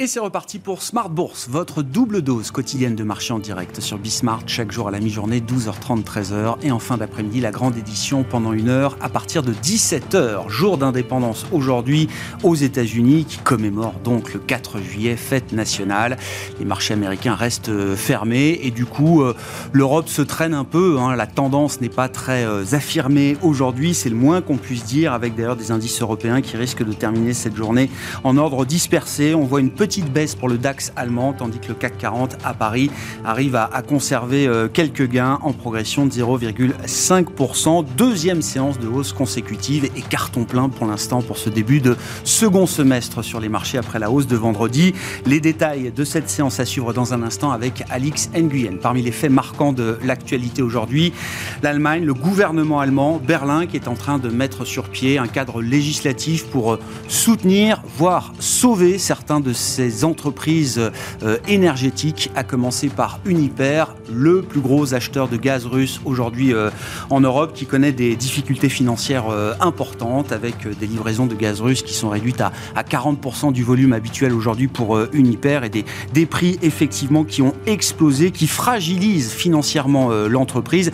Et 0.00 0.06
c'est 0.06 0.20
reparti 0.20 0.60
pour 0.60 0.82
Smart 0.82 1.10
Bourse, 1.10 1.48
votre 1.50 1.82
double 1.82 2.22
dose 2.22 2.52
quotidienne 2.52 2.94
de 2.94 3.02
marché 3.02 3.34
en 3.34 3.40
direct 3.40 3.80
sur 3.80 3.98
Bismart, 3.98 4.42
chaque 4.46 4.70
jour 4.70 4.86
à 4.86 4.92
la 4.92 5.00
mi-journée, 5.00 5.40
12h30, 5.40 6.04
13h. 6.04 6.54
Et 6.62 6.70
en 6.70 6.78
fin 6.78 6.98
d'après-midi, 6.98 7.40
la 7.40 7.50
grande 7.50 7.76
édition 7.76 8.22
pendant 8.22 8.52
une 8.52 8.68
heure 8.68 8.96
à 9.00 9.08
partir 9.08 9.42
de 9.42 9.52
17h. 9.52 10.48
Jour 10.48 10.78
d'indépendance 10.78 11.46
aujourd'hui 11.50 12.08
aux 12.44 12.54
États-Unis, 12.54 13.24
qui 13.24 13.38
commémore 13.38 13.94
donc 14.04 14.34
le 14.34 14.38
4 14.38 14.78
juillet, 14.78 15.16
fête 15.16 15.52
nationale. 15.52 16.16
Les 16.60 16.64
marchés 16.64 16.94
américains 16.94 17.34
restent 17.34 17.68
euh, 17.68 17.96
fermés 17.96 18.60
et 18.62 18.70
du 18.70 18.86
coup, 18.86 19.22
euh, 19.22 19.34
l'Europe 19.72 20.08
se 20.08 20.22
traîne 20.22 20.54
un 20.54 20.62
peu. 20.62 20.98
Hein. 21.00 21.16
La 21.16 21.26
tendance 21.26 21.80
n'est 21.80 21.88
pas 21.88 22.08
très 22.08 22.44
euh, 22.44 22.62
affirmée 22.70 23.36
aujourd'hui, 23.42 23.94
c'est 23.94 24.10
le 24.10 24.14
moins 24.14 24.42
qu'on 24.42 24.58
puisse 24.58 24.84
dire, 24.84 25.12
avec 25.12 25.34
d'ailleurs 25.34 25.56
des 25.56 25.72
indices 25.72 26.00
européens 26.00 26.40
qui 26.40 26.56
risquent 26.56 26.84
de 26.84 26.92
terminer 26.92 27.34
cette 27.34 27.56
journée 27.56 27.90
en 28.22 28.36
ordre 28.36 28.64
dispersé. 28.64 29.34
On 29.34 29.42
voit 29.42 29.58
une 29.58 29.72
petite 29.72 29.87
petite 29.88 30.12
baisse 30.12 30.34
pour 30.34 30.50
le 30.50 30.58
DAX 30.58 30.92
allemand, 30.96 31.32
tandis 31.32 31.60
que 31.60 31.68
le 31.68 31.74
CAC 31.74 31.96
40 31.96 32.36
à 32.44 32.52
Paris 32.52 32.90
arrive 33.24 33.56
à, 33.56 33.70
conserver 33.88 34.46
euh, 34.46 34.68
quelques 34.68 35.08
gains 35.08 35.38
en 35.40 35.54
progression 35.54 36.04
de 36.04 36.10
0,5%. 36.10 37.86
Deuxième 37.96 38.42
séance 38.42 38.78
de 38.78 38.86
hausse 38.86 39.14
consécutive 39.14 39.86
et 39.86 40.02
carton 40.02 40.44
plein 40.44 40.68
pour 40.68 40.86
l'instant 40.86 41.22
pour 41.22 41.38
ce 41.38 41.48
début 41.48 41.80
de 41.80 41.96
second 42.22 42.66
semestre 42.66 43.24
sur 43.24 43.40
les 43.40 43.48
marchés 43.48 43.78
après 43.78 43.98
la 43.98 44.10
hausse 44.10 44.26
de 44.26 44.36
vendredi. 44.36 44.92
Les 45.24 45.40
détails 45.40 45.90
de 45.90 46.04
cette 46.04 46.28
séance 46.28 46.60
à 46.60 46.66
suivre 46.66 46.92
dans 46.92 47.14
un 47.14 47.22
instant 47.22 47.50
avec 47.50 47.82
Alix 47.88 48.28
Nguyen. 48.36 48.76
Parmi 48.82 49.00
les 49.00 49.10
faits 49.10 49.32
marquants 49.32 49.72
de 49.72 49.98
l'actualité 50.04 50.60
aujourd'hui, 50.60 51.14
l'Allemagne, 51.62 52.04
le 52.04 52.12
gouvernement 52.12 52.80
allemand, 52.80 53.18
Berlin, 53.26 53.64
qui 53.64 53.76
est 53.76 53.88
en 53.88 53.94
train 53.94 54.18
de 54.18 54.28
mettre 54.28 54.66
sur 54.66 54.90
pied 54.90 55.16
un 55.16 55.28
cadre 55.28 55.62
législatif 55.62 56.44
pour 56.48 56.74
euh, 56.74 56.80
soutenir, 57.08 57.82
voire 57.96 58.34
sauver 58.38 58.98
certains 58.98 59.40
de 59.40 59.54
ces 59.54 59.77
ces 59.78 60.04
entreprises 60.04 60.90
euh, 61.22 61.36
énergétiques, 61.46 62.32
à 62.34 62.42
commencer 62.42 62.88
par 62.88 63.20
Uniper, 63.24 63.84
le 64.12 64.42
plus 64.42 64.58
gros 64.60 64.92
acheteur 64.92 65.28
de 65.28 65.36
gaz 65.36 65.66
russe 65.66 66.00
aujourd'hui 66.04 66.52
euh, 66.52 66.70
en 67.10 67.20
Europe, 67.20 67.52
qui 67.54 67.64
connaît 67.64 67.92
des 67.92 68.16
difficultés 68.16 68.70
financières 68.70 69.28
euh, 69.28 69.54
importantes 69.60 70.32
avec 70.32 70.66
des 70.80 70.88
livraisons 70.88 71.26
de 71.26 71.36
gaz 71.36 71.60
russe 71.60 71.82
qui 71.82 71.94
sont 71.94 72.08
réduites 72.08 72.40
à, 72.40 72.50
à 72.74 72.82
40% 72.82 73.52
du 73.52 73.62
volume 73.62 73.92
habituel 73.92 74.32
aujourd'hui 74.32 74.66
pour 74.66 74.98
Uniper 75.12 75.60
et 75.62 75.68
des, 75.68 75.84
des 76.12 76.26
prix 76.26 76.58
effectivement 76.62 77.22
qui 77.22 77.42
ont 77.42 77.54
explosé, 77.66 78.32
qui 78.32 78.48
fragilisent 78.48 79.30
financièrement 79.30 80.10
l'entreprise. 80.26 80.90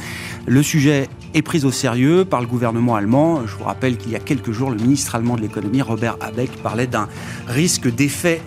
Le 0.46 0.62
sujet 0.62 1.08
est 1.34 1.42
prise 1.42 1.64
au 1.64 1.72
sérieux 1.72 2.24
par 2.24 2.40
le 2.40 2.46
gouvernement 2.46 2.94
allemand. 2.94 3.46
Je 3.46 3.54
vous 3.56 3.64
rappelle 3.64 3.96
qu'il 3.96 4.12
y 4.12 4.16
a 4.16 4.20
quelques 4.20 4.52
jours, 4.52 4.70
le 4.70 4.76
ministre 4.76 5.14
allemand 5.14 5.36
de 5.36 5.40
l'économie, 5.40 5.82
Robert 5.82 6.16
Habeck, 6.20 6.50
parlait 6.62 6.86
d'un 6.86 7.08
risque 7.48 7.92
d'effet 7.92 8.40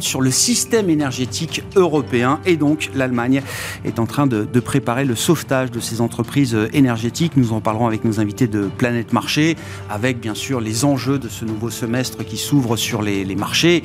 Sur 0.00 0.20
le 0.20 0.30
système 0.30 0.90
énergétique 0.90 1.62
européen. 1.76 2.40
Et 2.44 2.56
donc, 2.56 2.90
l'Allemagne 2.94 3.42
est 3.86 3.98
en 3.98 4.04
train 4.04 4.26
de, 4.26 4.44
préparer 4.60 5.06
le 5.06 5.16
sauvetage 5.16 5.70
de 5.70 5.80
ces 5.80 6.02
entreprises 6.02 6.54
énergétiques. 6.74 7.38
Nous 7.38 7.54
en 7.54 7.62
parlerons 7.62 7.86
avec 7.86 8.04
nos 8.04 8.20
invités 8.20 8.48
de 8.48 8.68
Planète 8.76 9.14
Marché, 9.14 9.56
avec 9.88 10.20
bien 10.20 10.34
sûr 10.34 10.60
les 10.60 10.84
enjeux 10.84 11.18
de 11.18 11.28
ce 11.28 11.46
nouveau 11.46 11.70
semestre 11.70 12.22
qui 12.22 12.36
s'ouvre 12.36 12.76
sur 12.76 13.00
les 13.00 13.34
marchés. 13.34 13.82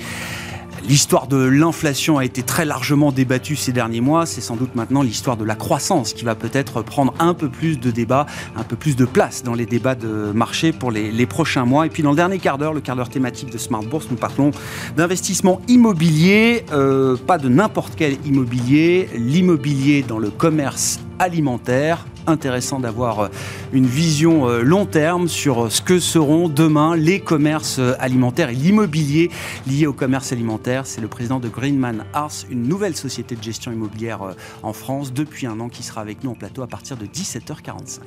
L'histoire 0.86 1.28
de 1.28 1.38
l'inflation 1.38 2.18
a 2.18 2.26
été 2.26 2.44
très 2.44 2.64
largement 2.64 3.12
débattue 3.12 3.56
ces 3.56 3.72
derniers 3.72 4.02
mois. 4.02 4.26
C'est 4.26 4.42
sans 4.42 4.56
doute 4.56 4.76
maintenant 4.76 5.02
l'histoire 5.02 5.36
de 5.36 5.44
la 5.44 5.56
croissance 5.56 6.14
qui 6.14 6.24
va 6.24 6.36
peut-être 6.36 6.82
prendre 6.82 7.14
un 7.20 7.34
peu 7.34 7.50
plus 7.50 7.80
de 7.80 7.92
débat, 7.92 8.26
un 8.56 8.64
peu 8.64 8.76
plus 8.76 8.96
de 8.96 9.06
place 9.06 9.44
dans 9.44 9.54
les 9.54 9.66
débats 9.66 9.96
de 9.96 10.32
marché 10.34 10.72
pour 10.72 10.92
les, 10.92 11.26
prochains 11.26 11.66
mois. 11.66 11.86
Et 11.86 11.90
puis 11.90 12.04
dans 12.04 12.12
le 12.12 12.16
dernier 12.16 12.40
quart 12.40 12.58
d'heure, 12.58 12.74
le 12.74 12.82
quart 12.82 12.96
d'heure 12.96 13.10
thématique 13.10 13.52
de 13.52 13.58
Smart 13.58 13.84
Bourse, 13.84 14.08
nous 14.10 14.18
parlons 14.18 14.52
d'investissement 14.96 15.62
immobilier, 15.68 16.64
euh, 16.72 17.18
pas 17.18 17.38
de 17.38 17.50
n'importe 17.50 17.94
quel 17.98 18.18
immobilier, 18.26 19.10
l'immobilier 19.16 20.04
dans 20.08 20.20
le 20.20 20.30
commerce 20.30 21.00
alimentaire 21.20 22.06
intéressant 22.28 22.80
d'avoir 22.82 23.20
euh, 23.22 23.28
une 23.72 23.86
vision 23.86 24.50
euh, 24.50 24.62
long 24.62 24.86
terme 24.86 25.30
sur 25.30 25.72
ce 25.72 25.82
que 25.82 25.98
seront 25.98 26.50
demain 26.50 26.96
les 26.96 27.22
commerces 27.22 27.80
alimentaires 28.00 28.50
et 28.50 28.54
l'immobilier 28.54 29.32
lié 29.66 29.88
au 29.88 29.94
commerce 29.94 30.34
alimentaire. 30.34 30.67
C'est 30.84 31.00
le 31.00 31.08
président 31.08 31.40
de 31.40 31.48
Greenman 31.48 32.04
Arts, 32.12 32.44
une 32.50 32.64
nouvelle 32.64 32.94
société 32.94 33.38
de 33.38 33.42
gestion 33.42 33.72
immobilière 33.72 34.36
en 34.64 34.74
France 34.74 35.14
depuis 35.14 35.48
un 35.48 35.62
an 35.62 35.70
qui 35.70 35.82
sera 35.82 36.02
avec 36.02 36.26
nous 36.26 36.32
en 36.32 36.36
plateau 36.36 36.62
à 36.62 36.68
partir 36.68 36.98
de 36.98 37.06
17h45. 37.06 38.02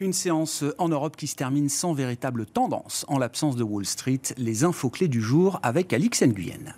Une 0.00 0.14
séance 0.14 0.64
en 0.78 0.88
Europe 0.88 1.16
qui 1.16 1.26
se 1.26 1.36
termine 1.36 1.68
sans 1.68 1.92
véritable 1.92 2.46
tendance 2.46 3.04
en 3.08 3.18
l'absence 3.18 3.56
de 3.56 3.62
Wall 3.62 3.84
Street. 3.84 4.22
Les 4.38 4.64
infos 4.64 4.88
clés 4.88 5.08
du 5.08 5.20
jour 5.20 5.60
avec 5.62 5.92
Alix 5.92 6.22
Nguyen. 6.22 6.74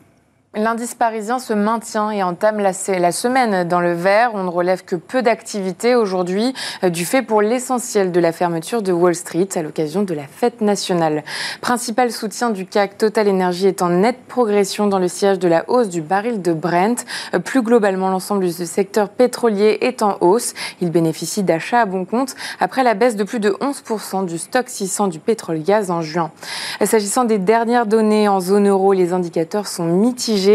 L'indice 0.59 0.95
parisien 0.95 1.39
se 1.39 1.53
maintient 1.53 2.11
et 2.11 2.23
entame 2.23 2.61
la, 2.61 2.73
semaine 2.73 3.69
dans 3.69 3.81
le 3.81 3.93
vert. 3.93 4.31
On 4.33 4.45
ne 4.45 4.49
relève 4.49 4.87
que 4.87 4.97
peu 4.97 5.21
d'activité 5.21 5.95
aujourd'hui, 5.95 6.55
euh, 6.83 6.89
du 6.89 7.05
fait 7.05 7.21
pour 7.21 7.43
l'essentiel 7.43 8.11
de 8.11 8.19
la 8.21 8.33
fermeture 8.33 8.81
de 8.81 8.91
Wall 8.91 9.15
Street 9.15 9.49
à 9.55 9.61
l'occasion 9.61 10.03
de 10.03 10.15
la 10.15 10.23
fête 10.23 10.63
nationale. 10.63 11.25
Principal 11.61 12.11
soutien 12.11 12.49
du 12.49 12.65
CAC, 12.65 12.97
Total 12.97 13.29
Energy 13.29 13.67
est 13.67 13.83
en 13.83 13.91
nette 13.91 14.25
progression 14.29 14.87
dans 14.87 14.99
le 14.99 15.09
siège 15.09 15.39
de 15.39 15.47
la 15.47 15.69
hausse 15.69 15.91
du 15.91 16.01
baril 16.01 16.41
de 16.41 16.55
Brent. 16.55 17.05
Euh, 17.35 17.39
plus 17.39 17.61
globalement, 17.61 18.09
l'ensemble 18.09 18.47
du 18.47 18.53
secteur 18.65 19.11
pétrolier 19.11 19.77
est 19.83 20.01
en 20.01 20.17
hausse. 20.23 20.55
Il 20.81 20.91
bénéficie 20.91 21.43
d'achats 21.43 21.83
à 21.83 21.85
bon 21.85 22.07
compte 22.07 22.35
après 22.61 22.83
la 22.83 22.95
baisse 22.95 23.17
de 23.17 23.25
plus 23.25 23.41
de 23.41 23.51
11% 23.51 24.25
du 24.25 24.39
stock 24.39 24.71
600 24.71 25.09
du 25.09 25.19
pétrole-gaz 25.19 25.91
en 25.91 26.01
juin. 26.01 26.31
Euh, 26.81 26.87
s'agissant 26.87 27.25
des 27.25 27.39
dernières 27.39 27.85
données 27.85 28.27
en 28.27 28.41
zone 28.41 28.69
euro, 28.69 28.95
les 28.95 29.13
indicateurs 29.13 29.67
sont 29.67 29.85
mitigés 29.85 30.46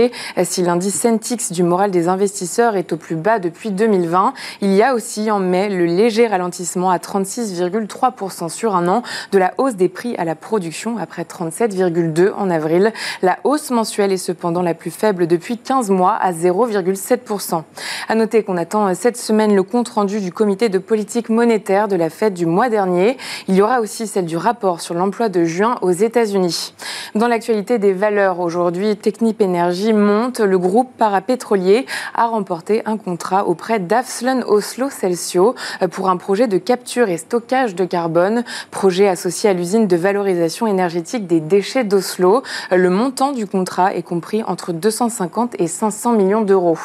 si 0.43 0.61
l'indice 0.61 0.99
Centix 0.99 1.51
du 1.51 1.63
moral 1.63 1.91
des 1.91 2.07
investisseurs 2.07 2.75
est 2.75 2.93
au 2.93 2.97
plus 2.97 3.15
bas 3.15 3.39
depuis 3.39 3.71
2020, 3.71 4.33
il 4.61 4.73
y 4.73 4.83
a 4.83 4.93
aussi 4.93 5.31
en 5.31 5.39
mai 5.39 5.69
le 5.69 5.85
léger 5.85 6.27
ralentissement 6.27 6.91
à 6.91 6.97
36,3% 6.97 8.49
sur 8.49 8.75
un 8.75 8.87
an 8.87 9.03
de 9.31 9.37
la 9.37 9.53
hausse 9.57 9.75
des 9.75 9.89
prix 9.89 10.15
à 10.17 10.25
la 10.25 10.35
production 10.35 10.97
après 10.97 11.23
37,2 11.23 12.33
en 12.33 12.49
avril. 12.49 12.93
La 13.21 13.39
hausse 13.43 13.71
mensuelle 13.71 14.11
est 14.11 14.17
cependant 14.17 14.61
la 14.61 14.73
plus 14.73 14.91
faible 14.91 15.27
depuis 15.27 15.57
15 15.57 15.89
mois 15.89 16.13
à 16.13 16.31
0,7%. 16.31 17.63
À 18.07 18.15
noter 18.15 18.43
qu'on 18.43 18.57
attend 18.57 18.93
cette 18.93 19.17
semaine 19.17 19.55
le 19.55 19.63
compte 19.63 19.89
rendu 19.89 20.19
du 20.19 20.31
comité 20.31 20.69
de 20.69 20.77
politique 20.77 21.29
monétaire 21.29 21.87
de 21.87 21.95
la 21.95 22.09
fête 22.09 22.33
du 22.33 22.45
mois 22.45 22.69
dernier. 22.69 23.17
Il 23.47 23.55
y 23.55 23.61
aura 23.61 23.81
aussi 23.81 24.07
celle 24.07 24.25
du 24.25 24.37
rapport 24.37 24.81
sur 24.81 24.93
l'emploi 24.93 25.29
de 25.29 25.43
juin 25.43 25.77
aux 25.81 25.91
États-Unis. 25.91 26.73
Dans 27.15 27.27
l'actualité 27.27 27.79
des 27.79 27.93
valeurs 27.93 28.39
aujourd'hui, 28.39 28.95
Technip 28.95 29.41
Energy 29.41 29.80
monte, 29.89 30.39
le 30.39 30.57
groupe 30.57 30.91
parapétrolier 30.97 31.85
a 32.15 32.27
remporté 32.27 32.81
un 32.85 32.97
contrat 32.97 33.47
auprès 33.47 33.79
d'Afslan 33.79 34.41
Oslo 34.47 34.89
Celsio 34.89 35.55
pour 35.91 36.09
un 36.09 36.17
projet 36.17 36.47
de 36.47 36.57
capture 36.57 37.09
et 37.09 37.17
stockage 37.17 37.75
de 37.75 37.85
carbone, 37.85 38.43
projet 38.69 39.07
associé 39.07 39.49
à 39.49 39.53
l'usine 39.53 39.87
de 39.87 39.95
valorisation 39.95 40.67
énergétique 40.67 41.27
des 41.27 41.39
déchets 41.39 41.83
d'Oslo. 41.83 42.43
Le 42.71 42.89
montant 42.89 43.31
du 43.31 43.45
contrat 43.45 43.93
est 43.93 44.03
compris 44.03 44.43
entre 44.43 44.73
250 44.73 45.55
et 45.59 45.67
500 45.67 46.13
millions 46.13 46.41
d'euros. 46.41 46.77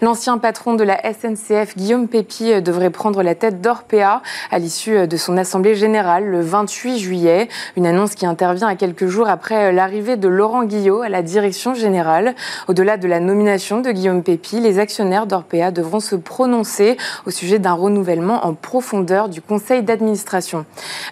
L'ancien 0.00 0.38
patron 0.38 0.74
de 0.74 0.84
la 0.84 1.00
SNCF, 1.12 1.76
Guillaume 1.76 2.08
Pépi, 2.08 2.62
devrait 2.62 2.90
prendre 2.90 3.22
la 3.22 3.34
tête 3.34 3.60
d'Orpea 3.60 4.22
à 4.50 4.58
l'issue 4.58 5.06
de 5.06 5.16
son 5.16 5.36
assemblée 5.36 5.74
générale 5.74 6.24
le 6.24 6.40
28 6.40 6.98
juillet. 6.98 7.48
Une 7.76 7.86
annonce 7.86 8.14
qui 8.14 8.26
intervient 8.26 8.68
à 8.68 8.76
quelques 8.76 9.06
jours 9.06 9.28
après 9.28 9.72
l'arrivée 9.72 10.16
de 10.16 10.28
Laurent 10.28 10.64
Guillot 10.64 11.02
à 11.02 11.08
la 11.08 11.22
direction 11.22 11.74
générale. 11.74 12.23
Au-delà 12.68 12.96
de 12.96 13.08
la 13.08 13.20
nomination 13.20 13.80
de 13.80 13.90
Guillaume 13.90 14.22
Pépi, 14.22 14.60
les 14.60 14.78
actionnaires 14.78 15.26
d'Orpea 15.26 15.70
devront 15.70 16.00
se 16.00 16.16
prononcer 16.16 16.96
au 17.26 17.30
sujet 17.30 17.58
d'un 17.58 17.72
renouvellement 17.74 18.46
en 18.46 18.54
profondeur 18.54 19.28
du 19.28 19.40
conseil 19.40 19.82
d'administration. 19.82 20.64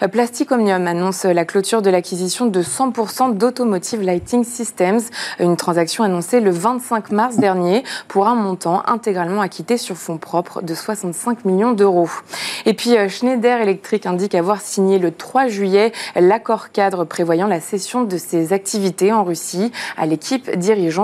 Euh, 0.03 0.09
Plastic 0.09 0.51
Omnium 0.53 0.87
annonce 0.87 1.25
la 1.25 1.45
clôture 1.45 1.83
de 1.83 1.91
l'acquisition 1.91 2.47
de 2.47 2.63
100% 2.63 3.37
d'Automotive 3.37 4.03
Lighting 4.03 4.45
Systems, 4.45 5.01
une 5.39 5.57
transaction 5.57 6.05
annoncée 6.05 6.41
le 6.41 6.51
25 6.51 7.11
mars 7.11 7.37
dernier 7.37 7.85
pour 8.09 8.27
un 8.27 8.35
montant 8.35 8.83
intégralement 8.87 9.41
acquitté 9.41 9.77
sur 9.77 9.97
fonds 9.97 10.19
propres 10.19 10.63
de 10.63 10.75
65 10.75 11.45
millions 11.45 11.73
d'euros. 11.73 12.09
Et 12.67 12.75
puis 12.75 12.97
euh, 12.97 13.09
Schneider 13.09 13.61
Electric 13.61 14.07
indique 14.07 14.35
avoir 14.35 14.61
signé 14.61 14.99
le 14.99 15.11
3 15.11 15.49
juillet 15.49 15.93
l'accord 16.17 16.71
cadre 16.71 17.05
prévoyant 17.05 17.47
la 17.47 17.61
cession 17.61 18.05
de 18.05 18.17
ses 18.17 18.53
activités 18.53 19.13
en 19.13 19.25
Russie 19.25 19.73
à 19.97 20.07
l'équipe 20.07 20.51
dirigeante 20.57 21.02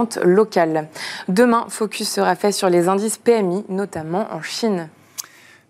Demain, 1.29 1.67
focus 1.69 2.11
sera 2.11 2.35
fait 2.35 2.53
sur 2.53 2.69
les 2.69 2.89
indices 2.89 3.19
PMI, 3.19 3.65
notamment 3.69 4.27
en 4.33 4.43
Chine. 4.43 4.89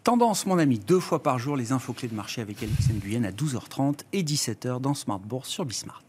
Tendance, 0.04 0.46
mon 0.46 0.58
ami, 0.58 0.78
deux 0.78 1.00
fois 1.00 1.22
par 1.22 1.38
jour, 1.38 1.56
les 1.56 1.72
infos 1.72 1.92
clés 1.92 2.08
de 2.08 2.14
marché 2.14 2.40
avec 2.40 2.62
Alix 2.62 2.88
Nguyen 2.88 3.24
à 3.24 3.30
12h30 3.30 4.00
et 4.12 4.22
17h 4.22 4.80
dans 4.80 4.94
Smart 4.94 5.18
Bourse 5.18 5.48
sur 5.48 5.64
Bismart. 5.64 6.02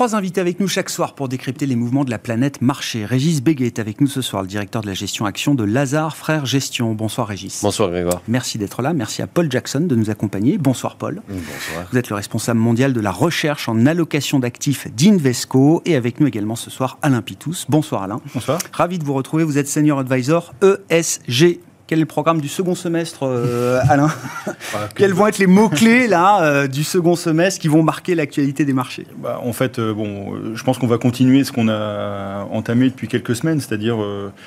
Trois 0.00 0.16
invités 0.16 0.40
avec 0.40 0.60
nous 0.60 0.66
chaque 0.66 0.88
soir 0.88 1.12
pour 1.12 1.28
décrypter 1.28 1.66
les 1.66 1.76
mouvements 1.76 2.06
de 2.06 2.10
la 2.10 2.18
planète 2.18 2.62
marché. 2.62 3.04
Régis 3.04 3.42
Béguet 3.42 3.66
est 3.66 3.78
avec 3.78 4.00
nous 4.00 4.06
ce 4.06 4.22
soir, 4.22 4.40
le 4.40 4.48
directeur 4.48 4.80
de 4.80 4.86
la 4.86 4.94
gestion 4.94 5.26
action 5.26 5.54
de 5.54 5.62
Lazare 5.62 6.16
Frères 6.16 6.46
Gestion. 6.46 6.94
Bonsoir 6.94 7.26
Régis. 7.26 7.60
Bonsoir 7.62 7.90
Grégoire. 7.90 8.22
Merci 8.26 8.56
d'être 8.56 8.80
là. 8.80 8.94
Merci 8.94 9.20
à 9.20 9.26
Paul 9.26 9.50
Jackson 9.50 9.80
de 9.80 9.94
nous 9.94 10.08
accompagner. 10.08 10.56
Bonsoir 10.56 10.96
Paul. 10.96 11.20
Bonsoir. 11.28 11.86
Vous 11.92 11.98
êtes 11.98 12.08
le 12.08 12.16
responsable 12.16 12.58
mondial 12.58 12.94
de 12.94 13.00
la 13.02 13.12
recherche 13.12 13.68
en 13.68 13.84
allocation 13.84 14.38
d'actifs 14.38 14.88
d'Invesco 14.90 15.82
et 15.84 15.96
avec 15.96 16.18
nous 16.18 16.26
également 16.26 16.56
ce 16.56 16.70
soir 16.70 16.96
Alain 17.02 17.20
Pitous. 17.20 17.66
Bonsoir 17.68 18.02
Alain. 18.02 18.22
Bonsoir. 18.32 18.58
Ravi 18.72 18.98
de 18.98 19.04
vous 19.04 19.12
retrouver. 19.12 19.44
Vous 19.44 19.58
êtes 19.58 19.68
senior 19.68 19.98
advisor 19.98 20.54
ESG 20.62 21.60
quel 21.90 21.98
est 21.98 22.02
le 22.02 22.06
programme 22.06 22.40
du 22.40 22.46
second 22.46 22.76
semestre, 22.76 23.24
euh, 23.24 23.80
Alain 23.88 24.06
Quels 24.94 25.12
vont 25.12 25.26
être 25.26 25.38
les 25.38 25.48
mots-clés 25.48 26.06
là 26.06 26.40
euh, 26.40 26.68
du 26.68 26.84
second 26.84 27.16
semestre 27.16 27.60
qui 27.60 27.66
vont 27.66 27.82
marquer 27.82 28.14
l'actualité 28.14 28.64
des 28.64 28.72
marchés? 28.72 29.08
Bah, 29.20 29.40
En 29.42 29.52
fait, 29.52 29.80
euh, 29.80 29.92
bon, 29.92 30.54
je 30.54 30.62
pense 30.62 30.78
qu'on 30.78 30.86
va 30.86 30.98
continuer 30.98 31.42
ce 31.42 31.50
qu'on 31.50 31.68
a 31.68 32.46
entamé 32.52 32.90
depuis 32.90 33.08
quelques 33.08 33.34
semaines, 33.34 33.58
c'est-à-dire 33.58 33.96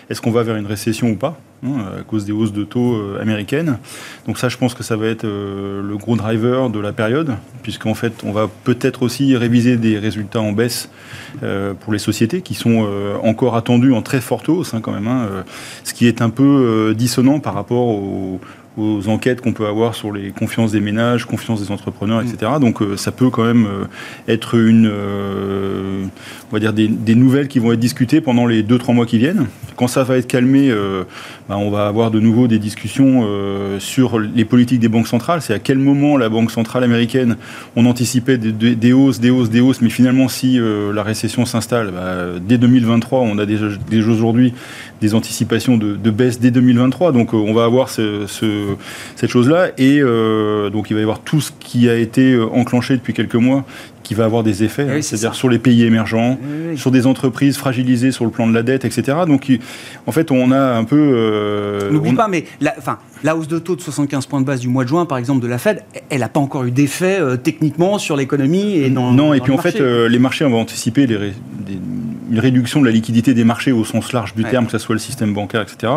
est-ce 0.09 0.21
qu'on 0.21 0.31
va 0.31 0.43
vers 0.43 0.55
une 0.55 0.67
récession 0.67 1.09
ou 1.09 1.15
pas 1.17 1.37
hein, 1.65 1.83
à 1.99 2.03
cause 2.03 2.23
des 2.23 2.31
hausses 2.31 2.53
de 2.53 2.63
taux 2.63 2.97
américaines? 3.19 3.77
Donc 4.25 4.37
ça, 4.37 4.47
je 4.47 4.55
pense 4.55 4.73
que 4.73 4.83
ça 4.83 4.95
va 4.95 5.07
être 5.07 5.25
le 5.25 5.97
gros 5.97 6.15
driver 6.15 6.69
de 6.69 6.79
la 6.79 6.93
période, 6.93 7.35
puisqu'en 7.61 7.93
fait, 7.93 8.13
on 8.23 8.31
va 8.31 8.49
peut-être 8.63 9.03
aussi 9.03 9.35
réviser 9.35 9.75
des 9.75 9.99
résultats 9.99 10.39
en 10.39 10.53
baisse 10.53 10.87
pour 11.79 11.93
les 11.93 11.99
sociétés 11.99 12.41
qui 12.41 12.53
sont 12.53 12.87
encore 13.23 13.55
attendus 13.55 13.93
en 13.93 14.01
très 14.01 14.21
forte 14.21 14.49
hausse 14.49 14.73
hein, 14.73 14.81
quand 14.81 14.91
même, 14.91 15.07
hein, 15.07 15.27
ce 15.83 15.93
qui 15.93 16.07
est 16.07 16.21
un 16.21 16.29
peu 16.29 16.93
dissonant 16.95 17.39
par 17.39 17.53
rapport 17.53 17.87
aux, 17.87 18.39
enquêtes 19.07 19.41
qu'on 19.41 19.53
peut 19.53 19.67
avoir 19.67 19.93
sur 19.93 20.11
les 20.11 20.31
confiances 20.31 20.71
des 20.71 20.79
ménages, 20.79 21.25
confiance 21.25 21.61
des 21.61 21.71
entrepreneurs, 21.71 22.21
etc. 22.21 22.53
Mm. 22.55 22.59
Donc 22.59 22.81
euh, 22.81 22.97
ça 22.97 23.11
peut 23.11 23.29
quand 23.29 23.43
même 23.43 23.65
euh, 23.67 23.85
être 24.27 24.55
une, 24.55 24.89
euh, 24.91 26.05
on 26.49 26.53
va 26.53 26.59
dire 26.59 26.73
des, 26.73 27.15
nouvelles 27.15 27.47
qui 27.47 27.59
vont 27.59 27.71
être 27.71 27.79
discutées 27.79 28.21
pendant 28.21 28.45
les 28.45 28.63
2-3 28.63 28.93
mois 28.93 29.05
qui 29.05 29.17
viennent. 29.19 29.47
Quand 29.75 29.87
ça 29.87 30.03
va 30.03 30.17
être 30.17 30.27
calmé, 30.27 30.71
bah, 31.49 31.57
on 31.57 31.69
va 31.69 31.87
avoir 31.87 32.11
de 32.11 32.19
nouveau 32.19 32.47
des 32.47 32.59
discussions 32.59 33.27
sur 33.79 34.19
les 34.19 34.45
politiques 34.45 34.79
des 34.79 34.87
banques 34.87 35.07
centrales. 35.07 35.41
C'est 35.41 35.53
à 35.53 35.59
quel 35.59 35.77
moment 35.77 36.17
la 36.17 36.29
banque 36.29 36.51
centrale 36.51 36.83
américaine, 36.83 37.37
on 37.75 37.85
anticipait 37.85 38.37
des, 38.37 38.93
hausses, 38.93 39.19
des 39.19 39.29
hausses, 39.29 39.49
des 39.49 39.59
hausses, 39.59 39.81
mais 39.81 39.89
finalement 39.89 40.27
si 40.27 40.59
la 40.93 41.03
récession 41.03 41.45
s'installe, 41.45 41.91
bah, 41.91 42.39
dès 42.41 42.57
2023, 42.57 43.19
on 43.19 43.37
a 43.37 43.45
déjà, 43.45 43.67
aujourd'hui 44.09 44.53
des 45.01 45.15
anticipations 45.15 45.77
de, 45.77 46.11
baisse 46.11 46.39
dès 46.39 46.51
2023. 46.51 47.11
Donc 47.11 47.33
euh, 47.33 47.37
on 47.37 47.53
va 47.53 47.65
avoir 47.65 47.89
ce, 47.89 48.25
cette 49.15 49.29
chose-là. 49.29 49.69
Et 49.77 49.99
euh, 50.01 50.69
donc 50.69 50.89
il 50.89 50.93
va 50.93 50.99
y 50.99 51.03
avoir 51.03 51.19
tout 51.19 51.41
ce 51.41 51.51
qui 51.59 51.89
a 51.89 51.95
été 51.95 52.33
euh, 52.33 52.47
enclenché 52.53 52.95
depuis 52.95 53.13
quelques 53.13 53.35
mois 53.35 53.65
qui 54.03 54.13
va 54.13 54.25
avoir 54.25 54.43
des 54.43 54.63
effets, 54.63 54.87
hein, 54.89 55.01
c'est-à-dire 55.01 55.33
sur 55.33 55.49
les 55.49 55.59
pays 55.59 55.83
émergents, 55.83 56.37
sur 56.75 56.91
des 56.91 57.07
entreprises 57.07 57.57
fragilisées 57.57 58.11
sur 58.11 58.25
le 58.25 58.31
plan 58.31 58.47
de 58.47 58.53
la 58.53 58.63
dette, 58.63 58.85
etc. 58.85 59.19
Donc, 59.27 59.51
en 60.05 60.11
fait, 60.11 60.31
on 60.31 60.51
a 60.51 60.59
un 60.59 60.83
peu... 60.83 61.89
N'oublie 61.91 62.13
pas, 62.13 62.27
mais 62.27 62.45
la, 62.61 62.75
la 63.23 63.35
hausse 63.35 63.47
de 63.47 63.59
taux 63.59 63.75
de 63.75 63.81
75 63.81 64.25
points 64.25 64.41
de 64.41 64.45
base 64.45 64.59
du 64.59 64.67
mois 64.67 64.83
de 64.83 64.89
juin, 64.89 65.05
par 65.05 65.17
exemple, 65.17 65.41
de 65.41 65.47
la 65.47 65.57
Fed, 65.57 65.83
elle 66.09 66.19
n'a 66.19 66.29
pas 66.29 66.39
encore 66.39 66.65
eu 66.65 66.71
d'effet 66.71 67.19
techniquement 67.41 67.97
sur 67.97 68.15
l'économie 68.15 68.77
et 68.77 68.89
dans 68.89 69.11
Non, 69.11 69.33
et 69.33 69.39
puis 69.39 69.53
en 69.53 69.57
fait, 69.57 69.79
les 69.79 70.19
marchés 70.19 70.45
ont 70.45 70.59
anticipé 70.59 71.07
les, 71.07 71.33
une 72.31 72.39
réduction 72.39 72.81
de 72.81 72.85
la 72.85 72.91
liquidité 72.91 73.33
des 73.33 73.43
marchés 73.43 73.71
au 73.71 73.83
sens 73.83 74.13
large 74.13 74.33
du 74.35 74.43
terme, 74.43 74.65
que 74.65 74.71
ce 74.71 74.77
soit 74.77 74.95
le 74.95 74.99
système 74.99 75.33
bancaire, 75.33 75.61
etc. 75.61 75.93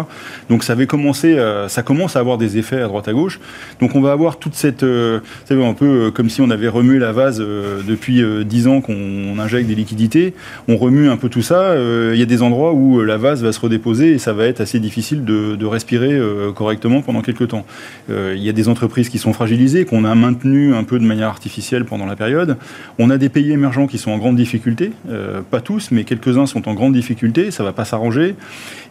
Donc 0.49 0.64
ça 0.64 0.73
avait 0.73 0.87
commencé, 0.87 1.38
euh, 1.38 1.69
ça 1.69 1.82
commence 1.82 2.17
à 2.17 2.20
avoir 2.20 2.38
des 2.38 2.58
effets 2.58 2.81
à 2.81 2.88
droite 2.88 3.08
à 3.08 3.12
gauche. 3.12 3.40
Donc 3.81 3.94
on 3.94 4.00
va 4.00 4.12
avoir 4.12 4.38
toute 4.38 4.55
cette, 4.55 4.82
euh, 4.82 5.20
vous 5.23 5.46
savez, 5.46 5.64
un 5.64 5.75
peu 5.75 5.87
euh, 5.87 6.11
comme 6.11 6.28
si 6.28 6.40
on 6.40 6.50
avait 6.50 6.69
remué 6.69 6.99
la 6.99 7.12
vase 7.12 7.38
depuis 7.38 8.23
dix 8.44 8.67
ans 8.67 8.81
qu'on 8.81 9.38
injecte 9.38 9.69
des 9.69 9.75
liquidités. 9.75 10.34
On 10.69 10.76
remue 10.76 11.08
un 11.08 11.17
peu 11.17 11.28
tout 11.28 11.43
ça. 11.43 11.75
Il 11.76 12.19
y 12.19 12.23
a 12.23 12.26
des 12.26 12.43
endroits 12.43 12.72
où 12.72 13.02
la 13.02 13.17
vase 13.17 13.43
va 13.43 13.52
se 13.52 13.61
redéposer 13.61 14.12
et 14.12 14.19
ça 14.19 14.32
va 14.32 14.46
être 14.46 14.61
assez 14.61 14.81
difficile 14.81 15.25
de, 15.25 15.56
de 15.56 15.67
respirer 15.67 16.20
correctement 16.55 17.02
pendant 17.02 17.22
quelques 17.22 17.49
temps. 17.49 17.64
Il 18.08 18.43
y 18.43 18.49
a 18.49 18.52
des 18.52 18.69
entreprises 18.69 19.08
qui 19.08 19.19
sont 19.19 19.32
fragilisées, 19.32 19.84
qu'on 19.84 20.05
a 20.05 20.14
maintenues 20.14 20.75
un 20.75 20.84
peu 20.84 20.99
de 20.99 21.05
manière 21.05 21.29
artificielle 21.29 21.84
pendant 21.84 22.06
la 22.06 22.17
période. 22.17 22.56
On 22.99 23.11
a 23.11 23.19
des 23.19 23.29
pays 23.29 23.52
émergents 23.52 23.87
qui 23.87 23.99
sont 23.99 24.11
en 24.11 24.19
grande 24.19 24.37
difficulté, 24.37 24.93
pas 25.50 25.61
tous, 25.61 25.90
mais 25.90 26.05
quelques 26.05 26.15
uns 26.36 26.46
sont 26.46 26.68
en 26.68 26.74
grande 26.74 26.92
difficulté, 26.92 27.50
ça 27.50 27.62
ne 27.62 27.68
va 27.68 27.72
pas 27.72 27.84
s'arranger. 27.84 28.34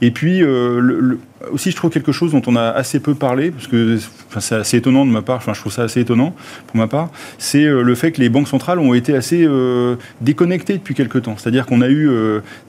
Et 0.02 0.12
puis, 0.12 0.42
euh, 0.42 1.18
aussi, 1.52 1.72
je 1.72 1.76
trouve 1.76 1.90
quelque 1.90 2.12
chose 2.12 2.32
dont 2.32 2.42
on 2.48 2.56
a 2.56 2.70
assez 2.70 3.00
peu 3.00 3.16
parlé, 3.16 3.52
parce 3.52 3.68
que 3.68 3.98
c'est 4.40 4.56
assez 4.56 4.78
étonnant 4.78 5.06
de 5.06 5.12
ma 5.12 5.22
part, 5.22 5.38
enfin, 5.38 5.54
je 5.54 5.60
trouve 5.60 5.72
ça 5.72 5.84
assez 5.84 6.02
étonnant 6.02 6.36
pour 6.68 6.78
ma 6.78 6.88
part, 6.88 7.10
c'est 7.38 7.66
euh, 7.66 7.82
le 7.82 7.96
fait 7.96 8.12
que 8.12 8.22
les 8.22 8.30
banques 8.30 8.48
centrales 8.48 8.80
ont 8.80 8.94
été 8.94 9.16
assez 9.16 9.46
euh, 9.46 9.96
déconnectées 10.22 10.74
depuis 10.74 10.96
quelques 10.96 11.24
temps. 11.24 11.36
C'est-à-dire 11.38 11.66
qu'on 11.66 11.82
a 11.82 11.90
eu 11.90 12.10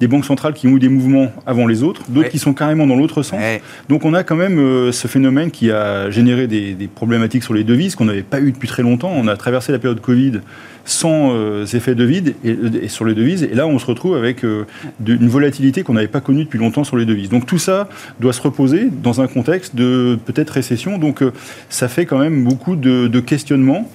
des 0.00 0.08
banques 0.08 0.24
centrales 0.24 0.54
qui 0.54 0.66
ont 0.68 0.76
eu 0.76 0.78
des 0.78 0.88
mouvements 0.88 1.32
avant 1.46 1.66
les 1.66 1.82
autres, 1.82 2.02
d'autres 2.08 2.28
qui 2.28 2.38
sont 2.38 2.54
carrément 2.54 2.86
dans 2.86 2.96
l'autre 2.96 3.22
sens. 3.22 3.40
Donc 3.88 4.04
on 4.04 4.14
a 4.14 4.22
quand 4.22 4.36
même 4.36 4.92
ce 4.92 5.08
phénomène 5.08 5.50
qui 5.50 5.70
a 5.70 6.10
généré 6.10 6.46
des, 6.46 6.74
des 6.74 6.88
problématiques 6.88 7.42
sur 7.42 7.54
les 7.54 7.64
devises 7.64 7.94
qu'on 7.94 8.06
n'avait 8.06 8.22
pas 8.22 8.40
eu 8.40 8.52
depuis 8.52 8.68
très 8.68 8.82
longtemps. 8.82 9.12
On 9.14 9.28
a 9.28 9.36
traversé 9.36 9.72
la 9.72 9.78
période 9.78 10.00
Covid 10.00 10.40
sans 10.86 11.32
euh, 11.34 11.66
effet 11.66 11.94
de 11.94 12.04
vide 12.04 12.34
et, 12.44 12.88
sur 12.88 13.04
les 13.04 13.14
devises. 13.14 13.42
Et 13.42 13.54
là, 13.54 13.66
on 13.66 13.78
se 13.78 13.86
retrouve 13.86 14.16
avec 14.16 14.44
euh, 14.44 14.64
une 15.06 15.28
volatilité 15.28 15.82
qu'on 15.82 15.94
n'avait 15.94 16.08
pas 16.08 16.20
connue 16.20 16.44
depuis 16.44 16.58
longtemps 16.58 16.84
sur 16.84 16.96
les 16.96 17.04
devises. 17.04 17.28
Donc 17.28 17.44
tout 17.44 17.58
ça 17.58 17.88
doit 18.20 18.32
se 18.32 18.40
reposer 18.40 18.88
dans 18.90 19.20
un 19.20 19.26
contexte 19.26 19.76
de 19.76 20.18
peut-être 20.24 20.50
récession. 20.50 20.96
Donc 20.96 21.22
euh, 21.22 21.32
ça 21.68 21.88
fait 21.88 22.06
quand 22.06 22.18
même 22.18 22.44
beaucoup 22.44 22.76
de, 22.76 23.20
questionnements. 23.26 23.90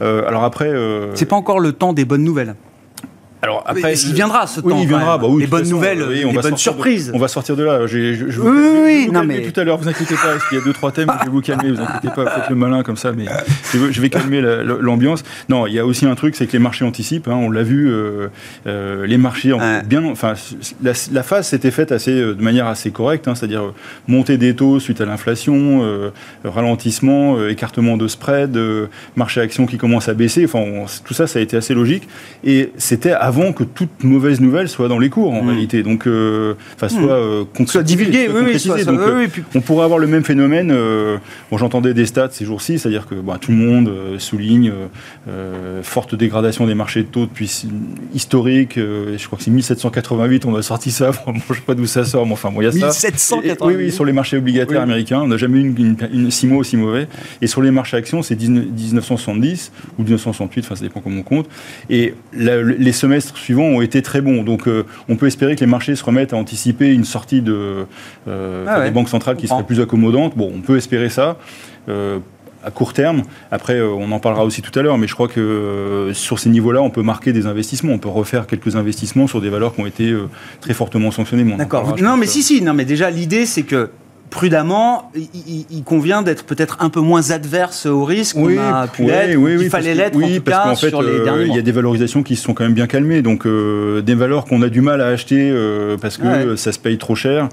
alors 0.00 0.44
après, 0.44 0.70
c'est 1.14 1.24
pas 1.24 1.36
encore 1.36 1.58
le 1.58 1.72
temps 1.72 1.94
des 1.94 2.04
bonnes 2.04 2.24
nouvelles. 2.24 2.54
Alors 3.44 3.62
après, 3.66 3.92
il 3.94 4.14
viendra 4.14 4.46
ce 4.46 4.60
temps. 4.60 4.78
Il 4.80 4.88
viendra. 4.88 5.18
Bah, 5.18 5.26
oui, 5.28 5.42
les 5.42 5.46
bonnes 5.46 5.68
nouvelles, 5.68 6.02
on 6.02 6.32
les 6.32 6.38
bonnes 6.40 6.56
surprises. 6.56 7.12
on 7.14 7.18
va 7.18 7.28
sortir 7.28 7.56
de 7.56 7.62
là. 7.62 7.86
Je, 7.86 8.14
je, 8.14 8.40
oui, 8.40 8.50
oui, 8.50 8.78
oui 8.84 9.08
non 9.12 9.22
mais 9.22 9.42
tout 9.42 9.60
à 9.60 9.64
l'heure, 9.64 9.76
vous 9.76 9.86
inquiétez 9.86 10.14
pas. 10.14 10.36
Il 10.50 10.56
y 10.56 10.60
a 10.60 10.64
deux 10.64 10.72
trois 10.72 10.92
thèmes, 10.92 11.10
je 11.20 11.24
vais 11.26 11.30
vous 11.30 11.42
calmer. 11.42 11.70
Vous 11.70 11.82
inquiétez 11.82 12.08
pas, 12.14 12.30
faites 12.30 12.48
le 12.48 12.56
malin 12.56 12.82
comme 12.82 12.96
ça, 12.96 13.12
mais 13.12 13.26
je 13.74 14.00
vais 14.00 14.08
calmer 14.08 14.40
l'ambiance. 14.40 15.24
Non, 15.50 15.66
il 15.66 15.74
y 15.74 15.78
a 15.78 15.84
aussi 15.84 16.06
un 16.06 16.14
truc, 16.14 16.36
c'est 16.36 16.46
que 16.46 16.52
les 16.52 16.58
marchés 16.58 16.86
anticipent. 16.86 17.28
Hein, 17.28 17.36
on 17.36 17.50
l'a 17.50 17.62
vu, 17.62 17.90
euh, 17.90 18.28
euh, 18.66 19.06
les 19.06 19.18
marchés 19.18 19.54
bien. 19.84 20.04
Enfin, 20.04 20.32
la, 20.82 21.22
phase 21.22 21.48
s'était 21.48 21.70
faite 21.70 21.92
assez 21.92 22.12
euh, 22.12 22.34
de 22.34 22.42
manière 22.42 22.66
assez 22.66 22.90
correcte, 22.90 23.28
hein, 23.28 23.34
c'est-à-dire 23.34 23.74
montée 24.08 24.38
des 24.38 24.56
taux 24.56 24.80
suite 24.80 25.02
à 25.02 25.04
l'inflation, 25.04 25.82
ralentissement, 26.44 27.46
écartement 27.46 27.98
de 27.98 28.08
spread, 28.08 28.58
marché 29.16 29.42
action 29.42 29.66
qui 29.66 29.76
commence 29.76 30.08
à 30.08 30.14
baisser. 30.14 30.46
Enfin, 30.46 30.64
tout 31.04 31.14
ça, 31.14 31.26
ça 31.26 31.40
a 31.40 31.42
été 31.42 31.58
assez 31.58 31.74
logique. 31.74 32.08
Et 32.42 32.72
c'était 32.78 33.12
avant 33.12 33.33
que 33.52 33.64
toute 33.64 34.04
mauvaise 34.04 34.40
nouvelle 34.40 34.68
soit 34.68 34.88
dans 34.88 34.98
les 34.98 35.10
cours 35.10 35.32
en 35.32 35.42
réalité. 35.42 35.82
Donc, 35.82 36.06
euh, 36.06 36.54
enfin, 36.74 36.88
soit, 36.88 37.12
euh, 37.12 37.44
soit 37.66 37.82
divulgué, 37.82 38.28
oui, 38.28 38.58
soit, 38.58 38.82
Donc, 38.84 39.00
euh, 39.00 39.26
on 39.54 39.60
pourrait 39.60 39.84
avoir 39.84 39.98
le 39.98 40.06
même 40.06 40.24
phénomène. 40.24 40.68
bon, 41.50 41.58
j'entendais 41.58 41.94
des 41.94 42.06
stats 42.06 42.30
ces 42.30 42.44
jours-ci, 42.44 42.78
c'est-à-dire 42.78 43.06
que 43.06 43.14
bah, 43.14 43.38
tout 43.40 43.50
le 43.50 43.58
monde 43.58 43.92
souligne 44.18 44.72
forte 45.82 46.14
dégradation 46.14 46.66
des 46.66 46.74
marchés 46.74 47.02
de 47.02 47.08
taux 47.08 47.26
depuis 47.26 47.66
historique. 48.14 48.74
je 48.76 49.26
crois 49.26 49.38
que 49.38 49.44
c'est 49.44 49.50
1788, 49.50 50.44
on 50.46 50.54
a 50.54 50.62
sorti 50.62 50.90
ça. 50.90 51.10
Bon, 51.26 51.32
je 51.48 51.54
sais 51.54 51.60
pas 51.62 51.74
d'où 51.74 51.86
ça 51.86 52.04
sort, 52.04 52.26
mais 52.26 52.32
enfin, 52.32 52.50
bon, 52.50 52.60
il 52.60 52.64
y 52.64 52.68
a 52.68 52.70
1788. 52.70 53.58
oui, 53.62 53.74
oui, 53.76 53.92
sur 53.92 54.04
les 54.04 54.12
marchés 54.12 54.36
obligataires 54.36 54.82
américains, 54.82 55.20
on 55.22 55.26
n'a 55.26 55.38
jamais 55.38 55.58
eu 55.58 55.74
une, 55.76 55.96
une, 56.12 56.30
six 56.30 56.46
mois 56.46 56.58
aussi 56.58 56.76
mauvais. 56.76 57.08
Et 57.40 57.46
sur 57.46 57.62
les 57.62 57.70
marchés 57.70 57.96
actions, 57.96 58.22
c'est 58.22 58.38
1970 58.38 59.72
ou 59.98 60.02
1968, 60.02 60.64
enfin, 60.64 60.76
ça 60.76 60.82
dépend 60.82 61.00
comment 61.00 61.20
on 61.20 61.22
compte. 61.22 61.48
Et 61.88 62.14
les 62.34 62.92
suivants 63.34 63.64
ont 63.64 63.80
été 63.80 64.02
très 64.02 64.20
bons. 64.20 64.42
Donc 64.42 64.66
euh, 64.66 64.84
on 65.08 65.16
peut 65.16 65.26
espérer 65.26 65.54
que 65.54 65.60
les 65.60 65.66
marchés 65.66 65.96
se 65.96 66.04
remettent 66.04 66.32
à 66.32 66.36
anticiper 66.36 66.92
une 66.92 67.04
sortie 67.04 67.42
de, 67.42 67.86
euh, 68.28 68.66
ah 68.68 68.84
des 68.84 68.90
banques 68.90 69.08
centrales 69.08 69.36
qui 69.36 69.48
serait 69.48 69.64
plus 69.64 69.80
accommodante. 69.80 70.36
Bon, 70.36 70.52
on 70.54 70.60
peut 70.60 70.76
espérer 70.76 71.08
ça. 71.08 71.36
Euh, 71.88 72.18
à 72.66 72.70
court 72.70 72.94
terme. 72.94 73.24
Après, 73.50 73.78
on 73.82 74.10
en 74.10 74.18
parlera 74.20 74.42
aussi 74.42 74.62
tout 74.62 74.76
à 74.78 74.80
l'heure, 74.80 74.96
mais 74.96 75.06
je 75.06 75.12
crois 75.12 75.28
que 75.28 76.12
sur 76.14 76.38
ces 76.38 76.48
niveaux-là, 76.48 76.80
on 76.80 76.88
peut 76.88 77.02
marquer 77.02 77.34
des 77.34 77.46
investissements. 77.46 77.92
On 77.92 77.98
peut 77.98 78.08
refaire 78.08 78.46
quelques 78.46 78.74
investissements 78.74 79.26
sur 79.26 79.42
des 79.42 79.50
valeurs 79.50 79.74
qui 79.74 79.82
ont 79.82 79.86
été 79.86 80.16
très 80.62 80.72
fortement 80.72 81.10
sanctionnées. 81.10 81.44
D'accord. 81.58 81.94
Non, 82.00 82.16
mais 82.16 82.24
si, 82.24 82.42
si. 82.42 82.62
Non, 82.62 82.72
mais 82.72 82.86
déjà, 82.86 83.10
l'idée, 83.10 83.44
c'est 83.44 83.64
que 83.64 83.90
prudemment, 84.34 85.12
il, 85.14 85.84
convient 85.84 86.22
d'être 86.22 86.44
peut-être 86.44 86.78
un 86.80 86.90
peu 86.90 86.98
moins 86.98 87.30
adverse 87.30 87.86
au 87.86 88.04
risque 88.04 88.34
oui, 88.36 88.58
a 88.58 88.88
pu 88.88 89.04
oui, 89.36 89.56
il 89.60 89.70
fallait 89.70 89.94
l'être 89.94 90.16
oui, 90.16 90.40
parce 90.40 90.64
qu'en 90.64 90.88
fait, 90.88 90.92
euh, 90.92 91.46
Il 91.46 91.54
y 91.54 91.58
a 91.58 91.62
des 91.62 91.70
valorisations 91.70 92.24
qui 92.24 92.34
se 92.34 92.42
sont 92.42 92.52
quand 92.52 92.64
même 92.64 92.74
bien 92.74 92.88
calmées, 92.88 93.22
donc 93.22 93.46
euh, 93.46 94.02
des 94.02 94.16
valeurs 94.16 94.44
qu'on 94.44 94.60
a 94.62 94.68
du 94.68 94.80
mal 94.80 95.00
à 95.00 95.06
acheter 95.06 95.50
euh, 95.52 95.96
parce 95.98 96.18
que 96.18 96.56
ça 96.56 96.72
se 96.72 96.80
paye 96.80 96.98
trop 96.98 97.14
cher. 97.14 97.48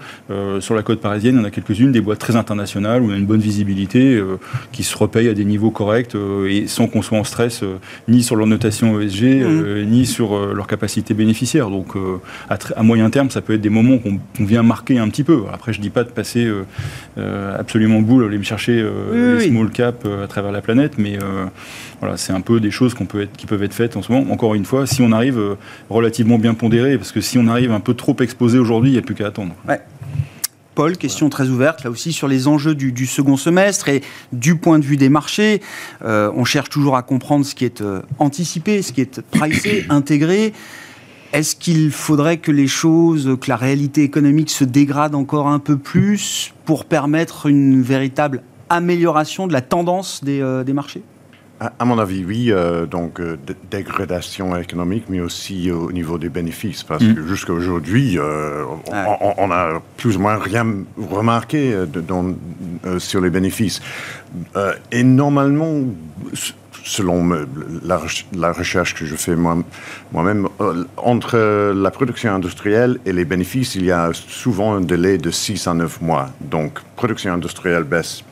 sur 0.60 0.74
la 0.74 0.82
côte 0.82 1.02
parisienne, 1.02 1.36
il 1.36 1.38
y 1.38 1.42
en 1.42 1.46
a 1.46 1.52
quelques-unes, 1.52 1.92
des 1.92 2.02
boîtes 2.02 2.18
très 2.18 2.36
internationales 2.36 3.04
où 3.04 3.12
on 3.12 3.14
a 3.14 3.18
une 3.18 3.28
bonne 3.28 3.42
visibilité, 3.42 4.20
qui 4.72 4.82
se 4.84 4.98
repayent 4.98 5.30
à 5.30 5.36
des 5.36 5.46
niveaux 5.46 5.72
corrects 5.72 6.16
et 6.50 6.66
sans 6.66 6.88
qu'on 6.88 7.04
soit 7.04 7.20
en 7.20 7.24
stress 7.24 7.64
ni 8.08 8.24
sur 8.24 8.36
leur 8.36 8.48
notation 8.48 9.00
ESG, 9.00 9.24
mmh. 9.24 9.82
ni 9.86 10.08
sur 10.08 10.36
leur 10.52 10.66
capacité 10.66 11.14
bénéficiaire. 11.14 11.70
Donc 11.70 11.94
à, 12.50 12.58
à, 12.76 12.82
moyen 12.82 13.12
terme, 13.12 13.30
ça 13.30 13.42
peut 13.42 13.54
être 13.54 13.62
des 13.62 13.70
moments 13.70 14.00
qu'on 14.00 14.20
vient 14.44 14.64
marquer 14.64 14.98
un 14.98 15.10
petit 15.10 15.24
peu. 15.24 15.44
Après, 15.54 15.74
je 15.74 15.80
dis 15.80 15.92
pas 15.92 16.04
de 16.04 16.10
passer 16.10 16.50
absolument 17.18 18.02
boule 18.02 18.26
aller 18.26 18.38
me 18.38 18.44
chercher 18.44 18.86
les 19.14 19.50
small 19.50 19.70
cap 19.70 20.08
à 20.24 20.28
travers 20.28 20.52
la 20.52 20.62
planète, 20.62 20.94
mais 20.98 21.18
voilà, 22.00 22.18
c'est 22.18 22.34
un 22.34 22.42
peu 22.42 22.60
des 22.60 22.72
choses 22.72 22.94
qu'on 22.94 23.06
peut 23.06 23.22
être, 23.22 23.36
qui 23.38 23.46
peuvent 23.46 23.64
être 23.64 23.74
faites 23.74 23.98
en 23.98 24.02
ce 24.02 24.12
moment. 24.12 24.32
Encore 24.32 24.56
une 24.56 24.66
fois, 24.66 24.88
si 24.88 25.02
on 25.02 25.12
arrive 25.12 25.40
relativement 25.90 26.38
bien 26.38 26.54
pondéré, 26.54 26.98
parce 26.98 27.12
que 27.12 27.22
si 27.22 27.38
on 27.38 27.48
arrive 27.48 27.72
un 27.72 27.80
peu 27.80 27.94
trop 27.94 28.16
exposé 28.20 28.60
aujourd'hui, 28.60 28.92
il 28.92 28.94
n'y 28.94 29.00
a 29.00 29.04
plus 29.04 29.16
qu'à 29.16 29.28
attendre. 29.28 29.54
Paul, 30.76 30.96
question 30.96 31.30
très 31.30 31.50
ouverte, 31.50 31.84
là 31.84 31.90
aussi 31.90 32.14
sur 32.14 32.30
les 32.30 32.48
enjeux 32.48 32.76
du, 32.76 33.06
second 33.06 33.36
semestre 33.36 33.90
et 33.90 34.02
du 34.32 34.56
point 34.56 34.80
de 34.80 34.86
vue 34.86 34.96
des 34.96 35.10
marchés. 35.10 35.62
Euh, 36.04 36.32
on 36.34 36.46
cherche 36.46 36.70
toujours 36.70 36.96
à 36.96 37.04
comprendre 37.04 37.46
ce 37.46 37.56
qui 37.56 37.66
est 37.66 37.82
euh, 37.82 38.02
anticipé, 38.20 38.82
ce 38.82 38.94
qui 38.94 39.02
est 39.02 39.22
pricé, 39.22 39.86
intégré. 39.90 40.54
Est-ce 41.34 41.56
qu'il 41.56 41.92
faudrait 41.92 42.38
que 42.38 42.52
les 42.52 42.68
choses, 42.68 43.38
que 43.40 43.50
la 43.50 43.56
réalité 43.56 44.04
économique 44.04 44.50
se 44.50 44.66
dégrade 44.66 45.16
encore 45.16 45.48
un 45.48 45.60
peu 45.60 45.78
plus 45.78 46.54
pour 46.66 46.84
permettre 46.86 47.46
une 47.46 47.82
véritable 47.82 48.44
amélioration 48.70 49.48
de 49.48 49.54
la 49.54 49.62
tendance 49.62 50.24
des 50.24 50.42
euh, 50.42 50.64
marchés? 50.74 51.04
À, 51.60 51.86
mon 51.86 52.00
avis, 52.00 52.26
oui. 52.26 52.48
Euh, 52.50 52.88
donc, 52.88 53.20
euh, 53.20 53.38
dégradation 53.70 54.58
économique, 54.58 55.06
mais 55.10 55.20
aussi 55.20 55.70
au 55.70 55.92
niveau 55.92 56.18
des 56.18 56.30
bénéfices. 56.30 56.84
Parce 56.84 57.04
mm. 57.04 57.14
que 57.14 57.28
jusqu'à 57.28 57.54
aujourd'hui, 57.54 58.18
on, 58.18 59.52
a 59.52 59.82
plus 59.96 60.18
ou 60.18 60.20
moins 60.20 60.38
rien 60.38 60.66
remarqué 60.98 61.76
sur 62.98 63.22
les 63.22 63.30
bénéfices. 63.30 63.80
et 64.92 65.04
normalement, 65.04 65.82
selon 66.84 67.48
la, 67.84 68.52
recherche 68.52 68.96
que 68.96 69.06
je 69.06 69.16
fais 69.16 69.36
moi-même, 69.36 70.48
entre 70.98 71.74
la 71.74 71.92
production 71.92 72.34
industrielle 72.34 73.00
et 73.06 73.14
les 73.14 73.26
bénéfices, 73.26 73.76
il 73.76 73.86
y 73.86 73.92
a 73.92 74.10
souvent 74.14 74.74
un 74.76 74.82
délai 74.82 75.18
de 75.18 75.32
6 75.32 75.68
à 75.68 75.74
9 75.74 76.02
mois. 76.02 76.30
Donc, 76.42 76.80
production 76.96 77.34
industrielle 77.34 77.84
baisse 77.84 78.24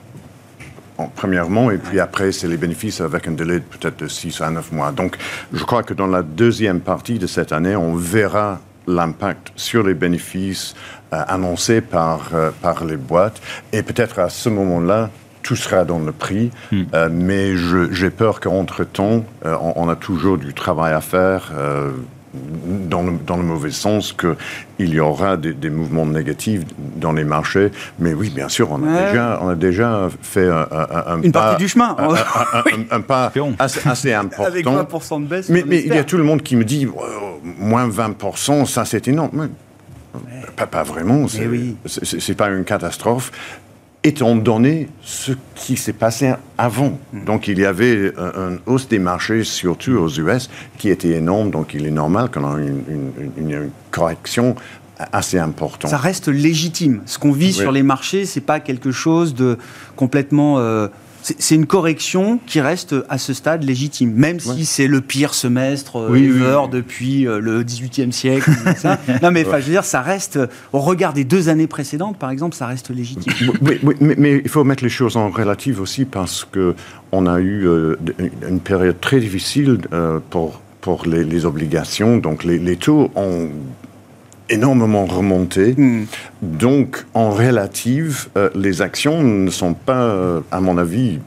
premièrement, 1.15 1.71
et 1.71 1.77
puis 1.77 1.99
après, 1.99 2.31
c'est 2.31 2.47
les 2.47 2.57
bénéfices 2.57 3.01
avec 3.01 3.27
un 3.27 3.31
délai 3.31 3.59
peut-être 3.59 3.99
de 3.99 4.07
6 4.07 4.41
à 4.41 4.49
9 4.49 4.71
mois. 4.71 4.91
Donc, 4.91 5.17
je 5.53 5.63
crois 5.63 5.83
que 5.83 5.93
dans 5.93 6.07
la 6.07 6.21
deuxième 6.23 6.81
partie 6.81 7.19
de 7.19 7.27
cette 7.27 7.51
année, 7.51 7.75
on 7.75 7.95
verra 7.95 8.59
l'impact 8.87 9.51
sur 9.55 9.83
les 9.83 9.93
bénéfices 9.93 10.75
euh, 11.13 11.21
annoncés 11.27 11.81
par, 11.81 12.29
euh, 12.33 12.49
par 12.61 12.83
les 12.85 12.97
boîtes, 12.97 13.41
et 13.71 13.83
peut-être 13.83 14.19
à 14.19 14.29
ce 14.29 14.49
moment-là, 14.49 15.09
tout 15.43 15.55
sera 15.55 15.85
dans 15.85 15.99
le 15.99 16.11
prix, 16.11 16.51
hmm. 16.71 16.83
euh, 16.93 17.09
mais 17.11 17.55
j'ai 17.91 18.09
peur 18.09 18.39
qu'entre-temps, 18.39 19.23
on, 19.43 19.73
on, 19.75 19.89
a 19.89 19.95
toujours 19.95 20.37
du 20.37 20.53
travail 20.53 20.93
à 20.93 21.01
faire 21.01 21.51
dans 22.33 23.01
le, 23.03 23.13
dans 23.25 23.37
le, 23.37 23.43
mauvais 23.43 23.71
sens 23.71 24.13
qu'il 24.13 24.89
y 24.89 24.99
aura 24.99 25.37
des, 25.37 25.69
mouvements 25.69 26.05
négatifs 26.05 26.61
dans 26.97 27.11
les 27.11 27.23
marchés. 27.23 27.71
Mais 27.97 28.13
oui, 28.13 28.29
bien 28.29 28.49
sûr, 28.49 28.71
on 28.71 28.83
a, 28.87 29.09
déjà, 29.09 29.39
on 29.41 29.49
a 29.49 29.55
déjà 29.55 30.09
fait 30.21 30.47
un, 30.47 30.67
un, 31.07 31.21
Une 31.21 31.31
partie 31.31 31.63
du 31.63 31.67
chemin. 31.67 31.95
Un, 32.91 33.01
pas 33.01 33.31
assez, 33.57 34.13
important. 34.13 34.45
Avec 34.45 34.65
20% 34.65 35.23
de 35.23 35.27
baisse. 35.27 35.49
Mais, 35.49 35.63
mais 35.65 35.81
il 35.81 35.93
y 35.93 35.97
a 35.97 36.03
tout 36.03 36.17
le 36.17 36.23
monde 36.23 36.43
qui 36.43 36.55
me 36.55 36.63
dit, 36.63 36.87
moins 37.43 37.87
20%, 37.87 38.65
ça 38.65 38.85
c'est 38.85 39.07
énorme. 39.07 39.49
Pas, 40.55 40.67
pas, 40.67 40.83
vraiment, 40.83 41.27
c'est 41.27 41.47
oui. 41.47 41.77
pas 42.37 42.49
une 42.49 42.63
catastrophe 42.63 43.31
étant 44.03 44.35
donné 44.35 44.89
ce 45.01 45.33
qui 45.55 45.75
s'est 45.75 45.93
passé 45.93 46.33
avant. 46.57 46.97
Hmm. 47.13 47.25
Donc 47.25 47.47
il 47.47 47.59
y 47.59 47.65
avait 47.65 48.13
une 48.17 48.59
hausse 48.65 48.87
des 48.87 48.99
marchés, 48.99 49.43
surtout 49.43 49.93
aux 49.93 50.09
US, 50.09 50.49
qui 50.77 50.89
était 50.89 51.11
énorme. 51.11 51.51
Donc 51.51 51.73
il 51.73 51.85
est 51.85 51.91
normal 51.91 52.29
qu'on 52.31 52.57
ait 52.57 52.67
une, 53.37 53.69
correction 53.91 54.55
assez 55.11 55.39
importante. 55.39 55.91
Ça 55.91 55.97
reste 55.97 56.27
légitime. 56.27 57.01
Ce 57.05 57.17
qu'on 57.17 57.31
vit 57.31 57.53
sur 57.53 57.71
les 57.71 57.83
marchés, 57.83 58.25
c'est 58.25 58.41
pas 58.41 58.59
quelque 58.59 58.91
chose 58.91 59.33
de 59.33 59.57
complètement 59.95 60.59
euh, 60.59 60.87
c'est 61.37 61.55
une 61.55 61.65
correction 61.65 62.39
qui 62.45 62.61
reste 62.61 62.95
à 63.09 63.17
ce 63.17 63.33
stade 63.33 63.63
légitime, 63.63 64.13
même 64.13 64.39
si 64.39 64.65
c'est 64.65 64.87
le 64.87 65.01
pire 65.01 65.33
semestre 65.33 65.97
euh, 65.97 66.15
ever 66.15 66.61
depuis 66.71 67.27
euh, 67.27 67.39
le 67.39 67.63
XVIIIe 67.63 68.11
siècle. 68.11 68.49
non, 69.21 69.31
mais 69.31 69.43
je 69.43 69.49
veux 69.49 69.71
dire, 69.71 69.83
ça 69.83 70.01
reste, 70.01 70.37
euh, 70.37 70.47
au 70.73 70.79
regard 70.79 71.13
des 71.13 71.23
deux 71.23 71.49
années 71.49 71.67
précédentes, 71.67 72.17
par 72.17 72.31
exemple, 72.31 72.55
ça 72.55 72.67
reste 72.67 72.89
légitime. 72.89 73.51
Oui, 73.61 73.79
mais, 73.99 74.41
il 74.43 74.49
faut 74.49 74.63
mettre 74.63 74.83
les 74.83 74.89
choses 74.89 75.17
en 75.17 75.29
relative 75.29 75.81
aussi 75.81 76.05
parce 76.05 76.45
que 76.49 76.75
on 77.11 77.25
a 77.25 77.39
eu 77.39 77.67
une 78.47 78.59
période 78.59 78.99
très 78.99 79.19
difficile 79.19 79.79
pour 80.29 80.61
pour 80.81 81.05
les, 81.05 81.45
obligations. 81.45 82.17
Donc 82.17 82.43
les, 82.43 82.57
les 82.57 82.77
taux 82.77 83.11
ont 83.15 83.49
énormément 84.49 85.05
remonté. 85.05 85.73
Hmm. 85.77 86.05
Donc, 86.41 87.05
en 87.13 87.31
relative, 87.31 88.27
euh, 88.37 88.49
les 88.55 88.81
actions 88.81 89.23
ne 89.23 89.49
sont 89.49 89.73
pas, 89.73 90.03
euh, 90.03 90.41
à 90.51 90.59
mon 90.59 90.77
avis, 90.77 91.19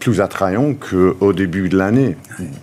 plus 0.00 0.20
attrayants 0.20 0.74
qu'au 0.74 1.32
début 1.32 1.70
de 1.70 1.78
l'année. 1.78 2.16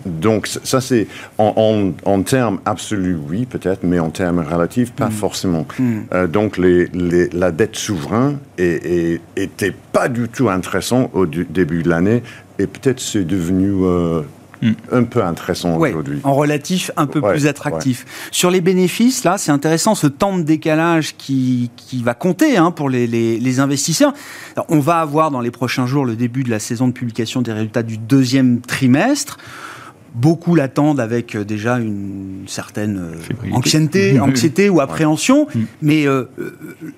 Donc, 0.06 0.46
ça, 0.46 0.80
c'est 0.80 1.08
en, 1.38 1.92
en, 2.04 2.22
termes 2.22 2.60
absolus, 2.64 3.16
oui, 3.28 3.46
peut-être, 3.46 3.80
mais 3.82 3.98
en 3.98 4.10
termes 4.10 4.38
relatifs, 4.38 4.92
pas 4.92 5.08
hmm. 5.08 5.12
forcément. 5.12 5.66
Hmm. 5.76 6.00
Euh, 6.14 6.26
donc, 6.28 6.56
les, 6.56 6.88
la 7.32 7.50
dette 7.50 7.74
souveraine 7.74 8.38
était 8.58 9.74
pas 9.92 10.08
du 10.08 10.28
tout 10.28 10.50
intéressant 10.50 11.10
au 11.14 11.26
début 11.26 11.82
de 11.82 11.88
l'année, 11.88 12.22
et 12.60 12.68
peut-être 12.68 13.00
c'est 13.00 13.24
devenu 13.24 13.72
Mm. 14.62 14.72
un 14.92 15.02
peu 15.02 15.24
intéressant 15.24 15.76
aujourd'hui. 15.76 16.20
En 16.22 16.34
relatif, 16.34 16.92
un 16.96 17.06
peu 17.06 17.20
plus 17.20 17.48
attractif. 17.48 18.06
Sur 18.30 18.48
les 18.48 18.60
bénéfices, 18.60 19.24
là, 19.24 19.36
c'est 19.36 19.50
intéressant 19.50 19.96
ce 19.96 20.06
temps 20.06 20.38
de 20.38 20.42
décalage 20.42 21.16
qui, 21.16 21.70
qui 21.76 22.00
va 22.02 22.14
compter 22.14 22.56
hein, 22.56 22.70
pour 22.70 22.88
les, 22.88 23.08
les, 23.08 23.60
investisseurs. 23.60 24.14
on 24.68 24.78
va 24.78 25.00
avoir 25.00 25.32
dans 25.32 25.40
les 25.40 25.50
prochains 25.50 25.86
jours 25.86 26.04
le 26.04 26.14
début 26.14 26.44
de 26.44 26.50
la 26.50 26.60
saison 26.60 26.86
de 26.86 26.92
publication 26.92 27.42
des 27.42 27.52
résultats 27.52 27.82
du 27.82 27.98
deuxième 27.98 28.60
trimestre. 28.60 29.36
Beaucoup 30.14 30.54
l'attendent 30.54 31.00
avec 31.00 31.34
euh, 31.34 31.44
déjà 31.44 31.78
une 31.78 32.44
certaine 32.46 32.98
euh, 32.98 33.52
anxiété, 33.52 34.20
anxiété 34.20 34.68
ou 34.68 34.80
appréhension. 34.80 35.46
Mm. 35.54 35.60
Mais 35.80 36.06
euh, 36.06 36.24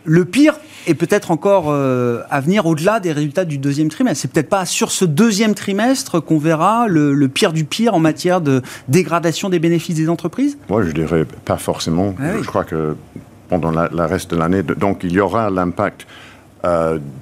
le 0.04 0.24
pire 0.24 0.54
est 0.88 0.94
peut-être 0.94 1.30
encore 1.30 1.72
à 1.72 2.40
venir 2.40 2.66
au-delà 2.66 3.00
des 3.00 3.12
résultats 3.12 3.44
du 3.44 3.56
deuxième 3.56 3.88
trimestre. 3.88 4.20
C'est 4.20 4.30
peut-être 4.30 4.48
pas 4.48 4.66
sur 4.66 4.90
ce 4.90 5.04
deuxième 5.04 5.54
trimestre 5.54 6.20
qu'on 6.20 6.38
verra 6.38 6.88
le, 6.88 7.26
pire 7.28 7.52
du 7.52 7.64
pire 7.64 7.94
en 7.94 8.00
matière 8.00 8.40
de 8.40 8.60
dégradation 8.88 9.48
des 9.48 9.58
bénéfices 9.58 9.96
des 9.96 10.10
entreprises? 10.10 10.58
Moi, 10.68 10.82
je 10.82 10.90
dirais 10.90 11.24
pas 11.46 11.56
forcément. 11.56 12.14
Ah 12.18 12.32
je 12.38 12.46
crois 12.46 12.64
que 12.64 12.96
pendant 13.48 13.70
la, 13.70 14.06
reste 14.06 14.32
de 14.32 14.36
l'année, 14.36 14.62
donc 14.62 15.04
il 15.04 15.12
y 15.12 15.20
aura 15.20 15.48
l'impact 15.48 16.06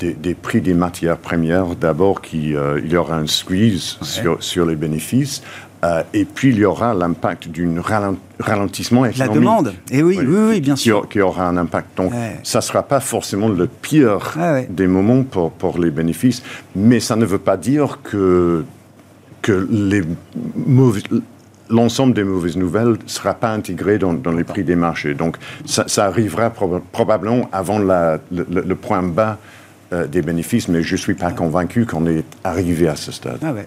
des, 0.01 0.35
prix 0.35 0.61
des 0.61 0.75
matières 0.75 1.19
premières. 1.19 1.77
D'abord, 1.77 2.21
qu'il 2.21 2.59
il 2.85 2.93
y 2.93 2.97
aura 2.97 3.17
un 3.17 3.29
squeeze 3.29 3.99
sur, 4.03 4.43
sur 4.43 4.67
les 4.67 4.77
bénéfices. 4.77 5.43
Euh, 5.85 6.03
et 6.15 6.25
puis, 6.25 6.51
il 6.51 6.59
y 6.59 6.65
aura 6.65 6.95
l'impact 6.95 7.49
d'un 7.49 7.83
ralentissement 8.39 9.05
économique. 9.05 9.35
La 9.35 9.41
demande, 9.41 9.75
et 9.91 9.99
eh 9.99 10.03
oui, 10.03 10.19
oui, 10.21 10.39
oui, 10.51 10.61
bien 10.61 10.77
sûr. 10.77 11.09
Qui, 11.09 11.21
aura 11.21 11.49
un 11.49 11.57
impact. 11.57 11.97
Donc, 11.97 12.13
ça 12.45 12.59
ne 12.59 12.63
sera 12.63 12.85
pas 12.85 13.01
forcément 13.01 13.49
le 13.49 13.67
pire 13.67 14.37
des 14.69 14.87
moments 14.87 15.25
pour, 15.25 15.51
pour 15.51 15.79
les 15.79 15.91
bénéfices, 15.91 16.43
mais 16.77 17.01
ça 17.01 17.17
ne 17.17 17.25
veut 17.25 17.39
pas 17.39 17.57
dire 17.57 17.99
que, 18.03 18.65
que 19.43 19.67
les 19.71 20.03
l'ensemble 21.73 22.13
des 22.13 22.25
mauvaises 22.25 22.57
nouvelles 22.57 22.91
ne 22.91 22.97
sera 23.09 23.35
pas 23.35 23.51
intégré 23.51 23.99
dans, 23.99 24.13
dans, 24.13 24.33
les 24.33 24.45
prix 24.45 24.63
des 24.63 24.77
marchés. 24.77 25.15
Donc, 25.15 25.37
ça, 25.65 26.05
arrivera 26.05 26.51
probablement 26.51 27.49
avant 27.51 27.79
la, 27.79 28.19
le, 28.31 28.75
point 28.75 29.03
bas 29.03 29.39
euh, 29.93 30.07
des 30.07 30.23
bénéfices, 30.23 30.69
mais 30.69 30.83
je 30.83 30.93
ne 30.93 30.99
suis 30.99 31.15
pas 31.15 31.33
convaincu 31.33 31.87
qu'on 31.87 32.07
est 32.07 32.25
arrivé 32.45 32.89
à 32.89 32.97
ce 32.97 33.11
stade. 33.11 33.39
Ah 33.43 33.53
ouais. 33.53 33.67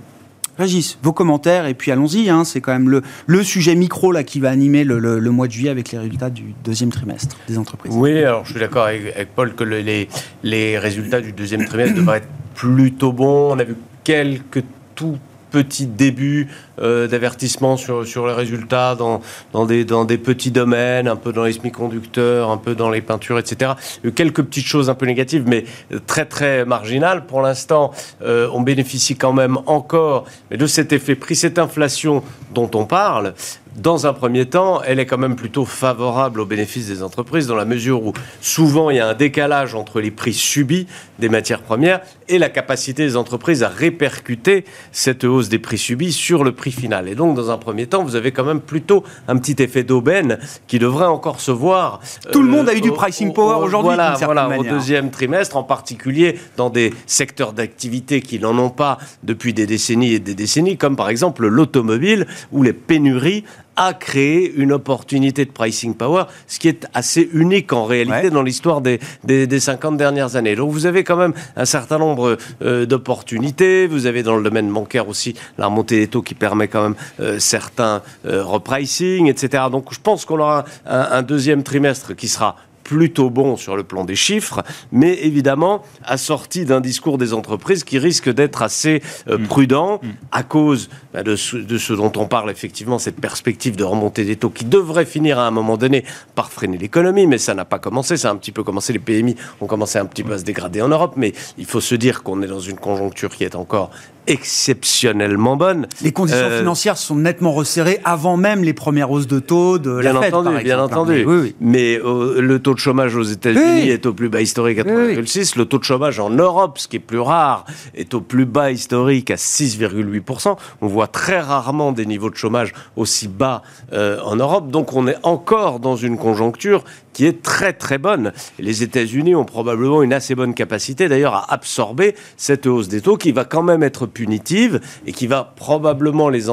Régis, 0.57 0.97
vos 1.03 1.11
commentaires, 1.11 1.65
et 1.65 1.73
puis 1.73 1.91
allons-y, 1.91 2.29
hein, 2.29 2.43
c'est 2.45 2.61
quand 2.61 2.71
même 2.71 2.89
le, 2.89 3.01
le, 3.25 3.43
sujet 3.43 3.75
micro 3.75 4.11
là, 4.11 4.23
qui 4.23 4.39
va 4.39 4.49
animer 4.49 4.83
le, 4.83 4.99
le, 4.99 5.31
mois 5.31 5.47
de 5.47 5.51
juillet 5.51 5.69
avec 5.69 5.91
les 5.91 5.97
résultats 5.97 6.29
du 6.29 6.53
deuxième 6.63 6.91
trimestre 6.91 7.37
des 7.47 7.57
entreprises. 7.57 7.93
Oui, 7.95 8.17
alors 8.19 8.45
je 8.45 8.51
suis 8.51 8.59
d'accord 8.59 8.85
avec, 8.85 9.33
Paul 9.35 9.53
que 9.53 9.63
les, 9.63 10.07
les 10.43 10.77
résultats 10.77 11.19
du 11.19 11.33
deuxième 11.33 11.65
trimestre 11.65 11.95
devraient 11.95 12.19
être 12.19 12.29
plutôt 12.53 13.11
bons. 13.11 13.53
On 13.53 13.59
a 13.59 13.63
vu 13.63 13.75
quelques 14.03 14.63
tout 14.95 15.17
petits 15.51 15.87
débuts 15.87 16.47
euh, 16.79 17.07
d'avertissement 17.07 17.77
sur, 17.77 18.05
sur 18.05 18.27
les 18.27 18.33
résultats 18.33 18.95
dans, 18.95 19.21
dans, 19.53 19.65
des, 19.65 19.85
dans 19.85 20.05
des 20.05 20.17
petits 20.17 20.51
domaines, 20.51 21.07
un 21.07 21.15
peu 21.15 21.31
dans 21.31 21.43
les 21.43 21.53
semi-conducteurs, 21.53 22.49
un 22.49 22.57
peu 22.57 22.75
dans 22.75 22.89
les 22.89 23.01
peintures, 23.01 23.39
etc. 23.39 23.73
quelques 24.15 24.43
petites 24.43 24.65
choses 24.65 24.89
un 24.89 24.95
peu 24.95 25.05
négatives, 25.05 25.45
mais 25.47 25.65
très 26.07 26.25
très 26.25 26.65
marginales. 26.65 27.25
Pour 27.25 27.41
l'instant, 27.41 27.91
euh, 28.23 28.49
on 28.53 28.61
bénéficie 28.61 29.15
quand 29.15 29.33
même 29.33 29.57
encore 29.65 30.25
mais 30.51 30.57
de 30.57 30.67
cet 30.67 30.93
effet 30.93 31.15
prix, 31.15 31.35
cette 31.35 31.59
inflation 31.59 32.23
dont 32.53 32.69
on 32.73 32.85
parle, 32.85 33.33
dans 33.75 34.07
un 34.07 34.13
premier 34.13 34.45
temps, 34.45 34.81
elle 34.83 34.99
est 34.99 35.05
quand 35.05 35.17
même 35.17 35.35
plutôt 35.35 35.65
favorable 35.65 36.39
aux 36.39 36.45
bénéfices 36.45 36.87
des 36.87 37.03
entreprises 37.03 37.45
dans 37.45 37.55
la 37.55 37.65
mesure 37.65 38.05
où 38.05 38.13
souvent 38.39 38.89
il 38.89 38.97
y 38.97 38.99
a 38.99 39.07
un 39.09 39.13
décalage 39.13 39.75
entre 39.75 39.99
les 39.99 40.11
prix 40.11 40.33
subis 40.33 40.87
des 41.19 41.27
matières 41.27 41.61
premières 41.61 41.99
et 42.29 42.39
la 42.39 42.49
capacité 42.49 43.05
des 43.05 43.17
entreprises 43.17 43.63
à 43.63 43.67
répercuter 43.67 44.63
cette 44.93 45.25
hausse 45.25 45.49
des 45.49 45.59
prix 45.59 45.77
subis 45.77 46.13
sur 46.13 46.45
le 46.45 46.53
prix 46.53 46.64
prix 46.65 46.71
final. 46.71 47.07
Et 47.07 47.13
donc, 47.13 47.35
dans 47.35 47.51
un 47.51 47.59
premier 47.59 47.85
temps, 47.85 48.03
vous 48.03 48.15
avez 48.15 48.31
quand 48.31 48.43
même 48.43 48.59
plutôt 48.59 49.03
un 49.27 49.37
petit 49.37 49.61
effet 49.61 49.83
d'aubaine 49.83 50.39
qui 50.65 50.79
devrait 50.79 51.05
encore 51.05 51.39
se 51.39 51.51
voir. 51.51 51.99
Tout 52.31 52.41
le 52.41 52.49
monde 52.49 52.67
a 52.67 52.73
eu 52.73 52.81
du 52.81 52.91
pricing 52.91 53.33
power 53.33 53.63
aujourd'hui. 53.63 53.93
Voilà, 53.93 54.17
voilà 54.19 54.57
au 54.57 54.63
deuxième 54.63 55.11
trimestre, 55.11 55.57
en 55.57 55.63
particulier 55.63 56.39
dans 56.57 56.71
des 56.71 56.91
secteurs 57.05 57.53
d'activité 57.53 58.19
qui 58.21 58.39
n'en 58.39 58.57
ont 58.57 58.71
pas 58.71 58.97
depuis 59.21 59.53
des 59.53 59.67
décennies 59.67 60.13
et 60.13 60.19
des 60.19 60.33
décennies, 60.33 60.75
comme 60.75 60.95
par 60.95 61.09
exemple 61.09 61.45
l'automobile, 61.45 62.25
où 62.51 62.63
les 62.63 62.73
pénuries 62.73 63.43
a 63.75 63.93
créé 63.93 64.53
une 64.55 64.71
opportunité 64.71 65.45
de 65.45 65.51
pricing 65.51 65.95
power, 65.95 66.23
ce 66.47 66.59
qui 66.59 66.67
est 66.67 66.87
assez 66.93 67.29
unique 67.33 67.73
en 67.73 67.85
réalité 67.85 68.29
dans 68.29 68.43
l'histoire 68.43 68.81
des, 68.81 68.99
des, 69.23 69.59
50 69.59 69.97
dernières 69.97 70.35
années. 70.35 70.55
Donc 70.55 70.71
vous 70.71 70.85
avez 70.85 71.03
quand 71.03 71.17
même 71.17 71.33
un 71.55 71.65
certain 71.65 71.97
nombre 71.97 72.37
euh, 72.61 72.85
d'opportunités. 72.85 73.87
Vous 73.87 74.05
avez 74.05 74.23
dans 74.23 74.37
le 74.37 74.43
domaine 74.43 74.71
bancaire 74.71 75.07
aussi 75.07 75.35
la 75.57 75.67
remontée 75.67 75.99
des 75.99 76.07
taux 76.07 76.21
qui 76.21 76.35
permet 76.35 76.67
quand 76.67 76.83
même 76.83 76.95
euh, 77.19 77.39
certains 77.39 78.01
euh, 78.25 78.43
repricing, 78.43 79.27
etc. 79.27 79.63
Donc 79.71 79.93
je 79.93 79.99
pense 79.99 80.25
qu'on 80.25 80.39
aura 80.39 80.65
un 80.85 81.21
deuxième 81.21 81.63
trimestre 81.63 82.15
qui 82.15 82.27
sera 82.27 82.55
plutôt 82.85 83.31
bon 83.31 83.57
sur 83.57 83.75
le 83.75 83.83
plan 83.83 84.05
des 84.05 84.15
chiffres, 84.15 84.63
mais 84.93 85.17
évidemment 85.25 85.81
assorti 86.05 86.65
d'un 86.65 86.79
discours 86.79 87.17
des 87.17 87.33
entreprises 87.33 87.83
qui 87.83 87.97
risque 87.97 88.29
d'être 88.29 88.61
assez 88.61 89.01
euh, 89.27 89.39
mm. 89.39 89.47
prudent 89.47 89.99
mm. 90.01 90.07
à 90.31 90.43
cause 90.43 90.89
de, 91.23 91.35
ce, 91.35 91.57
de, 91.57 91.77
ce, 91.77 91.93
dont 91.93 92.11
on 92.15 92.27
parle 92.27 92.51
effectivement, 92.51 92.99
cette 92.99 93.19
perspective 93.19 93.75
de 93.75 93.83
remontée 93.83 94.25
des 94.25 94.35
taux 94.35 94.49
qui 94.49 94.65
devrait 94.65 95.05
finir 95.05 95.39
à 95.39 95.47
un 95.47 95.51
moment 95.51 95.77
donné 95.77 96.03
par 96.35 96.51
freiner 96.51 96.77
l'économie, 96.77 97.27
mais 97.27 97.37
ça 97.37 97.53
n'a 97.53 97.65
pas 97.65 97.79
commencé, 97.79 98.17
ça 98.17 98.29
a 98.29 98.31
un 98.31 98.37
petit 98.37 98.51
peu 98.51 98.63
commencé, 98.63 98.93
les 98.93 98.99
PMI 98.99 99.35
ont 99.61 99.67
commencé 99.67 99.99
un 99.99 100.05
petit 100.05 100.23
peu 100.23 100.33
à 100.33 100.37
se 100.37 100.43
dégrader 100.43 100.81
en 100.81 100.89
Europe, 100.89 101.13
mais 101.15 101.33
il 101.57 101.65
faut 101.65 101.81
se 101.81 101.95
dire 101.95 102.23
qu'on 102.23 102.41
est 102.41 102.47
dans 102.47 102.59
une 102.59 102.77
conjoncture 102.77 103.29
qui 103.29 103.43
est 103.43 103.55
encore 103.55 103.91
exceptionnellement 104.27 105.55
bonne. 105.55 105.87
Les 106.01 106.11
conditions 106.11 106.41
euh, 106.41 106.59
financières 106.59 106.97
sont 106.97 107.15
nettement 107.15 107.51
resserrées 107.51 107.99
avant 108.03 108.37
même 108.37 108.63
les 108.63 108.73
premières 108.73 109.11
hausses 109.11 109.27
de 109.27 109.39
taux 109.39 109.77
de 109.77 109.99
bien 109.99 110.13
la 110.13 110.21
Fed, 110.21 110.33
entendu, 110.33 110.63
Bien 110.63 110.79
entendu. 110.79 111.25
Mais, 111.59 111.99
euh, 112.03 112.41
le 112.41 112.59
taux 112.59 112.73
de 112.73 112.79
chômage 112.79 113.15
aux 113.15 113.23
États-Unis 113.23 113.89
est 113.89 114.05
au 114.05 114.13
plus 114.13 114.29
bas 114.29 114.41
historique 114.41 114.79
à 114.79 114.83
3,6. 114.83 115.57
Le 115.57 115.65
taux 115.65 115.77
de 115.77 115.83
chômage 115.83 116.19
en 116.19 116.29
Europe, 116.29 116.77
ce 116.79 116.87
qui 116.87 116.97
est 116.97 116.99
plus 116.99 117.19
rare, 117.19 117.65
est 117.93 118.13
au 118.13 118.21
plus 118.21 118.45
bas 118.45 118.71
historique 118.71 119.31
à 119.31 119.35
6,8%. 119.35 120.55
On 120.81 120.87
voit 120.87 121.04
très 121.07 121.39
rarement 121.39 121.91
des 121.91 122.05
niveaux 122.05 122.29
de 122.29 122.35
chômage 122.35 122.73
aussi 122.95 123.27
bas 123.27 123.61
euh, 123.93 124.19
en 124.21 124.35
Europe. 124.35 124.69
Donc 124.69 124.93
on 124.93 125.07
est 125.07 125.17
encore 125.23 125.79
dans 125.79 125.95
une 125.95 126.17
conjoncture 126.17 126.83
qui 127.15 127.25
est 127.25 127.41
très 127.41 127.71
très 127.71 127.97
bonne. 127.97 128.33
Les 128.59 128.83
États-Unis 128.83 129.35
ont 129.35 129.45
probablement 129.45 130.03
une 130.03 130.11
assez 130.11 130.35
bonne 130.35 130.53
capacité 130.53 131.07
d'ailleurs 131.07 131.33
à 131.33 131.53
absorber 131.53 132.13
cette 132.35 132.67
hausse 132.67 132.89
des 132.89 132.99
taux 132.99 133.15
qui 133.15 133.31
va 133.31 133.45
quand 133.45 133.63
même 133.63 133.83
être 133.83 134.05
punitive 134.05 134.81
et 135.07 135.13
qui 135.13 135.25
va 135.25 135.53
probablement 135.55 136.27
les, 136.27 136.47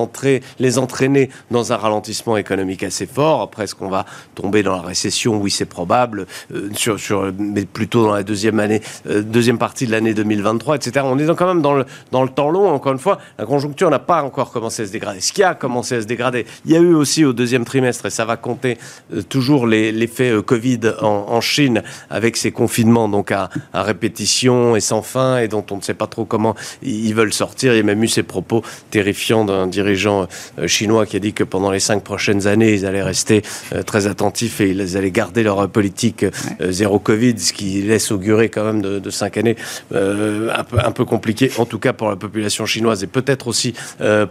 les 0.61 0.79
entraîner 0.79 1.31
dans 1.51 1.73
un 1.73 1.77
ralentissement 1.77 2.37
économique 2.37 2.85
assez 2.85 3.07
fort. 3.07 3.43
Après, 3.43 3.65
est-ce 3.65 3.75
qu'on 3.75 3.89
va 3.89 4.07
tomber 4.37 4.63
dans 4.63 4.77
la 4.77 4.83
récession? 4.83 5.37
Oui, 5.37 5.51
c'est 5.51 5.67
probable, 5.67 6.27
euh, 6.55 7.33
mais 7.39 7.65
plutôt 7.65 8.05
dans 8.05 8.15
la 8.15 8.23
deuxième 8.23 8.61
année, 8.61 8.83
euh, 9.09 9.21
deuxième 9.21 9.59
partie 9.59 9.87
de 9.87 9.91
l'année 9.91 10.15
2023, 10.15 10.77
etc. 10.77 11.05
On 11.09 11.19
est 11.19 11.27
quand 11.35 11.49
même 11.49 11.63
dans 11.63 11.75
le, 11.75 11.87
dans 12.13 12.23
le 12.23 12.29
temps 12.29 12.51
long. 12.51 12.69
Encore 12.69 12.93
une 12.93 13.01
fois, 13.01 13.19
la 13.37 13.47
conjoncture 13.47 13.91
n'a 13.91 13.99
pas 13.99 14.23
encore 14.23 14.53
commencé 14.53 14.83
à 14.83 14.87
se 14.87 14.93
dégrader. 14.93 15.21
Ce 15.21 15.33
qui 15.33 15.43
a 15.43 15.57
commencé 15.57 15.97
à 15.97 16.03
se 16.03 16.07
dégrader, 16.07 16.47
il 16.67 16.71
y 16.71 16.77
a 16.77 16.79
eu 16.79 16.95
aussi 16.95 17.25
au 17.25 17.33
deuxième 17.33 17.65
trimestre, 17.65 18.07
et 18.07 18.11
ça 18.11 18.25
va 18.25 18.37
compter 18.37 18.79
euh, 19.13 19.23
toujours 19.23 19.67
l'effet 19.67 20.31
Covid 20.53 20.81
en, 21.01 21.41
Chine 21.41 21.83
avec 22.11 22.37
ces 22.37 22.53
confinements 22.53 23.09
donc 23.09 23.33
à, 23.33 23.49
répétition 23.73 24.77
et 24.77 24.81
sans 24.81 25.01
fin 25.01 25.39
et 25.39 25.49
dont 25.49 25.65
on 25.71 25.77
ne 25.77 25.81
sait 25.81 25.95
pas 25.95 26.07
trop 26.07 26.27
comment 26.27 26.55
ils 26.83 27.15
veulent 27.15 27.33
sortir. 27.33 27.73
Il 27.73 27.79
y 27.79 27.81
a 27.81 27.83
même 27.83 28.05
eu 28.05 28.09
ces 28.09 28.23
propos 28.23 28.63
terrifiants 28.91 29.47
d'un 29.47 29.67
dirigeant 29.67 30.29
euh, 30.59 30.67
chinois 30.67 31.07
qui 31.07 31.17
a 31.17 31.21
dit 31.21 31.33
que 31.33 31.43
pendant 31.43 31.71
les 31.71 31.81
cinq 31.81 32.05
prochaines 32.05 32.47
années, 32.47 32.75
ils 32.75 32.85
allaient 32.85 33.03
rester 33.03 33.41
euh, 33.73 33.83
très 33.83 34.07
attentifs 34.07 34.61
et 34.61 34.69
ils 34.69 34.97
allaient 34.99 35.11
garder 35.11 35.43
leur 35.43 35.71
politique 35.71 36.25
euh, 36.25 36.71
zéro 36.71 36.99
Covid, 36.99 37.39
ce 37.39 37.55
qui 37.55 37.81
laisse 37.81 38.13
augurer 38.13 38.51
quand 38.51 38.65
même 38.65 38.83
de, 38.83 39.11
cinq 39.11 39.39
années 39.39 39.57
un, 39.91 40.65
peu, 40.65 40.79
un 40.85 40.93
peu 40.93 41.07
compliqué, 41.07 41.51
en 41.57 41.65
tout 41.65 41.79
cas 41.79 41.95
pour 41.95 42.11
la 42.11 42.17
population 42.17 42.67
chinoise 42.67 43.03
et 43.03 43.07
peut-être 43.07 43.47
aussi 43.49 43.73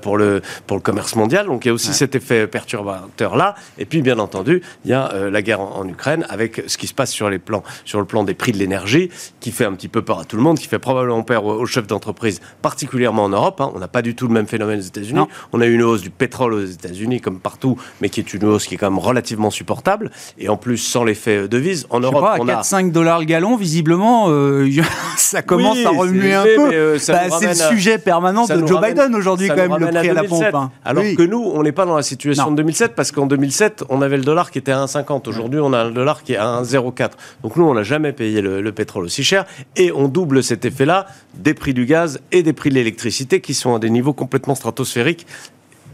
pour, 0.02 0.18
le, 0.18 0.42
pour 0.68 0.78
le 0.78 0.82
commerce 0.82 1.16
mondial. 1.16 1.48
Donc 1.48 1.66
il 1.66 1.70
y 1.70 1.72
a 1.72 1.74
aussi 1.74 1.94
cet 1.94 2.14
effet 2.14 2.46
perturbateur 2.46 3.36
là. 3.36 3.56
Et 3.80 3.86
puis 3.86 4.02
bien 4.04 4.20
entendu, 4.20 4.62
il 4.86 4.92
y 4.92 4.94
a 4.94 5.12
la 5.32 5.42
guerre 5.42 5.62
en, 5.62 5.80
en 5.80 5.88
Ukraine 5.88 6.11
avec 6.30 6.64
ce 6.68 6.78
qui 6.78 6.88
se 6.88 6.94
passe 6.94 7.12
sur, 7.12 7.30
les 7.30 7.40
plans, 7.40 7.64
sur 7.86 8.00
le 8.00 8.06
plan 8.06 8.24
des 8.24 8.34
prix 8.34 8.52
de 8.52 8.58
l'énergie, 8.58 9.10
qui 9.40 9.52
fait 9.52 9.66
un 9.66 9.74
petit 9.74 9.88
peu 9.88 10.02
peur 10.02 10.20
à 10.20 10.26
tout 10.26 10.38
le 10.38 10.44
monde, 10.44 10.60
qui 10.60 10.68
fait 10.68 10.80
probablement 10.80 11.24
peur 11.24 11.46
aux, 11.46 11.66
chefs 11.66 11.88
d'entreprise, 11.88 12.42
particulièrement 12.62 13.26
en 13.26 13.30
Europe. 13.30 13.62
Hein. 13.62 13.72
On 13.76 13.80
n'a 13.80 13.88
pas 13.88 14.02
du 14.02 14.16
tout 14.16 14.28
le 14.28 14.34
même 14.34 14.48
phénomène 14.48 14.80
aux 14.80 14.84
États-Unis. 14.84 15.22
On 15.54 15.62
a 15.62 15.66
eu 15.66 15.74
une 15.74 15.84
hausse 15.84 16.02
du 16.02 16.10
pétrole 16.10 16.54
aux 16.54 16.66
États-Unis, 16.66 17.22
comme 17.22 17.40
partout, 17.40 17.78
mais 18.02 18.10
qui 18.10 18.20
est 18.20 18.34
une 18.34 18.46
hausse 18.46 18.68
qui 18.68 18.76
est 18.76 18.78
quand 18.78 18.90
même 18.90 19.00
relativement 19.00 19.50
supportable. 19.50 20.12
Et 20.38 20.50
en 20.50 20.58
plus, 20.58 20.78
sans 20.78 21.04
l'effet 21.04 21.48
devise, 21.48 21.88
en 21.90 22.00
Europe, 22.00 22.22
pas, 22.22 22.38
on 22.40 22.48
à 22.48 22.62
4-5 22.62 22.92
dollars 22.92 23.20
le 23.20 23.26
gallon, 23.26 23.56
visiblement, 23.56 24.28
euh, 24.30 24.70
ça 25.18 25.42
commence 25.42 25.84
à 25.86 25.90
remuer 25.90 26.34
un 26.34 26.44
peu. 26.44 26.72
Euh, 26.74 26.98
bah, 27.08 27.30
c'est 27.40 27.48
le 27.48 27.76
sujet 27.76 27.98
permanent 27.98 28.46
de 28.46 28.66
Joe 28.66 28.82
Biden 28.82 29.16
aujourd'hui, 29.16 29.48
quand 29.48 29.56
même, 29.56 29.78
le 29.78 29.88
prix 29.88 30.10
à, 30.10 30.14
la 30.14 30.24
pompe. 30.24 30.44
Hein. 30.54 30.72
Alors 30.84 31.04
que 31.04 31.24
nous, 31.24 31.52
on 31.54 31.64
n'est 31.64 31.72
pas 31.72 31.86
dans 31.86 31.96
la 31.96 32.04
situation 32.04 32.52
de 32.52 32.56
2007, 32.58 32.96
parce 32.96 33.12
qu'en 33.12 33.26
2007, 33.26 33.86
on 33.90 34.02
avait 34.02 34.18
le 34.18 34.24
dollar 34.24 34.52
qui 34.52 34.58
était 34.58 34.72
à 34.72 34.86
1,50. 34.86 35.28
Aujourd'hui, 35.30 35.60
on 35.60 35.74
a 35.74 35.86
le 35.86 35.92
qui 36.24 36.34
est 36.34 36.38
à 36.38 36.62
1,04. 36.62 37.12
Donc 37.44 37.56
nous, 37.56 37.64
on 37.64 37.74
n'a 37.74 37.84
jamais 37.84 38.14
payé 38.14 38.42
le, 38.42 38.72
pétrole 38.72 39.06
aussi 39.06 39.24
cher. 39.24 39.46
Et 39.76 39.92
on 39.92 40.08
double 40.08 40.44
cet 40.44 40.66
effet-là 40.66 41.08
des 41.34 41.54
prix 41.54 41.74
du 41.74 41.86
gaz 41.86 42.20
et 42.32 42.44
des 42.44 42.54
prix 42.54 42.70
de 42.70 42.76
l'électricité 42.76 43.42
qui 43.42 43.54
sont 43.54 43.76
à 43.76 43.80
des 43.80 43.90
niveaux 43.90 44.14
complètement 44.14 44.56
stratosphériques 44.56 45.28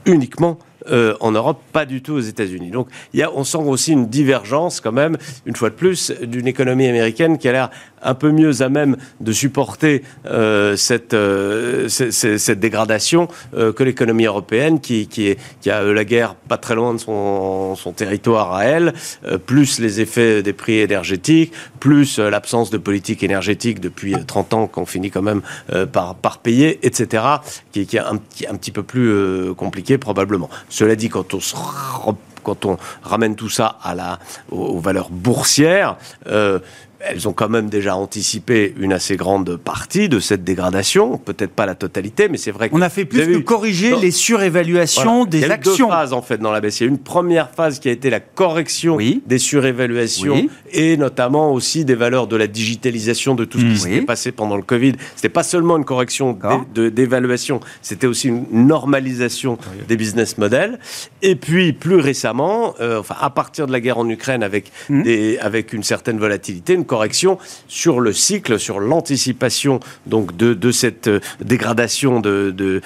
uniquement 0.05 0.57
euh, 0.89 1.15
en 1.19 1.31
Europe, 1.31 1.61
pas 1.73 1.85
du 1.85 2.01
tout 2.01 2.13
aux 2.13 2.19
États-Unis. 2.19 2.71
Donc 2.71 2.87
y 3.13 3.21
a, 3.21 3.31
on 3.33 3.43
sent 3.43 3.57
aussi 3.57 3.91
une 3.91 4.07
divergence 4.07 4.79
quand 4.79 4.91
même, 4.91 5.17
une 5.45 5.55
fois 5.55 5.69
de 5.69 5.75
plus, 5.75 6.11
d'une 6.21 6.47
économie 6.47 6.87
américaine 6.87 7.37
qui 7.37 7.47
a 7.47 7.51
l'air 7.51 7.69
un 8.01 8.13
peu 8.13 8.31
mieux 8.31 8.61
à 8.61 8.69
même 8.69 8.95
de 9.19 9.31
supporter 9.31 10.03
euh, 10.25 10.75
cette, 10.75 11.13
euh, 11.13 11.87
cette, 11.89 12.59
dégradation 12.59 13.27
que 13.53 13.83
l'économie 13.83 14.25
européenne 14.25 14.79
qui, 14.79 15.07
qui, 15.07 15.27
est, 15.27 15.67
a 15.67 15.83
la 15.83 16.05
guerre 16.05 16.35
pas 16.35 16.57
très 16.57 16.75
loin 16.75 16.93
de 16.93 16.99
son, 16.99 17.75
son 17.75 17.91
territoire 17.91 18.53
à 18.53 18.65
elle, 18.65 18.93
plus 19.45 19.79
les 19.79 20.01
effets 20.01 20.41
des 20.41 20.53
prix 20.53 20.79
énergétiques, 20.79 21.53
plus 21.79 22.19
l'absence 22.19 22.69
de 22.69 22.77
politique 22.77 23.23
énergétique 23.23 23.79
depuis 23.79 24.15
30 24.25 24.53
ans 24.53 24.67
qu'on 24.67 24.85
finit 24.85 25.11
quand 25.11 25.21
même 25.21 25.41
par, 25.91 26.15
par 26.15 26.39
payer, 26.39 26.79
etc., 26.83 27.23
qui, 27.71 27.85
qui 27.85 27.97
est 27.97 28.01
un, 28.01 28.19
un 28.49 28.55
petit 28.55 28.71
peu 28.71 28.83
plus 28.83 29.53
compliqué 29.55 29.97
probablement. 29.97 30.49
Cela 30.77 30.95
dit, 30.95 31.09
quand 31.09 31.33
on, 31.33 32.77
ramène 33.01 33.35
tout 33.35 33.49
ça 33.49 33.79
aux, 34.51 34.79
valeurs 34.79 35.09
boursières, 35.09 35.97
euh, 36.27 36.59
elles 36.99 37.27
ont 37.27 37.33
quand 37.33 37.49
même 37.49 37.69
déjà 37.69 37.95
anticipé 37.95 38.73
une 38.79 38.93
assez 38.93 39.17
grande 39.17 39.57
partie 39.57 40.09
de 40.09 40.19
cette 40.19 40.43
dégradation, 40.43 41.17
peut-être 41.17 41.51
pas 41.51 41.65
la 41.65 41.75
totalité, 41.75 42.27
mais 42.29 42.37
c'est 42.37 42.51
vrai 42.51 42.69
qu'on 42.69 42.81
a 42.81 42.89
fait 42.89 43.05
plus 43.05 43.27
que 43.27 43.37
corriger 43.37 43.95
les 43.95 44.11
surévaluations 44.11 45.25
des 45.25 45.43
actions. 45.43 45.73
Il 45.73 45.79
y 45.79 45.83
a 45.83 45.87
deux 45.87 45.91
phases 45.91 46.13
en 46.13 46.21
fait 46.21 46.37
dans 46.37 46.51
la 46.51 46.59
baisse. 46.59 46.79
Il 46.79 46.83
y 46.83 46.87
a 46.87 46.89
une 46.89 46.97
première 46.97 47.51
phase 47.51 47.79
qui 47.79 47.89
a 47.89 47.91
été 47.91 48.09
la 48.09 48.19
correction 48.19 48.97
des 48.97 49.37
surévaluations 49.37 50.47
et 50.71 50.97
notamment 50.97 51.53
aussi 51.53 51.85
des 51.85 51.95
valeurs 51.95 52.27
de 52.27 52.35
la 52.35 52.47
digitalisation 52.47 53.35
de 53.35 53.45
tout 53.45 53.59
ce 53.59 53.63
qui 53.63 53.71
mmh. 53.71 53.77
s'était 53.77 54.01
passé 54.01 54.31
pendant 54.31 54.55
le 54.55 54.63
Covid. 54.63 54.93
C'était 55.15 55.29
pas 55.29 55.43
seulement 55.43 55.77
une 55.77 55.85
correction 55.85 56.37
d'évaluation, 56.73 57.59
c'était 57.81 58.07
aussi 58.07 58.29
une 58.29 58.45
normalisation 58.51 59.57
des 59.87 59.97
business 59.97 60.37
models. 60.37 60.79
Et 61.21 61.35
puis 61.35 61.73
plus 61.73 61.97
récemment, 61.97 62.75
euh, 62.79 62.99
enfin 62.99 63.15
à 63.19 63.29
partir 63.29 63.67
de 63.67 63.71
la 63.71 63.79
guerre 63.79 63.99
en 63.99 64.09
Ukraine 64.09 64.41
avec 64.41 64.71
mmh. 64.89 65.03
des, 65.03 65.37
avec 65.39 65.73
une 65.73 65.83
certaine 65.83 66.17
volatilité, 66.17 66.73
une 66.73 66.85
correction 66.87 67.37
sur 67.67 67.99
le 67.99 68.13
cycle, 68.13 68.59
sur 68.59 68.79
l'anticipation 68.79 69.79
donc 70.05 70.35
de, 70.35 70.53
de, 70.53 70.71
cette 70.71 71.07
euh, 71.07 71.19
dégradation 71.41 72.19
de, 72.19 72.51
de, 72.51 72.81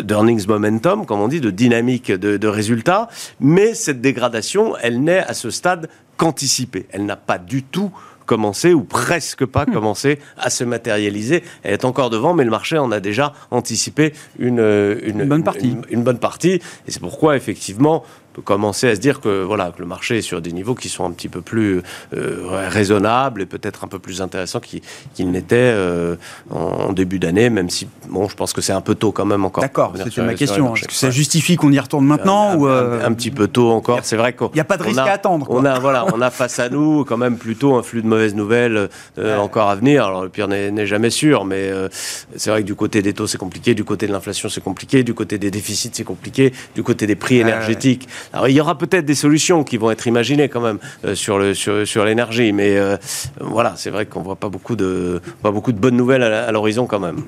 d'earnings 0.00 0.46
momentum, 0.46 1.06
comme 1.06 1.20
on 1.20 1.28
dit, 1.28 1.40
de 1.40 1.50
dynamique 1.50 2.10
de, 2.10 2.36
de 2.36 2.48
résultats. 2.48 3.08
Mais 3.40 3.74
cette 3.74 4.00
dégradation, 4.00 4.74
elle 4.82 5.02
n'est 5.02 5.18
à 5.18 5.34
ce 5.34 5.50
stade 5.50 5.88
qu'anticipée. 6.16 6.86
Elle 6.90 7.06
n'a 7.06 7.16
pas 7.16 7.38
du 7.38 7.62
tout 7.62 7.92
commencé, 8.26 8.72
ou 8.72 8.82
presque 8.82 9.44
pas 9.44 9.64
hmm. 9.64 9.72
commencé, 9.72 10.18
à 10.38 10.50
se 10.50 10.64
matérialiser. 10.64 11.42
Elle 11.62 11.74
est 11.74 11.84
encore 11.84 12.10
devant, 12.10 12.34
mais 12.34 12.44
le 12.44 12.50
marché 12.50 12.78
en 12.78 12.90
a 12.92 13.00
déjà 13.00 13.32
anticipé 13.50 14.12
une, 14.38 14.60
une, 15.02 15.24
bonne 15.24 15.44
partie. 15.44 15.76
Une, 15.90 16.02
bonne 16.02 16.18
partie. 16.18 16.60
Et 16.86 16.90
c'est 16.90 17.00
pourquoi, 17.00 17.36
effectivement, 17.36 18.04
peut 18.32 18.42
commencer 18.42 18.88
à 18.88 18.94
se 18.94 19.00
dire 19.00 19.20
que 19.20 19.42
voilà 19.42 19.72
que 19.76 19.80
le 19.80 19.86
marché 19.86 20.18
est 20.18 20.22
sur 20.22 20.40
des 20.40 20.52
niveaux 20.52 20.74
qui 20.74 20.88
sont 20.88 21.04
un 21.04 21.10
petit 21.10 21.28
peu 21.28 21.40
plus 21.40 21.82
euh, 22.16 22.68
raisonnables 22.68 23.42
et 23.42 23.46
peut-être 23.46 23.84
un 23.84 23.88
peu 23.88 23.98
plus 23.98 24.22
intéressants 24.22 24.60
qu'il 24.60 25.30
n'était 25.30 25.56
euh, 25.56 26.16
en, 26.50 26.92
début 26.92 27.18
d'année, 27.18 27.50
même 27.50 27.70
si 27.70 27.88
bon, 28.08 28.28
je 28.28 28.36
pense 28.36 28.52
que 28.52 28.60
c'est 28.60 28.72
un 28.72 28.80
peu 28.80 28.94
tôt 28.94 29.12
quand 29.12 29.24
même 29.24 29.44
encore. 29.44 29.62
D'accord, 29.62 29.92
c'était 29.96 30.22
ma 30.22 30.34
question. 30.34 30.74
Est-ce 30.74 30.88
que 30.88 30.94
ça 30.94 31.10
justifie 31.10 31.56
qu'on 31.56 31.72
y 31.72 31.78
retourne 31.78 32.06
maintenant 32.06 32.50
un, 32.50 32.56
ou 32.56 32.68
euh, 32.68 33.04
un, 33.04 33.12
petit 33.12 33.30
peu 33.30 33.48
tôt 33.48 33.70
encore 33.70 34.00
C'est 34.02 34.16
vrai 34.16 34.34
qu'il 34.34 34.48
n'y 34.54 34.60
a 34.60 34.64
pas 34.64 34.76
de 34.76 34.82
risque 34.82 34.98
à 34.98 35.12
attendre. 35.12 35.46
On 35.50 35.64
a 35.64 35.78
voilà, 35.78 36.06
on 36.12 36.20
a 36.20 36.30
face 36.30 36.58
à 36.58 36.68
nous 36.68 37.04
quand 37.04 37.16
même 37.16 37.36
plutôt 37.36 37.76
un 37.76 37.82
flux 37.82 38.02
de 38.02 38.06
mauvaises 38.06 38.34
nouvelles 38.34 38.88
encore 39.18 39.68
à 39.68 39.76
venir. 39.76 40.06
Alors 40.06 40.22
le 40.22 40.28
pire 40.28 40.48
n'est 40.48 40.86
jamais 40.86 41.10
sûr, 41.10 41.44
mais 41.44 41.70
c'est 42.36 42.50
vrai 42.50 42.62
que 42.62 42.66
du 42.66 42.74
côté 42.74 43.02
des 43.02 43.12
taux 43.12 43.26
c'est 43.26 43.38
compliqué, 43.38 43.74
du 43.74 43.84
côté 43.84 44.06
de 44.06 44.12
l'inflation 44.12 44.48
c'est 44.48 44.62
compliqué, 44.62 45.02
du 45.02 45.14
côté 45.14 45.38
des 45.38 45.50
déficits 45.50 45.90
c'est 45.92 46.04
compliqué, 46.04 46.52
du 46.74 46.82
côté 46.82 47.06
des 47.06 47.16
prix 47.16 47.38
énergétiques. 47.38 48.08
Il 48.46 48.52
y 48.52 48.60
aura 48.60 48.76
peut-être 48.78 49.04
des 49.04 49.14
solutions 49.14 49.64
qui 49.64 49.76
vont 49.76 49.90
être 49.90 50.06
imaginées 50.06 50.48
quand 50.48 50.60
même 50.60 50.78
euh, 51.04 51.14
sur 51.14 52.04
l'énergie, 52.04 52.52
mais 52.52 52.76
euh, 52.76 52.96
voilà, 53.40 53.74
c'est 53.76 53.90
vrai 53.90 54.06
qu'on 54.06 54.22
voit 54.22 54.36
pas 54.36 54.48
beaucoup 54.48 54.76
de 54.76 55.20
pas 55.42 55.50
beaucoup 55.50 55.72
de 55.72 55.78
bonnes 55.78 55.96
nouvelles 55.96 56.22
à 56.22 56.50
l'horizon 56.52 56.86
quand 56.86 57.00
même. 57.00 57.22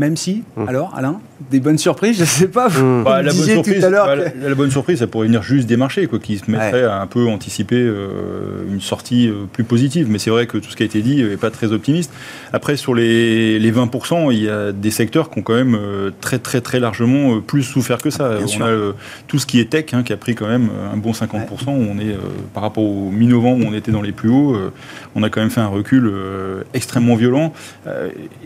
Même 0.00 0.16
si, 0.16 0.44
hum. 0.56 0.66
alors, 0.66 0.94
Alain, 0.96 1.20
des 1.50 1.60
bonnes 1.60 1.76
surprises, 1.76 2.16
je 2.16 2.22
ne 2.22 2.26
sais 2.26 2.48
pas. 2.48 2.68
Vous 2.68 3.02
bah, 3.04 3.20
la, 3.20 3.34
bonne 3.34 3.44
surprise, 3.44 3.82
bah, 3.82 4.14
la, 4.16 4.54
bonne 4.54 4.70
surprise, 4.70 5.00
ça 5.00 5.06
pourrait 5.06 5.26
venir 5.26 5.42
juste 5.42 5.66
des 5.66 5.76
marchés, 5.76 6.06
quoi, 6.06 6.18
qui 6.18 6.38
se 6.38 6.50
mettraient 6.50 6.84
à 6.84 7.02
un 7.02 7.06
peu 7.06 7.26
anticiper 7.26 7.76
euh, 7.76 8.62
une 8.72 8.80
sortie 8.80 9.28
euh, 9.28 9.44
plus 9.52 9.64
positive. 9.64 10.08
Mais 10.08 10.18
c'est 10.18 10.30
vrai 10.30 10.46
que 10.46 10.56
tout 10.56 10.70
ce 10.70 10.76
qui 10.76 10.84
a 10.84 10.86
été 10.86 11.02
dit 11.02 11.22
n'est 11.22 11.36
pas 11.36 11.50
très 11.50 11.72
optimiste. 11.72 12.10
Après, 12.54 12.78
sur 12.78 12.94
les, 12.94 13.58
les, 13.58 13.72
20%, 13.72 14.32
il 14.32 14.42
y 14.42 14.48
a 14.48 14.72
des 14.72 14.90
secteurs 14.90 15.28
qui 15.28 15.40
ont 15.40 15.42
quand 15.42 15.54
même 15.54 15.74
euh, 15.78 16.10
très, 16.22 16.38
très, 16.38 16.62
très 16.62 16.80
largement 16.80 17.38
plus 17.42 17.62
souffert 17.62 17.98
que 17.98 18.08
ça. 18.08 18.38
Ah, 18.40 18.44
on 18.58 18.62
a 18.62 18.92
tout 19.28 19.38
ce 19.38 19.44
qui 19.44 19.60
est 19.60 19.66
tech, 19.66 19.92
hein, 19.92 20.02
qui 20.02 20.14
a 20.14 20.16
pris 20.16 20.34
quand 20.34 20.48
même 20.48 20.70
un 20.94 20.96
bon 20.96 21.12
50%. 21.12 21.68
On 21.68 21.98
est, 21.98 22.16
par 22.54 22.62
rapport 22.62 22.84
au 22.84 23.10
mi-novembre 23.10 23.66
où 23.66 23.68
on 23.68 23.74
était 23.74 23.92
dans 23.92 24.00
les 24.00 24.12
plus 24.12 24.30
hauts, 24.30 24.56
on 25.14 25.22
a 25.22 25.28
quand 25.28 25.42
même 25.42 25.50
fait 25.50 25.60
un 25.60 25.66
recul 25.66 26.10
extrêmement 26.72 27.16
violent. 27.16 27.52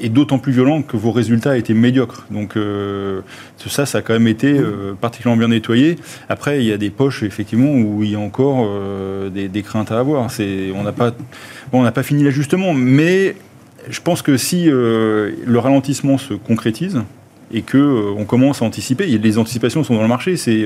et 0.01 0.09
d'autant 0.09 0.38
plus 0.38 0.53
violent 0.53 0.83
que 0.83 0.97
vos 0.97 1.12
résultats 1.12 1.44
a 1.51 1.57
été 1.57 1.75
médiocre. 1.75 2.27
Donc 2.31 2.57
euh, 2.57 3.21
tout 3.59 3.69
ça, 3.69 3.87
ça 3.87 3.99
a 3.99 4.03
quand 4.03 4.13
même 4.13 4.29
été 4.29 4.53
euh, 4.53 4.95
particulièrement 4.95 5.39
bien 5.39 5.49
nettoyé. 5.49 5.97
Après, 6.29 6.61
il 6.61 6.67
y 6.67 6.73
a 6.73 6.77
des 6.77 6.91
poches, 6.91 7.23
effectivement, 7.23 7.73
où 7.73 8.03
il 8.03 8.11
y 8.11 8.15
a 8.15 8.19
encore 8.19 8.67
euh, 8.67 9.31
des, 9.31 9.63
craintes 9.63 9.93
à 9.93 9.99
avoir. 9.99 10.29
On 10.75 10.83
n'a 10.83 10.93
pas, 10.93 11.13
on 11.73 11.83
n'a 11.83 11.93
pas 11.93 12.03
fini 12.03 12.23
l'ajustement, 12.23 12.75
mais 12.75 13.37
je 13.89 14.01
pense 14.01 14.23
que 14.23 14.37
si 14.37 14.65
le 14.67 15.57
ralentissement 15.57 16.19
se 16.19 16.35
concrétise, 16.35 17.01
et 17.53 17.63
que 17.63 17.79
euh, 17.79 18.15
on 18.17 18.25
commence 18.25 18.63
à 18.63 18.65
anticiper. 18.65 19.07
Les 19.07 19.39
anticipations 19.39 19.85
sont 19.85 19.95
dans 19.95 20.03
le 20.03 20.09
marché. 20.09 20.37
C'est 20.37 20.65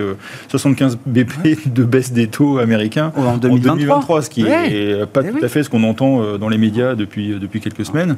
75 0.49 0.95
euh, 0.95 0.97
BP 1.07 1.73
de 1.73 1.85
baisse 1.85 2.12
des 2.12 2.29
taux 2.29 2.59
américains 2.59 3.12
en 3.17 3.37
2023, 3.37 4.23
ce 4.23 4.31
qui 4.31 4.45
n'est 4.45 5.07
pas 5.07 5.23
eh 5.25 5.31
tout 5.31 5.45
à 5.45 5.49
fait 5.49 5.62
ce 5.62 5.71
qu'on 5.71 5.85
entend 5.85 6.23
euh, 6.23 6.38
dans 6.38 6.49
les 6.49 6.59
médias 6.59 6.95
depuis, 6.95 7.38
depuis 7.38 7.61
quelques 7.61 7.85
semaines. 7.85 8.17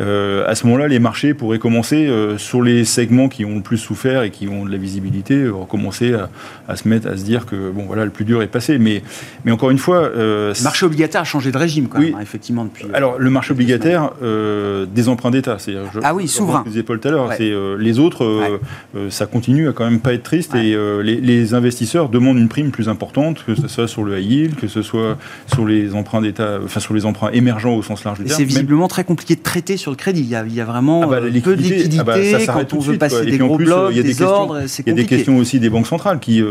à 0.00 0.54
ce 0.54 0.66
moment-là, 0.66 0.88
les 0.88 0.98
marchés 0.98 1.34
pourraient 1.34 1.58
commencer 1.58 2.10
sur 2.38 2.62
les 2.62 2.84
segments 2.84 3.28
qui 3.28 3.44
ont 3.44 3.56
le 3.56 3.62
plus 3.62 3.78
souffert 3.78 4.22
et 4.22 4.30
qui 4.30 4.48
ont 4.48 4.64
de 4.64 4.70
la 4.70 4.76
visibilité, 4.76 5.48
recommencer 5.48 6.14
à, 6.14 6.28
à, 6.68 6.76
se 6.76 6.88
mettre 6.88 7.08
à 7.08 7.16
se 7.16 7.24
dire 7.24 7.46
que 7.46 7.70
bon 7.70 7.84
voilà 7.84 8.04
le 8.04 8.10
plus 8.10 8.24
dur 8.24 8.42
est 8.42 8.46
passé. 8.48 8.78
Mais, 8.78 9.02
mais 9.44 9.52
encore 9.52 9.70
une 9.70 9.78
fois, 9.78 10.10
le 10.14 10.52
marché 10.62 10.86
obligataire 10.86 11.22
a 11.22 11.24
changé 11.24 11.52
de 11.52 11.58
régime 11.58 11.88
quand 11.88 11.98
même, 11.98 12.14
hein, 12.14 12.20
effectivement 12.22 12.64
depuis. 12.64 12.86
Alors 12.92 13.18
le 13.18 13.30
marché 13.30 13.52
obligataire 13.52 14.12
des 14.22 15.08
emprunts 15.08 15.30
d'État, 15.30 15.56
c'est 15.58 15.74
ah 16.02 16.14
oui 16.14 16.28
souverain. 16.28 16.64
Vous 16.66 16.82
tout 16.82 17.08
à 17.08 17.10
l'heure, 17.10 17.32
c'est 17.36 17.52
les 17.78 17.93
autres 17.98 18.04
autres, 18.04 18.24
euh, 18.24 18.58
euh, 18.96 19.10
ça 19.10 19.26
continue 19.26 19.68
à 19.68 19.72
quand 19.72 19.84
même 19.84 20.00
pas 20.00 20.12
être 20.12 20.22
triste 20.22 20.54
et 20.54 20.74
euh, 20.74 21.02
les, 21.02 21.54
investisseurs 21.54 22.08
demandent 22.08 22.38
une 22.38 22.48
prime 22.48 22.70
plus 22.70 22.88
importante, 22.88 23.44
que 23.44 23.54
ce 23.54 23.68
soit 23.68 23.88
sur 23.88 24.04
le 24.04 24.18
high 24.18 24.30
yield, 24.30 24.54
que 24.56 24.68
ce 24.68 24.82
soit 24.82 25.18
sur 25.52 25.66
les 25.66 25.94
emprunts 25.94 26.20
d'État, 26.20 26.58
enfin 26.64 26.80
sur 26.80 26.94
les 26.94 27.04
emprunts 27.04 27.30
émergents 27.32 27.74
au 27.74 27.82
sens 27.82 28.04
large 28.04 28.18
du 28.18 28.24
terme. 28.24 28.38
C'est 28.38 28.44
visiblement 28.44 28.88
très 28.88 29.04
compliqué 29.04 29.36
de 29.36 29.42
traiter 29.42 29.76
sur 29.76 29.90
le 29.90 29.96
crédit. 29.96 30.22
Il 30.22 30.28
y 30.28 30.34
a, 30.34 30.44
il 30.46 30.54
y 30.54 30.60
a 30.60 30.64
vraiment 30.64 31.02
ah 31.04 31.06
bah, 31.06 31.20
peu 31.20 31.56
de 31.56 31.62
liquidité 31.62 31.98
ah 32.00 32.04
bah, 32.04 32.18
quand 32.46 32.74
on 32.74 32.78
veut 32.78 32.98
passer 32.98 33.24
des 33.24 33.38
gros 33.38 33.58
blocs, 33.58 33.90
il 33.90 33.96
y 33.96 34.00
a 34.00 34.02
des, 34.02 34.22
ordres. 34.22 34.60
Il 34.78 34.88
y 34.88 34.90
a 34.90 34.94
des 34.94 35.06
questions 35.06 35.36
aussi 35.36 35.60
des 35.60 35.70
banques 35.70 35.86
centrales 35.86 36.18
qui, 36.18 36.42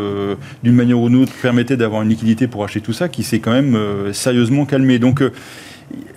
d'une 0.64 0.76
manière 0.76 1.00
ou 1.00 1.10
d'une 1.10 1.24
autre, 1.24 1.34
permettaient 1.42 1.78
d'avoir 1.78 2.02
une 2.02 2.10
liquidité 2.10 2.48
pour 2.48 2.64
acheter 2.64 2.82
tout 2.82 2.94
ça, 2.94 3.10
qui 3.10 3.24
s'est 3.24 3.40
quand 3.40 3.52
même 3.52 3.78
sérieusement 4.14 4.66
calmé. 4.66 5.00
Donc 5.00 5.24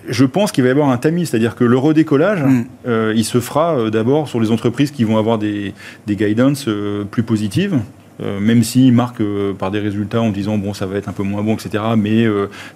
je 0.09 0.24
pense 0.24 0.52
qu'il 0.52 0.62
va 0.64 0.68
y 0.68 0.72
avoir 0.72 0.88
un 0.90 0.96
tamis, 0.96 1.26
c'est-à-dire 1.26 1.55
que 1.55 1.64
le 1.64 1.79
redécollage, 1.79 2.42
mm. 2.42 2.64
euh, 2.87 3.12
il 3.16 3.24
se 3.24 3.40
fera 3.40 3.76
euh, 3.76 3.90
d'abord 3.90 4.29
sur 4.29 4.40
les 4.40 4.50
entreprises 4.50 4.90
qui 4.90 5.05
vont 5.05 5.18
avoir 5.18 5.38
des, 5.38 5.74
des 6.07 6.16
guidance 6.16 6.66
euh, 6.68 7.05
plus 7.05 7.22
positives. 7.22 7.79
Même 8.18 8.62
s'ils 8.62 8.92
marquent 8.92 9.22
par 9.59 9.70
des 9.70 9.79
résultats 9.79 10.22
en 10.22 10.31
disant 10.31 10.57
bon 10.59 10.72
ça 10.72 10.87
va 10.87 10.96
être 10.96 11.09
un 11.09 11.12
peu 11.12 11.22
moins 11.22 11.42
bon 11.42 11.55
etc 11.55 11.85
mais 11.96 12.26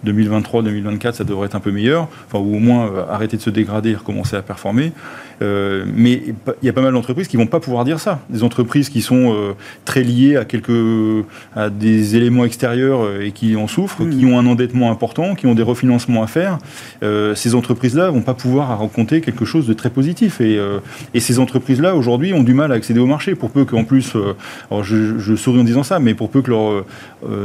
2023-2024 0.07 1.15
ça 1.15 1.25
devrait 1.25 1.47
être 1.47 1.55
un 1.55 1.61
peu 1.61 1.71
meilleur 1.71 2.09
enfin 2.27 2.39
ou 2.39 2.57
au 2.57 2.59
moins 2.59 2.91
arrêter 3.09 3.37
de 3.37 3.43
se 3.43 3.51
dégrader 3.51 3.91
et 3.91 3.95
recommencer 3.95 4.37
à 4.37 4.43
performer 4.43 4.93
euh, 5.43 5.85
mais 5.95 6.23
il 6.63 6.67
y 6.67 6.69
a 6.69 6.73
pas 6.73 6.83
mal 6.83 6.93
d'entreprises 6.93 7.29
qui 7.29 7.37
vont 7.37 7.47
pas 7.47 7.61
pouvoir 7.61 7.85
dire 7.85 7.99
ça. 7.99 8.21
Des 8.29 8.43
entreprises 8.43 8.91
qui 8.91 9.01
sont 9.01 9.35
euh, 9.35 9.53
très 9.85 10.03
liées 10.03 10.37
à 10.37 10.45
quelques 10.45 10.71
à 11.57 11.71
des 11.71 12.17
éléments 12.17 12.45
extérieurs 12.45 13.03
euh, 13.03 13.25
et 13.25 13.33
qui 13.33 13.57
en 13.57 13.67
souffrent, 13.67 14.05
qui 14.09 14.25
hmm. 14.25 14.33
ont 14.33 14.39
un 14.39 14.47
endettement 14.47 14.91
important, 14.91 15.35
qui 15.35 15.47
ont 15.47 15.55
des 15.55 15.63
refinancements 15.63 16.23
à 16.23 16.27
faire. 16.27 16.59
ces 17.35 17.55
entreprises-là 17.55 18.11
vont 18.11 18.23
pas 18.23 18.35
pouvoir 18.35 18.79
raconter 18.79 19.21
quelque 19.21 19.45
chose 19.45 19.67
de 19.67 19.73
très 19.73 19.91
positif. 19.91 20.41
Et, 20.41 20.59
et 21.15 21.21
ces 21.21 21.39
entreprises-là 21.39 21.95
aujourd'hui 21.95 22.33
ont 22.33 22.43
du 22.43 22.55
mal 22.55 22.73
à 22.73 22.75
accéder 22.75 23.01
au 23.01 23.07
marché. 23.07 23.35
Pour 23.35 23.51
peu 23.51 23.65
qu'en 23.65 23.85
plus, 23.85 24.17
alors 24.71 24.85
je, 24.85 25.19
je, 25.19 25.30
souris 25.37 25.61
en 25.61 25.65
disant 25.65 25.83
ça, 25.83 25.99
mais 25.99 26.15
pour 26.15 26.31
peu 26.31 26.43
que 26.43 26.51
leur 26.51 26.85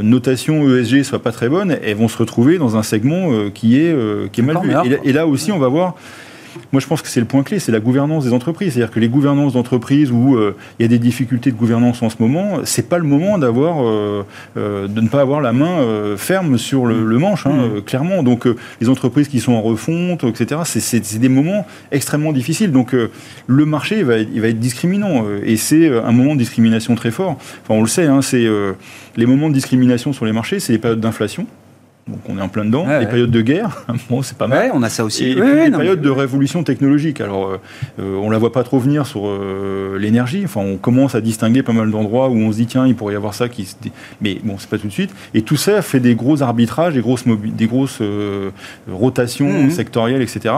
notation 0.02 0.68
ESG 0.70 1.04
soit 1.04 1.20
pas 1.20 1.32
très 1.32 1.50
bonne, 1.50 1.78
elles 1.84 1.96
vont 1.96 2.08
se 2.08 2.18
retrouver 2.18 2.58
dans 2.58 2.78
un 2.78 2.84
segment 2.84 3.50
qui 3.54 3.80
est 3.80 3.96
qui 4.32 4.42
est 4.42 4.44
mal 4.44 4.58
vu. 4.64 4.72
Et, 4.86 5.10
et, 5.10 5.14
là 5.14 5.28
aussi, 5.28 5.52
on 5.52 5.60
va 5.60 5.68
voir 5.68 5.96
moi, 6.72 6.80
je 6.80 6.88
pense 6.88 7.02
que 7.02 7.08
c'est 7.08 7.20
le 7.20 7.26
point 7.26 7.44
clé, 7.44 7.60
c'est 7.60 7.72
la 7.72 7.80
gouvernance 7.80 8.26
des 8.26 8.34
entreprises. 8.34 8.74
C'est-à-dire 8.74 8.94
que 8.94 9.00
les 9.00 9.08
gouvernances 9.08 9.54
d'entreprises 9.54 10.12
où 10.12 10.36
euh, 10.36 10.56
il 10.80 10.84
y 10.84 10.86
a 10.86 10.88
des 10.88 11.00
difficultés 11.00 11.52
de 11.52 11.56
gouvernance 11.56 12.02
en 12.02 12.10
ce 12.10 12.18
moment, 12.20 12.60
c'est 12.64 12.90
pas 12.90 12.98
le 12.98 13.04
moment 13.04 13.38
d'avoir, 13.38 13.84
euh, 13.84 14.26
euh, 14.58 14.88
de 14.88 15.02
ne 15.02 15.08
pas 15.08 15.22
avoir 15.22 15.42
la 15.42 15.54
main 15.54 15.66
ferme 16.18 16.58
sur 16.58 16.86
le, 16.86 17.18
manche, 17.18 17.46
hein, 17.46 17.68
mmh. 17.68 17.82
clairement. 17.82 18.24
Donc, 18.24 18.48
les 18.82 18.90
entreprises 18.90 19.28
qui 19.28 19.40
sont 19.40 19.54
en 19.54 19.62
refonte, 19.62 20.24
etc., 20.24 20.62
c'est 20.66 21.20
des 21.20 21.30
moments 21.30 21.66
extrêmement 21.92 22.32
difficiles. 22.32 22.72
Donc, 22.72 22.96
le 23.48 23.66
marché 23.66 24.04
va, 24.04 24.18
il 24.18 24.42
va 24.42 24.48
être 24.48 24.60
discriminant 24.60 25.26
et 25.44 25.58
c'est 25.58 25.90
un 25.90 26.12
moment 26.12 26.34
de 26.34 26.40
discrimination 26.40 26.96
très 26.96 27.12
fort. 27.12 27.38
Enfin, 27.64 27.76
on 27.76 27.82
le 27.82 27.88
sait, 27.88 28.06
hein, 28.06 28.22
c'est 28.22 28.48
les 29.18 29.26
moments 29.26 29.50
de 29.50 29.54
discrimination 29.54 30.14
sur 30.14 30.26
les 30.26 30.32
marchés, 30.32 30.60
c'est 30.60 30.74
les 30.74 30.80
périodes 30.80 31.00
d'inflation. 31.00 31.48
Donc 32.08 32.20
on 32.30 32.38
est 32.38 32.42
en 32.42 32.50
plein 32.50 32.66
dedans. 32.66 32.86
les 33.00 33.08
périodes 33.08 33.32
de 33.32 33.42
guerre, 33.42 33.84
bon, 34.10 34.22
c'est 34.22 34.38
pas 34.38 34.46
mal. 34.46 34.70
on 34.76 34.84
a 34.84 34.90
ça 34.90 35.04
aussi. 35.04 35.26
Et, 35.26 35.36
puis 35.36 35.44
les 35.44 35.72
périodes 35.72 36.02
de 36.02 36.10
révolution 36.12 36.64
technologique. 36.64 37.20
Alors, 37.20 37.48
euh, 37.48 37.58
euh, 38.00 38.16
on 38.18 38.30
la 38.30 38.38
voit 38.38 38.52
pas 38.52 38.64
trop 38.64 38.78
venir 38.78 39.08
sur 39.08 39.22
euh, 39.26 39.98
l'énergie. 40.00 40.44
Enfin, 40.46 40.62
on 40.62 40.78
commence 40.78 41.16
à 41.16 41.22
distinguer 41.22 41.64
pas 41.64 41.74
mal 41.74 41.90
d'endroits 41.90 42.30
où 42.30 42.36
on 42.36 42.52
se 42.52 42.58
dit 42.58 42.68
tiens, 42.68 42.86
il 42.86 42.96
pourrait 42.96 43.16
y 43.16 43.18
avoir 43.18 43.34
ça 43.34 43.50
qui. 43.50 43.66
Se... 43.66 43.74
Mais 44.22 44.38
bon, 44.44 44.58
c'est 44.60 44.70
pas 44.70 44.78
tout 44.78 44.88
de 44.88 44.94
suite. 44.94 45.16
Et 45.34 45.42
tout 45.42 45.58
ça 45.58 45.82
fait 45.82 46.00
des 46.00 46.14
gros 46.14 46.44
arbitrages, 46.44 46.94
des 46.94 47.02
grosses, 47.02 47.26
des 47.26 47.66
grosses 47.66 48.02
rotations 48.88 49.64
mmh. 49.64 49.72
sectorielles, 49.72 50.22
etc. 50.22 50.54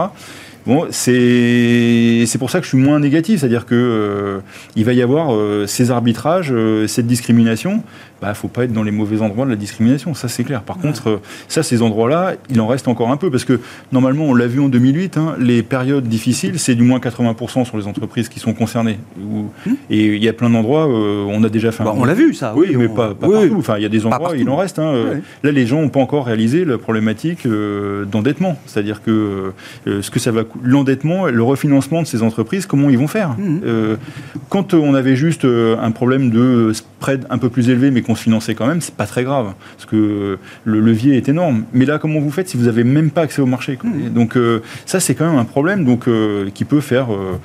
Bon, 0.66 0.86
c'est 0.90 2.26
pour 2.38 2.50
ça 2.50 2.58
que 2.58 2.64
je 2.64 2.68
suis 2.68 2.78
moins 2.78 3.00
négatif, 3.00 3.40
c'est-à-dire 3.40 3.64
que 3.64 4.42
il 4.76 4.84
va 4.84 4.92
y 4.92 5.00
avoir 5.00 5.30
ces 5.66 5.90
arbitrages, 5.90 6.52
cette 6.86 7.06
discrimination, 7.06 7.82
bah, 8.20 8.30
ne 8.30 8.34
faut 8.34 8.48
pas 8.48 8.64
être 8.64 8.72
dans 8.72 8.82
les 8.82 8.90
mauvais 8.90 9.22
endroits 9.22 9.44
de 9.44 9.50
la 9.50 9.56
discrimination, 9.56 10.12
ça 10.12 10.26
c'est 10.26 10.42
clair. 10.42 10.62
Par 10.62 10.78
contre, 10.78 11.08
euh, 11.08 11.16
ça, 11.46 11.62
ces 11.62 11.82
endroits-là, 11.82 12.34
il 12.50 12.60
en 12.60 12.66
reste 12.66 12.88
encore 12.88 13.10
un 13.10 13.16
peu, 13.16 13.30
parce 13.30 13.44
que 13.44 13.60
normalement, 13.92 14.24
on 14.24 14.34
l'a 14.34 14.48
vu 14.48 14.60
en 14.60 14.68
2008, 14.68 15.16
hein, 15.16 15.36
les 15.38 15.62
périodes 15.62 16.08
difficiles, 16.08 16.58
c'est 16.58 16.74
du 16.74 16.82
moins 16.82 16.98
80% 16.98 17.64
sur 17.64 17.78
les 17.78 17.86
entreprises 17.86 18.28
qui 18.28 18.40
sont 18.40 18.54
concernées. 18.54 18.98
Hmm. 19.16 19.46
Et 19.88 20.06
il 20.16 20.22
y 20.22 20.28
a 20.28 20.32
plein 20.32 20.50
d'endroits, 20.50 20.88
euh, 20.88 21.24
on 21.28 21.44
a 21.44 21.48
déjà 21.48 21.70
fait 21.70 21.84
bah, 21.84 21.94
On 21.96 22.04
l'a 22.04 22.14
vu, 22.14 22.34
ça. 22.34 22.54
Oui, 22.56 22.74
mais 22.76 22.88
pas, 22.88 23.14
partout. 23.14 23.54
Enfin, 23.56 23.76
il 23.76 23.82
y 23.82 23.86
a 23.86 23.88
des 23.88 24.04
endroits, 24.04 24.36
il 24.36 24.48
en 24.50 24.56
reste. 24.56 24.80
Hein, 24.80 24.88
euh, 24.94 25.14
là, 25.44 25.52
les 25.52 25.66
gens 25.66 25.80
n'ont 25.80 25.88
pas 25.88 26.00
encore 26.00 26.26
réalisé 26.26 26.64
la 26.64 26.78
problématique 26.78 27.46
d'endettement. 28.10 28.58
C'est-à-dire 28.66 29.02
que 29.02 29.52
ce 29.86 30.10
que 30.10 30.18
ça 30.18 30.32
va 30.32 30.42
l'endettement, 30.62 31.26
le 31.26 31.42
refinancement 31.42 32.02
de 32.02 32.06
ces 32.06 32.22
entreprises, 32.22 32.66
comment 32.66 32.90
ils 32.90 32.98
vont 32.98 33.06
faire? 33.06 33.30
Hmm. 33.38 33.60
Quand 34.48 34.74
on 34.74 34.94
avait 34.94 35.16
juste 35.16 35.44
un 35.44 35.90
problème 35.92 36.30
de 36.30 36.72
spread 36.72 37.26
un 37.30 37.38
peu 37.38 37.48
plus 37.48 37.70
élevé, 37.70 37.90
mais 37.90 38.02
qu'on 38.08 38.14
se 38.14 38.22
finançait 38.22 38.54
quand 38.54 38.66
même, 38.66 38.80
c'est 38.80 38.94
pas 38.94 39.06
très 39.06 39.22
grave, 39.22 39.52
parce 39.76 39.84
que 39.84 40.38
le 40.64 40.80
levier 40.80 41.18
est 41.18 41.28
énorme. 41.28 41.64
Mais 41.74 41.84
là, 41.84 41.98
comment 41.98 42.20
vous 42.20 42.30
faites 42.30 42.48
si 42.48 42.56
vous 42.56 42.64
n'avez 42.64 42.82
même 42.82 43.10
pas 43.10 43.20
accès 43.20 43.42
au 43.42 43.46
marché 43.46 43.78
Donc 43.84 44.36
euh, 44.36 44.62
ça, 44.86 44.98
c'est 44.98 45.14
quand 45.14 45.28
même 45.28 45.38
un 45.38 45.44
problème 45.44 45.84
donc, 45.84 46.08
euh, 46.08 46.48
qui 46.54 46.64
peut 46.64 46.80
faire... 46.80 47.12
Euh, 47.12 47.38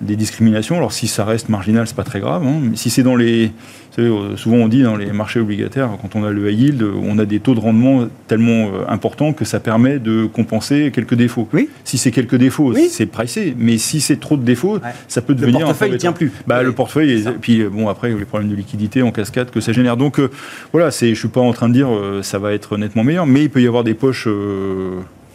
des 0.00 0.16
discriminations. 0.16 0.76
Alors 0.76 0.92
si 0.92 1.06
ça 1.06 1.24
reste 1.24 1.48
marginal, 1.48 1.86
c'est 1.86 1.96
pas 1.96 2.04
très 2.04 2.20
grave. 2.20 2.42
Hein. 2.44 2.60
Mais 2.62 2.76
si 2.76 2.90
c'est 2.90 3.02
dans 3.02 3.16
les, 3.16 3.52
euh, 3.98 4.36
souvent 4.36 4.56
on 4.56 4.68
dit 4.68 4.82
dans 4.82 4.96
les 4.96 5.12
marchés 5.12 5.40
obligataires, 5.40 5.90
quand 6.00 6.16
on 6.16 6.24
a 6.24 6.30
le 6.30 6.50
high 6.50 6.60
yield, 6.60 6.82
on 6.82 7.18
a 7.18 7.24
des 7.24 7.40
taux 7.40 7.54
de 7.54 7.60
rendement 7.60 8.06
tellement 8.26 8.68
euh, 8.68 8.84
importants 8.88 9.32
que 9.32 9.44
ça 9.44 9.60
permet 9.60 9.98
de 9.98 10.26
compenser 10.26 10.90
quelques 10.92 11.14
défauts. 11.14 11.48
Oui. 11.52 11.68
Si 11.84 11.98
c'est 11.98 12.10
quelques 12.10 12.36
défauts, 12.36 12.74
c'est 12.88 13.06
pricé. 13.06 13.54
Mais 13.58 13.78
si 13.78 14.00
c'est 14.00 14.18
trop 14.18 14.36
de 14.36 14.42
défauts, 14.42 14.78
ça 15.08 15.20
peut 15.20 15.34
devenir. 15.34 15.60
Le 15.60 15.64
portefeuille 15.66 15.92
ne 15.92 15.96
tient 15.96 16.12
plus. 16.12 16.32
Bah, 16.46 16.62
Le 16.62 16.72
portefeuille, 16.72 17.20
et 17.20 17.30
puis 17.40 17.64
bon 17.64 17.88
après 17.88 18.10
les 18.10 18.24
problèmes 18.24 18.50
de 18.50 18.56
liquidité 18.56 19.02
en 19.02 19.12
cascade 19.12 19.50
que 19.50 19.60
ça 19.60 19.72
génère. 19.72 19.96
Donc 19.96 20.18
euh, 20.18 20.30
voilà, 20.72 20.90
c'est, 20.90 21.14
je 21.14 21.18
suis 21.18 21.28
pas 21.28 21.40
en 21.40 21.52
train 21.52 21.68
de 21.68 21.74
dire 21.74 21.88
ça 22.22 22.38
va 22.38 22.52
être 22.52 22.76
nettement 22.76 23.04
meilleur, 23.04 23.26
mais 23.26 23.42
il 23.42 23.50
peut 23.50 23.62
y 23.62 23.66
avoir 23.66 23.84
des 23.84 23.94
poches 23.94 24.28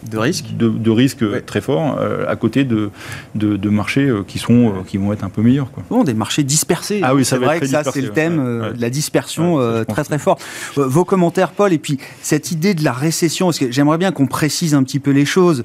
de 0.10 0.18
risque 0.18 0.46
De, 0.56 0.90
risque 0.90 1.46
très 1.46 1.62
fort, 1.62 1.98
euh, 2.00 2.26
à 2.28 2.36
côté 2.36 2.64
de, 2.64 2.92
de, 3.36 3.70
marchés 3.70 4.08
euh, 4.08 4.24
qui, 4.26 4.40
sont, 4.40 4.68
euh, 4.68 4.72
qui 4.86 4.98
vont 4.98 5.12
être 5.14 5.24
un 5.24 5.30
peu 5.30 5.42
meilleurs. 5.42 5.72
Quoi. 5.72 5.84
Bon, 5.90 6.04
des 6.04 6.14
marchés 6.14 6.44
dispersés. 6.44 7.02
Ah 7.04 7.16
oui, 7.16 7.26
c'est 7.26 7.38
vrai 7.38 7.60
que 7.60 7.66
ça, 7.66 7.84
c'est 7.84 8.02
le 8.02 8.10
thème 8.10 8.38
de 8.76 8.82
la 8.82 8.90
dispersion 8.90 9.60
très 9.88 10.04
très 10.04 10.20
fort. 10.20 10.38
vos 10.76 11.06
commentaires, 11.06 11.52
Paul, 11.52 11.74
et 11.74 11.78
puis 11.78 11.98
cette 12.22 12.52
idée 12.52 12.74
de 12.74 12.84
la 12.84 12.94
récession, 12.94 13.48
parce 13.48 13.60
que 13.60 13.72
j'aimerais 13.72 13.98
bien 13.98 14.12
qu'on 14.12 14.28
précise 14.28 14.76
un 14.76 14.84
petit 14.84 15.00
peu 15.00 15.12
les 15.12 15.26
choses. 15.26 15.64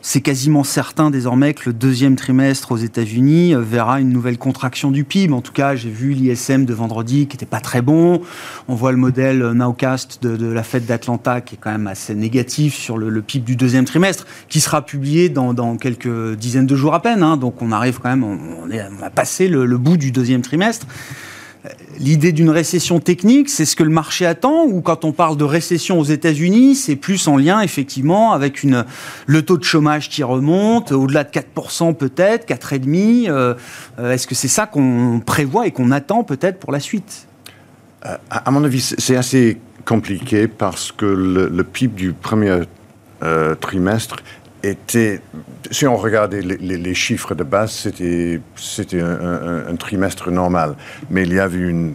c'est 0.00 0.20
quasiment 0.20 0.64
certain 0.64 1.10
désormais 1.10 1.54
que 1.54 1.62
le 1.66 1.72
deuxième 1.72 2.16
trimestre 2.16 2.72
aux 2.72 2.76
États-Unis 2.76 3.54
verra 3.58 4.00
une 4.00 4.10
nouvelle 4.10 4.38
contraction 4.38 4.90
du 4.90 5.04
PIB. 5.04 5.32
En 5.32 5.40
tout 5.40 5.52
cas, 5.52 5.74
j'ai 5.74 5.90
vu 5.90 6.12
l'ISM 6.12 6.64
de 6.64 6.74
vendredi 6.74 7.26
qui 7.26 7.36
n'était 7.36 7.46
pas 7.46 7.60
très 7.60 7.82
bon. 7.82 8.22
On 8.68 8.74
voit 8.74 8.92
le 8.92 8.98
modèle 8.98 9.38
Nowcast 9.52 10.22
de, 10.22 10.36
de 10.36 10.46
la 10.46 10.62
fête 10.62 10.86
d'Atlanta 10.86 11.40
qui 11.40 11.54
est 11.54 11.58
quand 11.60 11.70
même 11.70 11.86
assez 11.86 12.14
négatif 12.14 12.74
sur 12.74 12.98
le, 12.98 13.10
le 13.10 13.22
PIB 13.22 13.49
du 13.50 13.56
deuxième 13.56 13.84
trimestre, 13.84 14.26
qui 14.48 14.60
sera 14.60 14.86
publié 14.86 15.28
dans, 15.28 15.76
quelques 15.76 16.36
dizaines 16.36 16.66
de 16.66 16.76
jours 16.76 16.94
à 16.94 17.02
peine. 17.02 17.24
Hein. 17.24 17.36
donc 17.36 17.60
on 17.62 17.72
arrive 17.72 17.98
quand 17.98 18.08
même, 18.08 18.22
on, 18.22 18.70
est, 18.70 18.80
a 18.80 19.10
passé 19.10 19.48
le, 19.48 19.76
bout 19.76 19.96
du 19.96 20.12
deuxième 20.12 20.40
trimestre. 20.40 20.86
L'idée 21.98 22.30
d'une 22.30 22.48
récession 22.48 23.00
technique, 23.00 23.50
c'est 23.50 23.64
ce 23.64 23.74
que 23.74 23.82
le 23.82 23.90
marché 23.90 24.24
attend, 24.24 24.64
ou 24.64 24.80
quand 24.80 25.04
on 25.04 25.12
parle 25.12 25.36
de 25.36 25.44
récession 25.44 25.98
aux 25.98 26.04
États-Unis, 26.04 26.76
c'est 26.76 26.94
plus 26.94 27.26
en 27.26 27.36
lien 27.36 27.60
effectivement 27.60 28.32
avec 28.32 28.64
le 29.26 29.42
taux 29.42 29.58
de 29.58 29.64
chômage 29.64 30.08
qui 30.08 30.22
remonte, 30.22 30.92
au-delà 30.92 31.24
de 31.24 31.30
4% 31.30 31.94
peut-être, 31.94 32.48
4,5%. 32.48 33.28
Euh, 33.28 33.54
euh, 33.98 34.12
est-ce 34.12 34.28
que 34.28 34.36
c'est 34.36 34.48
ça 34.48 34.66
qu'on 34.66 35.20
prévoit 35.26 35.66
et 35.66 35.72
qu'on 35.72 35.90
attend 35.90 36.22
peut-être 36.22 36.60
pour 36.60 36.72
la 36.72 36.80
suite? 36.80 37.26
Euh, 38.06 38.16
À 38.30 38.50
mon 38.52 38.62
avis, 38.62 38.94
c'est 38.96 39.16
assez 39.16 39.58
compliqué 39.84 40.46
parce 40.46 40.92
que 40.92 41.04
le, 41.04 41.48
le 41.48 41.64
PIB 41.64 41.94
du 41.94 42.12
premier 42.12 42.60
euh, 43.22 43.54
trimestre 43.54 44.16
était, 44.62 45.20
si 45.70 45.86
on 45.86 45.96
regardait 45.96 46.42
les, 46.42 46.94
chiffres 46.94 47.34
de 47.34 47.44
base, 47.44 47.72
c'était, 47.72 48.40
c'était 48.56 49.00
un, 49.00 49.74
trimestre 49.76 50.30
normal. 50.30 50.76
Mais 51.08 51.22
il 51.22 51.32
y 51.32 51.40
avait 51.40 51.70
un 51.70 51.92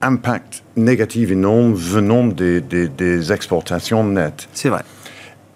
impact 0.00 0.64
négatif 0.76 1.30
énorme 1.30 1.74
venant 1.74 2.26
des, 2.26 2.60
des, 2.60 3.32
exportations 3.32 4.04
nettes. 4.04 4.48
C'est 4.52 4.68
vrai. 4.68 4.82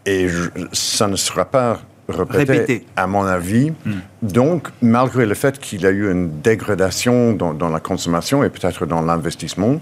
Et 0.04 0.28
ça 0.72 1.08
ne 1.08 1.16
sera 1.16 1.44
pas 1.44 1.80
répété, 2.08 2.86
à 2.94 3.08
mon 3.08 3.24
avis. 3.24 3.72
Hmm. 3.84 3.94
Donc, 4.22 4.68
malgré 4.80 5.26
le 5.26 5.34
fait 5.34 5.58
qu'il 5.58 5.82
y 5.82 5.86
a 5.86 5.90
eu 5.90 6.10
une 6.10 6.40
dégradation 6.40 7.32
dans, 7.32 7.52
dans 7.52 7.68
la 7.68 7.80
consommation 7.80 8.44
et 8.44 8.50
peut-être 8.50 8.86
dans 8.86 9.02
l'investissement, 9.02 9.80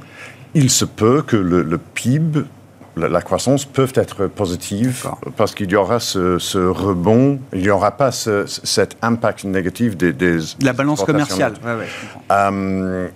il 0.54 0.70
se 0.70 0.86
peut 0.86 1.22
que 1.22 1.36
le, 1.36 1.62
le 1.62 1.78
PIB 1.78 2.44
la, 2.96 3.22
croissance 3.22 3.64
peut 3.64 3.88
être 3.94 4.26
positive 4.26 5.08
parce 5.36 5.54
qu'il 5.54 5.70
y 5.70 5.76
aura 5.76 6.00
ce, 6.00 6.58
rebond, 6.66 7.38
il 7.52 7.62
n'y 7.62 7.70
aura 7.70 7.92
pas 7.92 8.12
cet 8.12 8.96
impact 9.02 9.44
négatif 9.44 9.96
des, 9.96 10.12
des 10.12 10.38
la 10.60 10.72
balance 10.72 11.02
commerciale. 11.04 11.54
Euh, 12.30 13.08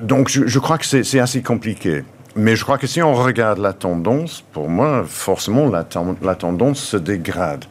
donc 0.00 0.28
je, 0.28 0.58
crois 0.58 0.78
que 0.78 0.84
c'est 0.86 1.20
assez 1.20 1.42
compliqué. 1.42 2.04
Mais 2.34 2.56
je 2.56 2.64
crois 2.64 2.78
que 2.78 2.86
si 2.86 3.02
on 3.02 3.12
regarde 3.14 3.58
la 3.58 3.74
tendance, 3.74 4.42
pour 4.52 4.68
moi, 4.68 5.04
forcément, 5.06 5.68
la, 5.68 5.86
la 6.22 6.34
tendance 6.34 6.80
se 6.80 6.96
dégrade. 6.96 7.66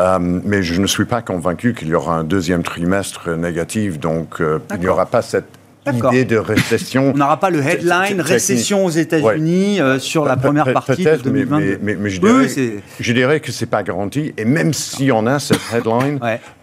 Euh, 0.00 0.18
mais 0.20 0.62
je 0.62 0.80
ne 0.80 0.86
suis 0.86 1.04
pas 1.04 1.20
convaincu 1.22 1.74
qu'il 1.74 1.88
y 1.88 1.94
aura 1.94 2.14
un 2.14 2.24
deuxième 2.24 2.62
trimestre 2.62 3.30
négatif, 3.30 3.98
donc 3.98 4.40
euh, 4.40 4.60
il 4.72 4.80
n'y 4.80 4.88
aura 4.88 5.06
pas 5.06 5.22
cette 5.22 5.57
idée 5.94 6.24
de 6.24 6.36
récession. 6.36 7.12
On 7.14 7.18
n'aura 7.18 7.38
pas 7.38 7.50
le 7.50 7.62
headline 7.64 8.20
récession 8.20 8.84
aux 8.84 8.90
États-Unis 8.90 9.80
euh, 9.80 9.98
sur 9.98 10.24
la 10.24 10.36
première 10.36 10.72
partie 10.72 11.04
de 11.04 11.16
2022. 11.16 11.78
Mais, 11.82 11.94
mais, 11.94 12.10
je, 12.10 12.20
dirais, 12.20 12.82
je, 13.00 13.12
dirais, 13.12 13.40
que 13.40 13.52
c'est 13.52 13.66
pas 13.66 13.82
garanti. 13.82 14.32
Et 14.36 14.44
même 14.44 14.72
si 14.72 15.10
on 15.12 15.26
a 15.26 15.38
cette 15.38 15.60
headline, 15.72 16.18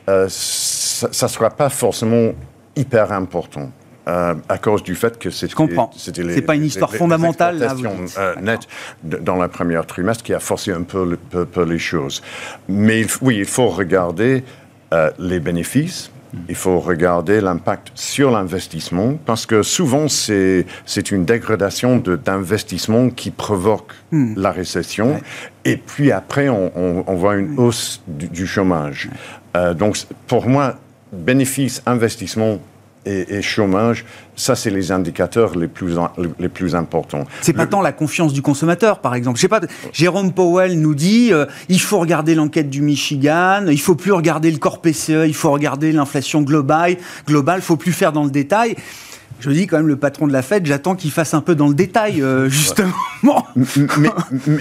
euh, 0.09 0.27
ça 0.29 1.25
ne 1.25 1.31
sera 1.31 1.49
pas 1.49 1.69
forcément 1.69 2.33
hyper 2.75 3.11
important. 3.11 3.71
Euh, 4.07 4.35
à 4.49 4.59
cause 4.59 4.83
du 4.83 4.93
fait 4.93 5.17
que 5.17 5.31
c'était. 5.31 5.55
C'est 5.97 6.41
pas 6.43 6.53
une 6.53 6.65
histoire 6.65 6.93
fondamentale. 6.93 7.57
Là, 7.57 7.73
nette 8.39 8.67
dans 9.03 9.41
le 9.41 9.47
premier 9.47 9.81
trimestre 9.87 10.23
qui 10.23 10.33
a 10.33 10.39
forcé 10.39 10.71
un 10.71 10.83
peu, 10.83 11.17
les 11.65 11.79
choses. 11.79 12.21
Mais 12.69 13.05
oui, 13.21 13.37
il 13.39 13.45
faut 13.45 13.69
regarder 13.69 14.43
les 15.17 15.39
bénéfices 15.39 16.11
il 16.49 16.55
faut 16.55 16.79
regarder 16.79 17.41
l'impact 17.41 17.91
sur 17.95 18.31
l'investissement 18.31 19.17
parce 19.25 19.45
que 19.45 19.63
souvent 19.63 20.07
c'est 20.07 20.65
une 21.11 21.25
dégradation 21.25 21.97
d'investissement 21.97 23.09
qui 23.09 23.31
provoque 23.31 23.93
hmm. 24.11 24.33
la 24.37 24.51
récession. 24.51 25.19
Et 25.63 25.77
puis 25.77 26.11
après 26.11 26.49
on, 26.49 27.15
voit 27.15 27.35
une 27.35 27.57
hausse 27.57 28.01
du, 28.07 28.45
chômage. 28.45 29.09
Euh, 29.55 29.73
donc 29.73 29.97
pour 30.27 30.47
moi, 30.47 30.75
bénéfice, 31.11 31.81
investissement, 31.85 32.59
et, 33.05 33.41
chômage, 33.41 34.05
ça, 34.35 34.55
c'est 34.55 34.69
les 34.69 34.91
indicateurs 34.91 35.55
les 35.55 35.67
plus, 35.67 35.95
les 36.39 36.49
plus 36.49 36.75
importants. 36.75 37.25
C'est 37.41 37.53
pas 37.53 37.67
tant 37.67 37.81
la 37.81 37.91
confiance 37.91 38.33
du 38.33 38.41
consommateur, 38.41 38.99
par 38.99 39.15
exemple. 39.15 39.37
Je 39.37 39.41
sais 39.41 39.47
pas, 39.47 39.61
Jérôme 39.93 40.33
Powell 40.33 40.79
nous 40.79 40.95
dit 40.95 41.31
euh, 41.31 41.45
il 41.69 41.79
faut 41.79 41.99
regarder 41.99 42.35
l'enquête 42.35 42.69
du 42.69 42.81
Michigan, 42.81 43.65
il 43.67 43.79
faut 43.79 43.95
plus 43.95 44.11
regarder 44.11 44.51
le 44.51 44.57
corps 44.57 44.81
PCE, 44.81 45.27
il 45.27 45.35
faut 45.35 45.51
regarder 45.51 45.91
l'inflation 45.91 46.41
globale, 46.41 46.97
globale, 47.27 47.61
faut 47.61 47.77
plus 47.77 47.93
faire 47.93 48.11
dans 48.11 48.23
le 48.23 48.31
détail 48.31 48.75
je 49.51 49.55
dis 49.55 49.67
quand 49.67 49.77
même 49.77 49.87
le 49.87 49.95
patron 49.95 50.27
de 50.27 50.33
la 50.33 50.41
fête, 50.41 50.65
j'attends 50.65 50.95
qu'il 50.95 51.11
fasse 51.11 51.33
un 51.33 51.41
peu 51.41 51.55
dans 51.55 51.67
le 51.67 51.73
détail, 51.73 52.21
euh, 52.21 52.49
justement. 52.49 52.93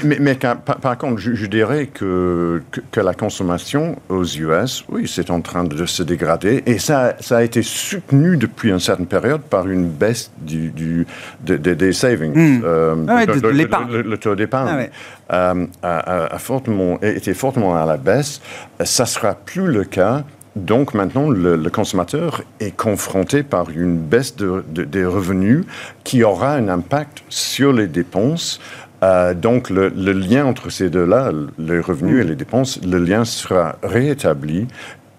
mais, 0.04 0.18
mais, 0.20 0.34
par, 0.34 0.98
contre, 0.98 1.18
je, 1.18 1.46
dirais 1.46 1.86
que, 1.86 2.62
que, 2.90 3.00
la 3.00 3.14
consommation 3.14 3.96
aux 4.08 4.24
US, 4.24 4.84
oui, 4.88 5.10
c'est 5.12 5.30
en 5.30 5.40
train 5.40 5.64
de 5.64 5.86
se 5.86 6.02
dégrader. 6.02 6.62
Et 6.66 6.78
ça, 6.78 7.14
ça 7.20 7.38
a 7.38 7.42
été 7.42 7.62
soutenu 7.62 8.36
depuis 8.36 8.70
une 8.70 8.80
certaine 8.80 9.06
période 9.06 9.42
par 9.42 9.68
une 9.68 9.88
baisse 9.88 10.30
du, 10.38 10.70
du 10.70 11.06
des 11.40 11.92
savings. 11.92 12.34
Hmm. 12.34 12.62
Euh, 12.64 12.94
ah 13.08 13.26
de, 13.26 13.32
le, 13.32 14.18
taux 14.18 14.34
d'épargne 14.34 14.88
ah 15.28 15.52
euh, 15.52 15.66
a, 15.82 16.34
a, 16.34 16.38
fortement, 16.38 16.98
été 17.00 17.34
fortement 17.34 17.76
à 17.76 17.86
la 17.86 17.96
baisse. 17.96 18.40
Ça 18.84 19.06
sera 19.06 19.34
plus 19.34 19.66
le 19.66 19.84
cas 19.84 20.24
donc 20.56 20.94
maintenant, 20.94 21.30
le, 21.30 21.68
consommateur 21.70 22.42
est 22.60 22.76
confronté 22.76 23.42
par 23.42 23.70
une 23.70 23.98
baisse 23.98 24.36
des 24.36 25.04
revenus 25.04 25.64
qui 26.04 26.22
aura 26.22 26.52
un 26.52 26.68
impact 26.68 27.24
sur 27.28 27.72
les 27.72 27.88
dépenses. 27.88 28.60
Euh, 29.02 29.34
donc 29.34 29.68
le, 29.68 29.88
lien 29.88 30.46
entre 30.46 30.70
ces 30.70 30.90
deux-là, 30.90 31.32
les 31.58 31.80
revenus 31.80 32.24
et 32.24 32.24
les 32.24 32.36
dépenses, 32.36 32.80
le 32.82 32.98
lien 32.98 33.24
sera 33.24 33.76
réétabli. 33.82 34.68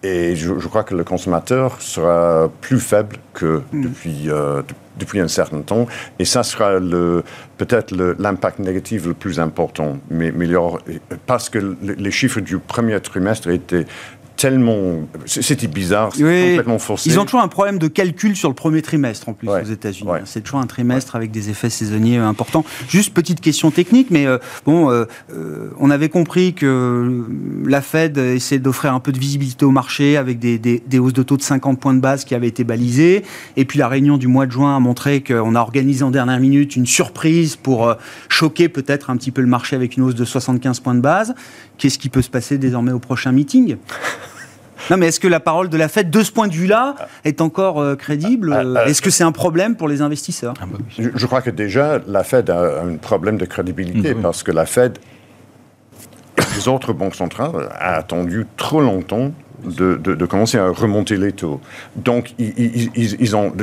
Et 0.03 0.35
je, 0.35 0.53
crois 0.67 0.83
que 0.83 0.95
le 0.95 1.03
consommateur 1.03 1.81
sera 1.81 2.49
plus 2.61 2.79
faible 2.79 3.17
que 3.33 3.61
mm. 3.71 3.81
depuis, 3.81 4.29
euh, 4.29 4.61
depuis 4.97 5.19
un 5.19 5.27
certain 5.27 5.61
temps. 5.61 5.87
Et 6.19 6.25
ça 6.25 6.43
sera 6.43 6.79
peut-être 7.57 7.91
l'impact 8.19 8.59
négatif 8.59 9.07
le 9.07 9.13
plus 9.13 9.39
important. 9.39 9.97
Mais, 10.09 10.31
mais 10.31 10.47
parce 11.25 11.49
que 11.49 11.75
les 11.81 12.11
chiffres 12.11 12.39
du 12.39 12.59
premier 12.59 12.99
trimestre 12.99 13.49
étaient 13.49 13.85
tellement. 14.35 15.07
C'était 15.25 15.67
bizarre, 15.67 16.11
c'était 16.13 16.49
complètement 16.49 16.79
forcé. 16.79 17.09
Ils 17.09 17.19
ont 17.19 17.25
toujours 17.25 17.41
un 17.41 17.47
problème 17.47 17.79
de 17.79 17.87
calcul 17.87 18.35
sur 18.35 18.49
le 18.49 18.55
premier 18.55 18.81
trimestre 18.81 19.29
en 19.29 19.33
plus 19.33 19.49
aux 19.49 19.63
États-Unis. 19.63 20.09
C'est 20.25 20.41
toujours 20.41 20.59
un 20.59 20.67
trimestre 20.67 21.15
avec 21.15 21.31
des 21.31 21.49
effets 21.49 21.69
saisonniers 21.69 22.17
euh, 22.17 22.27
importants. 22.27 22.65
Juste 22.89 23.13
petite 23.13 23.41
question 23.41 23.71
technique, 23.71 24.11
mais 24.11 24.25
euh, 24.25 24.37
bon, 24.65 24.89
euh, 24.89 25.05
on 25.79 25.89
avait 25.89 26.09
compris 26.09 26.53
que 26.53 27.25
la 27.65 27.81
Fed 27.81 28.17
essayait 28.17 28.59
d'offrir 28.59 28.93
un 28.93 28.99
peu 28.99 29.11
de 29.11 29.19
visibilité 29.19 29.65
au 29.65 29.71
marché 29.71 30.17
avec 30.17 30.39
des, 30.39 30.57
des, 30.57 30.99
hausses 30.99 31.13
de 31.13 31.23
taux 31.23 31.37
de 31.37 31.41
50 31.41 31.79
points 31.79 31.93
de 31.93 31.99
base 31.99 32.25
qui 32.25 32.35
avaient 32.35 32.47
été 32.47 32.63
balisées. 32.63 33.23
Et 33.57 33.65
puis 33.65 33.79
la 33.79 33.87
réunion 33.87 34.17
du 34.17 34.27
mois 34.27 34.45
de 34.45 34.51
juin 34.51 34.75
a 34.75 34.79
montré 34.79 35.21
qu'on 35.21 35.55
a 35.55 35.59
organisé 35.59 36.03
en 36.03 36.11
dernière 36.11 36.39
minute 36.39 36.75
une 36.75 36.85
surprise 36.85 37.55
pour 37.55 37.93
choquer 38.29 38.69
peut-être 38.69 39.09
un 39.09 39.17
petit 39.17 39.31
peu 39.31 39.41
le 39.41 39.47
marché 39.47 39.75
avec 39.75 39.97
une 39.97 40.03
hausse 40.03 40.15
de 40.15 40.25
75 40.25 40.79
points 40.79 40.95
de 40.95 41.01
base. 41.01 41.35
Qu'est-ce 41.77 41.99
qui 41.99 42.09
peut 42.09 42.21
se 42.21 42.29
passer 42.29 42.57
désormais 42.57 42.91
au 42.91 42.99
prochain 42.99 43.31
meeting 43.31 43.77
non, 44.91 44.97
mais 44.97 45.07
est-ce 45.07 45.19
que 45.19 45.27
la 45.27 45.39
parole 45.39 45.69
de 45.69 45.77
la 45.77 45.87
Fed, 45.87 46.09
de 46.09 46.23
ce 46.23 46.31
point 46.31 46.47
de 46.47 46.53
vue-là, 46.53 46.95
est 47.23 47.41
encore 47.41 47.79
euh, 47.79 47.95
crédible 47.95 48.53
ah, 48.53 48.81
ah, 48.83 48.89
Est-ce 48.89 49.01
que 49.01 49.09
c'est 49.09 49.23
un 49.23 49.31
problème 49.31 49.75
pour 49.75 49.87
les 49.87 50.01
investisseurs 50.01 50.53
ah, 50.61 50.65
bah 50.65 50.77
je, 50.97 51.25
crois 51.25 51.41
que 51.41 51.49
déjà, 51.49 51.99
la 52.07 52.23
Fed 52.23 52.49
a 52.49 52.83
un 52.83 52.97
problème 52.97 53.37
de 53.37 53.45
crédibilité 53.45 54.13
parce 54.13 54.43
que 54.43 54.51
la 54.51 54.65
Fed 54.65 54.99
et 56.37 56.41
les 56.55 56.67
autres 56.67 56.93
banques 56.93 57.15
centrales 57.15 57.69
a 57.71 57.95
attendu 57.95 58.45
trop 58.57 58.81
longtemps 58.81 59.31
de, 59.63 59.95
de, 59.95 60.25
commencer 60.25 60.57
à 60.57 60.69
remonter 60.69 61.17
les 61.17 61.31
taux. 61.31 61.59
Donc, 61.95 62.33
ils, 62.37 62.89
ils, 62.95 63.35
ont, 63.35 63.53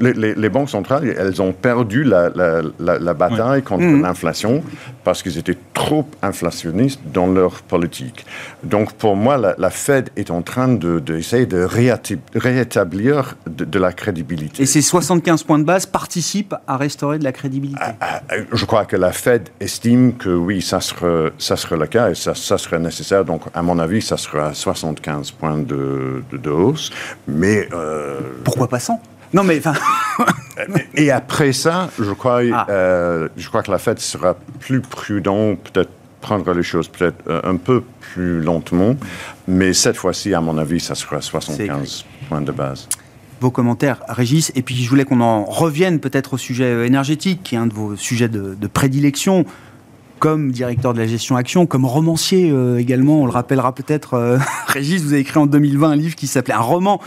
les, 0.00 0.34
les, 0.34 0.48
banques 0.48 0.70
centrales, 0.70 1.14
elles 1.16 1.42
ont 1.42 1.52
perdu 1.52 2.04
la, 2.04 2.30
la, 2.30 2.62
la, 2.98 3.14
bataille 3.14 3.62
contre 3.62 3.84
mmh. 3.84 4.02
l'inflation 4.02 4.62
parce 5.04 5.22
qu'ils 5.22 5.38
étaient 5.38 5.58
trop 5.74 6.08
inflationnistes 6.22 7.00
dans 7.12 7.26
leur 7.26 7.62
politique. 7.62 8.26
Donc, 8.64 8.92
pour 8.94 9.16
moi, 9.16 9.36
la, 9.36 9.70
Fed 9.70 10.10
est 10.16 10.30
en 10.30 10.42
train 10.42 10.68
d'essayer 10.68 11.46
de, 11.46 11.58
de, 11.58 12.38
rétablir 12.38 13.36
de, 13.46 13.78
la 13.78 13.92
crédibilité. 13.92 14.62
Et 14.62 14.66
ces 14.66 14.82
75 14.82 15.42
points 15.42 15.58
de 15.58 15.64
base 15.64 15.86
participent 15.86 16.54
à 16.66 16.76
restaurer 16.76 17.18
de 17.18 17.24
la 17.24 17.32
crédibilité 17.32 17.80
ah, 18.00 18.22
ah, 18.28 18.34
Je 18.52 18.64
crois 18.64 18.84
que 18.84 18.96
la 18.96 19.12
Fed 19.12 19.48
estime 19.60 20.14
que 20.14 20.30
oui, 20.30 20.62
ça 20.62 20.80
serait, 20.80 21.32
ça 21.38 21.56
serait 21.56 21.76
le 21.76 21.86
cas 21.86 22.10
et 22.10 22.14
ça, 22.14 22.34
ça 22.34 22.58
serait 22.58 22.78
nécessaire. 22.78 23.24
Donc, 23.24 23.42
à 23.54 23.62
mon 23.62 23.78
avis, 23.78 24.02
ça 24.02 24.16
serait 24.16 24.42
à 24.42 24.54
75 24.54 25.15
points 25.22 25.58
de, 25.58 26.22
de, 26.32 26.50
hausse. 26.50 26.90
Mais. 27.26 27.68
Euh, 27.72 28.20
Pourquoi 28.44 28.68
pas 28.68 28.78
100 28.78 29.00
non, 29.32 29.42
mais 29.42 29.58
enfin. 29.58 29.74
et 30.94 31.10
après 31.10 31.52
ça, 31.52 31.90
je 31.98 32.12
crois, 32.12 32.42
ah. 32.52 32.66
euh, 32.70 33.28
je 33.36 33.48
crois 33.48 33.62
que 33.62 33.72
la 33.72 33.78
Fed 33.78 33.98
sera 33.98 34.34
plus 34.60 34.80
prudent, 34.80 35.56
peut-être 35.56 35.90
prendre 36.20 36.52
les 36.52 36.62
choses 36.62 36.88
peut-être 36.88 37.22
euh, 37.28 37.40
un 37.44 37.56
peu 37.56 37.82
plus 38.00 38.40
lentement, 38.40 38.96
mais 39.46 39.72
cette 39.72 39.96
fois-ci, 39.96 40.32
à 40.32 40.40
mon 40.40 40.58
avis, 40.58 40.80
ça 40.80 40.94
sera 40.94 41.20
75 41.20 42.04
points 42.28 42.40
de 42.40 42.52
base 42.52 42.88
vos 43.40 43.50
commentaires, 43.50 44.02
Régis. 44.08 44.50
Et 44.54 44.62
puis 44.62 44.74
je 44.76 44.88
voulais 44.88 45.04
qu'on 45.04 45.20
en 45.20 45.44
revienne 45.44 46.00
peut-être 46.00 46.34
au 46.34 46.38
sujet 46.38 46.86
énergétique, 46.86 47.40
qui 47.44 47.54
est 47.54 47.58
un 47.58 47.66
de 47.66 47.74
vos 47.74 47.94
sujets 47.94 48.28
de, 48.28 48.54
de 48.54 48.66
prédilection 48.66 49.44
comme 50.18 50.50
directeur 50.50 50.94
de 50.94 50.98
la 50.98 51.06
gestion 51.06 51.36
action, 51.36 51.66
comme 51.66 51.84
romancier 51.84 52.50
euh, 52.50 52.78
également. 52.78 53.20
On 53.20 53.26
le 53.26 53.32
rappellera 53.32 53.74
peut-être, 53.74 54.14
euh, 54.14 54.38
Régis, 54.66 55.02
vous 55.02 55.12
avez 55.12 55.22
écrit 55.22 55.38
en 55.38 55.46
2020 55.46 55.90
un 55.90 55.96
livre 55.96 56.16
qui 56.16 56.26
s'appelait 56.26 56.54
Un 56.54 56.60
roman 56.60 57.00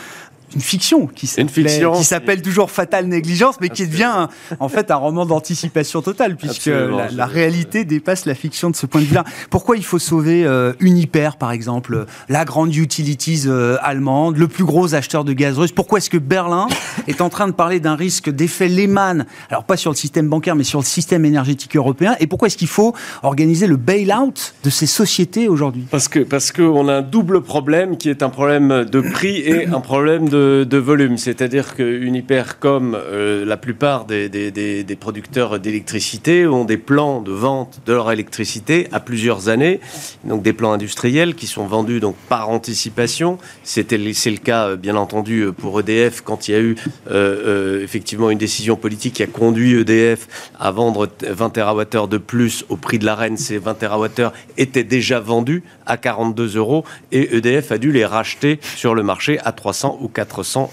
une 0.56 0.62
fiction 0.62 1.08
qui 1.08 1.28
s'appelle 1.28 2.42
toujours 2.42 2.72
Fatale 2.72 3.06
Négligence, 3.06 3.56
mais 3.62 3.70
qui 3.70 3.88
devient 3.88 4.28
en 4.60 4.70
fait 4.70 4.92
un 4.92 4.96
roman 4.96 5.26
d'anticipation 5.26 6.02
totale, 6.02 6.36
puisque 6.36 6.68
la, 6.68 7.26
réalité 7.26 7.86
dépasse 7.86 8.26
la 8.26 8.36
fiction 8.36 8.70
de 8.70 8.76
ce 8.76 8.86
point 8.86 9.02
de 9.02 9.06
vue-là. 9.06 9.24
Pourquoi 9.50 9.78
il 9.78 9.84
faut 9.84 10.00
sauver 10.00 10.46
euh, 10.46 10.74
Uniper, 10.80 11.32
par 11.38 11.52
exemple, 11.52 12.06
la 12.28 12.46
grande 12.46 12.76
utilities 12.76 13.44
euh, 13.46 13.78
allemande, 13.82 14.38
le 14.38 14.48
plus 14.48 14.64
gros 14.64 14.96
acheteur 14.96 15.24
de 15.24 15.34
gaz 15.34 15.58
russe? 15.58 15.72
Pourquoi 15.72 16.00
est-ce 16.00 16.10
que 16.10 16.18
Berlin 16.18 16.68
est 17.08 17.22
en 17.22 17.30
train 17.30 17.48
de 17.48 17.54
parler 17.54 17.80
d'un 17.80 17.96
risque 17.96 18.30
d'effet 18.30 18.68
Lehman, 18.68 19.26
alors 19.50 19.64
pas 19.64 19.78
sur 19.78 19.92
le 19.92 19.96
système 19.96 20.28
bancaire, 20.28 20.56
mais 20.56 20.64
sur 20.64 20.80
le 20.80 20.86
système 20.86 21.26
énergétique 21.26 21.76
européen. 21.76 22.16
Et 22.20 22.28
pourquoi 22.28 22.48
est-ce 22.48 22.58
qu'il 22.58 22.68
faut 22.68 22.94
organiser 23.24 23.68
le 23.68 23.78
bail-out 23.78 24.54
de 24.64 24.70
ces 24.70 24.88
sociétés 24.88 25.48
aujourd'hui? 25.48 25.86
Parce 25.90 26.08
que 26.08 26.20
parce 26.20 26.52
qu'on 26.52 26.88
a 26.88 26.96
un 26.96 27.02
double 27.02 27.42
problème 27.42 27.98
qui 27.98 28.10
est 28.10 28.24
un 28.24 28.30
problème 28.30 28.86
de 28.86 29.02
prix 29.02 29.38
et 29.38 29.68
un 29.68 29.80
problème 29.80 30.30
de 30.30 30.39
de, 30.40 30.78
volume. 30.78 31.18
C'est-à-dire 31.18 31.76
que 31.76 31.84
Uniper, 31.84 32.44
comme 32.60 32.96
euh, 32.96 33.46
la 33.46 33.58
plupart 33.58 34.06
des, 34.06 34.30
des, 34.30 34.96
producteurs 34.96 35.60
d'électricité, 35.60 36.48
ont 36.48 36.66
des 36.66 36.78
plans 36.78 37.22
de 37.22 37.32
vente 37.32 37.82
de 37.86 37.94
leur 37.94 38.12
électricité 38.12 38.88
à 38.92 39.00
plusieurs 39.00 39.50
années, 39.50 39.80
donc 40.24 40.42
des 40.42 40.54
plans 40.54 40.72
industriels 40.72 41.36
qui 41.36 41.48
sont 41.48 41.66
vendus 41.66 42.00
donc 42.00 42.16
par 42.30 42.50
anticipation. 42.50 43.38
C'était 43.64 44.00
c'est 44.14 44.32
le 44.32 44.38
cas, 44.38 44.70
euh, 44.70 44.76
bien 44.76 44.96
entendu, 44.96 45.48
pour 45.58 45.80
EDF 45.80 46.22
quand 46.22 46.48
il 46.48 46.52
y 46.52 46.56
a 46.56 46.60
eu 46.60 46.76
euh, 47.12 47.84
effectivement 47.84 48.30
une 48.30 48.38
décision 48.38 48.76
politique 48.76 49.16
qui 49.16 49.24
a 49.24 49.28
conduit 49.28 49.74
EDF 49.74 50.28
à 50.60 50.72
vendre 50.72 51.10
20 51.22 51.50
TWh 51.50 52.08
de 52.08 52.18
plus 52.18 52.66
au 52.70 52.78
prix 52.78 53.00
de 53.00 53.06
la 53.06 53.16
reine. 53.16 53.38
Ces 53.38 53.58
20 53.58 53.74
TWh 53.76 54.32
étaient 54.58 54.84
déjà 54.84 55.20
vendus 55.20 55.64
à 55.86 55.98
42 55.98 56.56
euros 56.58 56.86
et 57.12 57.36
EDF 57.38 57.72
a 57.72 57.78
dû 57.78 57.92
les 57.92 58.06
racheter 58.06 58.60
sur 58.76 58.96
le 58.96 59.04
marché 59.04 59.40
à 59.44 59.52
300 59.52 60.00
ou 60.02 60.08
400 60.08 60.29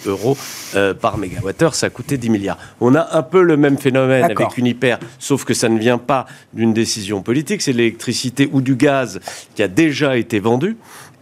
euros 0.06 0.36
euh, 0.74 0.94
par 0.94 1.18
mégawattheure. 1.18 1.74
Ça 1.74 1.86
a 1.86 1.90
coûté 1.90 2.16
10 2.16 2.30
milliards. 2.30 2.58
On 2.80 2.94
a 2.94 3.16
un 3.16 3.22
peu 3.22 3.42
le 3.42 3.56
même 3.56 3.78
phénomène 3.78 4.24
avec 4.24 4.56
Uniper, 4.56 4.96
sauf 5.18 5.44
que 5.44 5.54
ça 5.54 5.68
ne 5.68 5.78
vient 5.78 5.98
pas 5.98 6.26
d'une 6.52 6.72
décision 6.72 7.22
politique. 7.22 7.62
C'est 7.62 7.72
l'électricité 7.72 8.48
ou 8.52 8.60
du 8.60 8.76
gaz 8.76 9.20
qui 9.54 9.62
a 9.62 9.68
déjà 9.68 10.16
été 10.16 10.38
vendu 10.40 10.76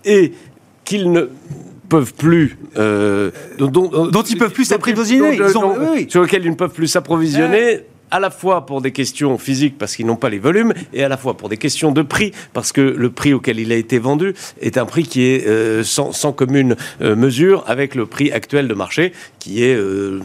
et 0.04 0.32
qu'ils 0.84 1.10
ne 1.10 1.30
peuvent 1.88 2.14
plus 2.14 2.58
euh, 2.76 3.30
dont, 3.58 4.22
ils 4.22 4.38
peuvent 4.38 4.52
plus 4.52 4.64
s'approvisionner 4.64 5.38
sur 6.08 6.22
lequel 6.22 6.44
ils 6.44 6.50
ne 6.50 6.56
peuvent 6.56 6.72
plus 6.72 6.88
s'approvisionner 6.88 7.80
à 8.10 8.20
la 8.20 8.30
fois 8.30 8.66
pour 8.66 8.80
des 8.80 8.92
questions 8.92 9.38
physiques 9.38 9.76
parce 9.78 9.96
qu'ils 9.96 10.06
n'ont 10.06 10.16
pas 10.16 10.30
les 10.30 10.38
volumes 10.38 10.72
et 10.92 11.02
à 11.02 11.08
la 11.08 11.16
fois 11.16 11.36
pour 11.36 11.48
des 11.48 11.56
questions 11.56 11.92
de 11.92 12.02
prix 12.02 12.32
parce 12.52 12.72
que 12.72 12.80
le 12.80 13.10
prix 13.10 13.32
auquel 13.32 13.58
il 13.58 13.72
a 13.72 13.76
été 13.76 13.98
vendu 13.98 14.34
est 14.60 14.78
un 14.78 14.86
prix 14.86 15.04
qui 15.04 15.22
est 15.22 15.46
euh, 15.46 15.82
sans, 15.84 16.32
commune 16.32 16.76
euh, 17.00 17.16
mesure 17.16 17.64
avec 17.66 17.94
le 17.94 18.06
prix 18.06 18.30
actuel 18.32 18.68
de 18.68 18.74
marché 18.74 19.12
qui 19.38 19.64
est 19.64 19.74
euh, 19.74 20.20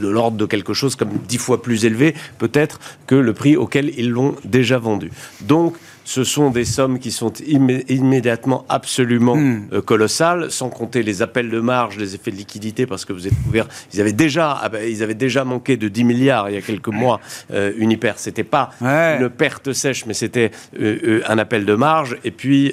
de 0.00 0.08
l'ordre 0.08 0.36
de 0.36 0.46
quelque 0.46 0.74
chose 0.74 0.96
comme 0.96 1.10
dix 1.28 1.38
fois 1.38 1.62
plus 1.62 1.84
élevé 1.84 2.14
peut-être 2.38 2.80
que 3.06 3.14
le 3.14 3.32
prix 3.32 3.56
auquel 3.56 3.92
ils 3.96 4.10
l'ont 4.10 4.34
déjà 4.44 4.78
vendu. 4.78 5.10
Donc 5.40 5.74
ce 6.08 6.24
sont 6.24 6.48
des 6.48 6.64
sommes 6.64 6.98
qui 6.98 7.10
sont 7.10 7.34
immédiatement 7.46 8.64
absolument 8.70 9.36
hmm. 9.36 9.68
euh, 9.74 9.82
colossales, 9.82 10.50
sans 10.50 10.70
compter 10.70 11.02
les 11.02 11.20
appels 11.20 11.50
de 11.50 11.60
marge, 11.60 11.98
les 11.98 12.14
effets 12.14 12.30
de 12.30 12.36
liquidité, 12.36 12.86
parce 12.86 13.04
que 13.04 13.12
vous 13.12 13.26
êtes 13.26 13.34
couvert. 13.44 13.68
Ils 13.92 14.00
avaient 14.00 14.14
déjà, 14.14 14.58
ah 14.62 14.70
ben, 14.70 14.88
ils 14.88 15.02
avaient 15.02 15.12
déjà 15.12 15.44
manqué 15.44 15.76
de 15.76 15.86
10 15.86 16.04
milliards 16.04 16.48
il 16.48 16.54
y 16.54 16.56
a 16.56 16.62
quelques 16.62 16.88
mois. 16.88 17.20
Euh, 17.52 17.72
Uniper, 17.76 18.14
c'était 18.16 18.42
pas 18.42 18.70
une 18.80 19.28
perte 19.28 19.74
sèche, 19.74 20.06
mais 20.06 20.14
c'était 20.14 20.50
euh, 20.80 21.20
un 21.28 21.36
appel 21.36 21.66
de 21.66 21.74
marge. 21.74 22.16
Et 22.24 22.30
puis 22.30 22.72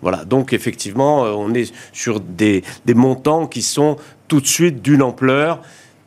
voilà. 0.00 0.24
Donc 0.24 0.52
effectivement, 0.52 1.22
on 1.22 1.54
est 1.54 1.72
sur 1.92 2.18
des, 2.18 2.64
des 2.84 2.94
montants 2.94 3.46
qui 3.46 3.62
sont 3.62 3.96
tout 4.26 4.40
de 4.40 4.46
suite 4.46 4.82
d'une 4.82 5.02
ampleur 5.02 5.60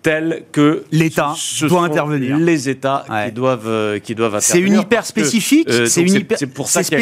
tel 0.06 0.44
que 0.52 0.84
l'État 0.92 1.34
doit 1.62 1.84
intervenir. 1.84 2.38
Les 2.38 2.70
États 2.70 3.06
qui 3.26 3.32
doivent 3.32 3.68
euh, 3.68 3.98
qui 3.98 4.14
doivent 4.14 4.36
intervenir. 4.36 4.68
C'est 4.68 4.76
une 4.76 4.80
hyper 4.80 5.04
spécifique. 5.04 5.68
Euh, 5.68 5.88
c'est 5.88 6.04
une 6.04 6.14
hyper. 6.14 6.38
C'est 6.38 6.46
pour 6.46 6.68
ça 6.68 6.84
c'est 6.84 7.02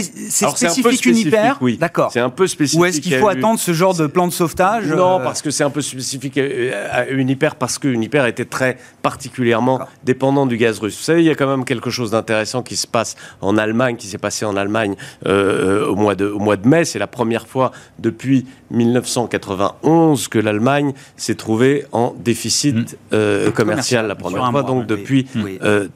spécifique 0.50 1.06
une 1.06 1.18
hyper. 1.18 1.58
Oui. 1.60 1.76
D'accord. 1.76 2.12
C'est 2.14 2.22
un 2.22 2.30
peu 2.30 2.48
spécifique. 2.48 2.80
Ou 2.80 2.86
est-ce 2.86 3.02
qu'il 3.02 3.18
faut 3.18 3.28
attendre 3.28 3.60
ce 3.60 3.74
genre 3.74 3.94
de 3.94 4.08
plan 4.08 4.26
de 4.26 4.32
sauvetage 4.32 4.88
Non, 4.88 5.20
euh, 5.20 5.24
parce 5.24 5.42
que 5.42 5.52
c'est 5.52 5.66
un 5.66 5.70
peu 5.70 5.82
spécifique 5.82 6.38
à 6.38 7.10
une 7.10 7.30
hyper 7.30 7.56
parce 7.56 7.78
que 7.78 7.90
une 7.90 8.04
hyper 8.04 8.26
était 8.26 8.46
très 8.46 8.78
particulièrement 9.02 9.82
dépendant 10.06 10.46
du 10.46 10.56
gaz 10.56 10.80
russe. 10.80 10.96
Vous 10.98 11.04
savez, 11.04 11.24
il 11.24 11.26
y 11.26 11.30
a 11.30 11.36
quand 11.36 11.48
même 11.48 11.66
quelque 11.66 11.90
chose 11.90 12.12
d'intéressant 12.12 12.64
qui 12.64 12.78
se 12.78 12.88
passe 12.88 13.18
en 13.42 13.58
Allemagne, 13.58 13.98
qui 13.98 14.08
s'est 14.08 14.18
passé 14.18 14.46
en 14.46 14.56
Allemagne 14.56 14.96
au 15.26 15.96
mois 15.96 16.16
de 16.16 16.28
au 16.28 16.40
mois 16.40 16.56
de 16.56 16.66
mai. 16.70 16.86
C'est 16.86 17.00
la 17.00 17.08
première 17.08 17.48
fois 17.48 17.74
depuis 18.00 18.46
1991 18.72 20.30
que 20.30 20.40
l'Allemagne 20.40 20.94
s'est 21.18 21.36
trouvée 21.36 21.86
en 21.92 22.16
déficit 22.18 22.93
mm. 22.94 23.14
euh, 23.14 23.52
commercial. 23.52 24.08
la 24.08 24.16
première 24.16 24.50
fois, 24.52 24.64
donc 24.64 24.86
depuis 24.86 25.28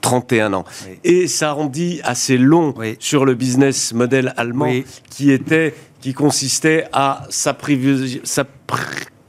31 0.01 0.53
euh, 0.53 0.57
ans. 0.57 0.65
Et 1.03 1.27
ça 1.27 1.51
rendit 1.51 1.99
assez 2.03 2.37
long 2.37 2.73
sur 2.99 3.25
le 3.25 3.33
business 3.33 3.93
model 3.93 4.33
allemand 4.37 4.71
qui 5.09 5.31
était 5.31 5.73
qui 6.01 6.13
consistait 6.13 6.85
à 6.93 7.23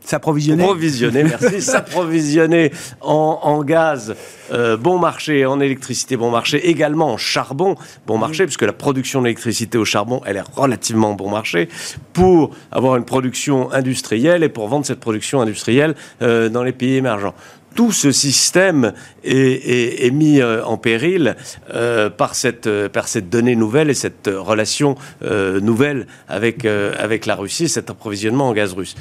S'approvisionner. 0.08 0.62
S'approvisionner, 0.62 1.22
merci. 1.22 1.60
S'approvisionner 1.60 2.72
en, 3.02 3.40
en, 3.42 3.62
gaz 3.62 4.14
euh, 4.52 4.78
bon 4.78 4.98
marché, 4.98 5.44
en 5.44 5.60
électricité 5.60 6.16
bon 6.16 6.30
marché, 6.30 6.70
également 6.70 7.12
en 7.12 7.18
charbon 7.18 7.74
bon 8.06 8.16
marché, 8.16 8.46
puisque 8.46 8.62
la 8.62 8.72
production 8.72 9.20
d'électricité 9.20 9.76
au 9.76 9.84
charbon, 9.84 10.22
elle 10.24 10.38
est 10.38 10.56
relativement 10.56 11.12
bon 11.12 11.28
marché, 11.28 11.68
pour 12.14 12.52
avoir 12.72 12.96
une 12.96 13.04
production 13.04 13.70
industrielle 13.70 14.42
et 14.42 14.48
pour 14.48 14.68
vendre 14.68 14.86
cette 14.86 15.00
production 15.00 15.42
industrielle 15.42 15.94
euh, 16.22 16.48
dans 16.48 16.62
les 16.62 16.72
pays 16.72 16.96
émergents 16.96 17.34
tout 17.78 17.92
ce 17.92 18.10
système 18.10 18.92
est, 19.22 20.12
mis 20.12 20.40
euh, 20.40 20.64
en 20.64 20.78
péril 20.78 21.36
euh, 21.72 22.10
par, 22.10 22.34
cette, 22.34 22.68
par 22.88 23.06
cette 23.06 23.30
donnée 23.30 23.54
nouvelle 23.54 23.88
et 23.88 23.94
cette 23.94 24.28
relation 24.34 24.96
euh, 25.22 25.60
nouvelle 25.60 26.08
avec 26.26 26.64
la 26.64 27.36
Russie, 27.36 27.68
cet 27.68 27.88
approvisionnement 27.88 28.48
en 28.48 28.52
gaz 28.52 28.72
russe. 28.72 28.96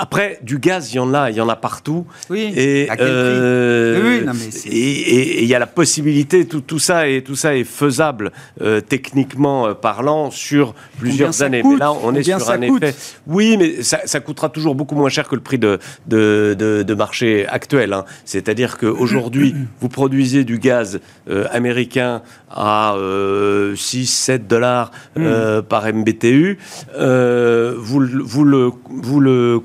Après, 0.00 0.38
du 0.42 0.60
gaz, 0.60 0.92
il 0.92 0.96
y 0.96 0.98
en 1.00 1.12
a, 1.12 1.28
il 1.28 1.36
y 1.36 1.40
en 1.40 1.48
a 1.48 1.56
partout. 1.56 2.06
Oui. 2.30 2.52
Et 2.54 2.88
à 2.88 2.96
quel 2.96 3.06
euh, 3.10 4.24
prix 4.30 4.68
et 4.70 5.42
il 5.42 5.48
y 5.48 5.54
a 5.56 5.58
la 5.58 5.66
possibilité, 5.66 6.46
tout, 6.46 6.60
tout, 6.60 6.78
ça 6.78 7.08
est 7.08 7.26
tout 7.26 7.34
ça 7.34 7.56
est 7.56 7.64
faisable 7.64 8.30
euh, 8.60 8.80
techniquement 8.80 9.66
euh, 9.66 9.74
parlant 9.74 10.30
sur 10.30 10.74
plusieurs 10.98 11.42
années. 11.42 11.62
mais 11.64 11.76
là, 11.76 11.92
on 11.92 12.14
est 12.14 12.22
sur 12.22 12.48
un 12.48 12.60
effet. 12.60 12.94
Oui, 13.26 13.56
mais 13.58 13.82
ça, 13.82 14.00
ça, 14.04 14.20
coûtera 14.20 14.48
toujours 14.50 14.76
beaucoup 14.76 14.94
moins 14.94 15.08
cher 15.08 15.26
que 15.26 15.34
le 15.34 15.40
prix 15.40 15.58
de 15.58 15.80
de, 16.06 16.54
de, 16.56 16.94
marché 16.94 17.46
actuel. 17.48 17.92
Hein. 17.92 18.04
C'est-à-dire 18.24 18.78
qu'aujourd'hui, 18.78 19.54
vous 19.80 19.88
produisez 19.88 20.44
du 20.44 20.58
gaz 20.58 21.00
américain 21.50 22.22
à 22.50 22.96
6-7 22.96 24.46
dollars 24.46 24.92
hmm. 25.16 25.62
par 25.68 25.92
MBTU. 25.92 26.58
vous, 26.96 28.06
vous 28.24 28.44
le 28.44 28.70
vous 28.88 29.20
le 29.20 29.58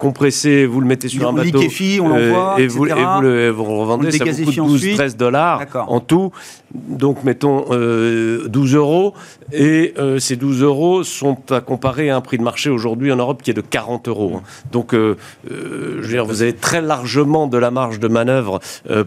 vous 0.65 0.81
le 0.81 0.87
mettez 0.87 1.07
sur 1.07 1.27
un 1.27 1.33
bateau. 1.33 1.59
on 2.01 2.07
l'envoie, 2.07 2.55
et, 2.59 2.67
vous, 2.67 2.85
et 2.85 2.93
vous, 2.93 3.21
le, 3.21 3.49
vous 3.49 3.63
revendez, 3.63 4.11
ça 4.11 4.25
vous 4.25 4.45
coûte 4.45 4.55
12-13 4.55 5.15
dollars 5.15 5.61
en 5.87 5.99
tout. 5.99 6.31
Donc, 6.73 7.23
mettons 7.23 7.65
12 7.69 8.75
euros. 8.75 9.13
Et 9.51 9.93
ces 10.19 10.35
12 10.35 10.61
euros 10.63 11.03
sont 11.03 11.37
à 11.51 11.61
comparer 11.61 12.09
à 12.09 12.15
un 12.15 12.21
prix 12.21 12.37
de 12.37 12.43
marché 12.43 12.69
aujourd'hui 12.69 13.11
en 13.11 13.17
Europe 13.17 13.41
qui 13.43 13.51
est 13.51 13.55
de 13.55 13.61
40 13.61 14.07
euros. 14.07 14.33
Hein. 14.37 14.43
Donc, 14.71 14.93
je 14.93 15.13
veux 15.49 16.07
dire, 16.07 16.25
vous 16.25 16.41
avez 16.41 16.53
très 16.53 16.81
largement 16.81 17.47
de 17.47 17.57
la 17.57 17.71
marge 17.71 17.99
de 17.99 18.07
manœuvre 18.07 18.59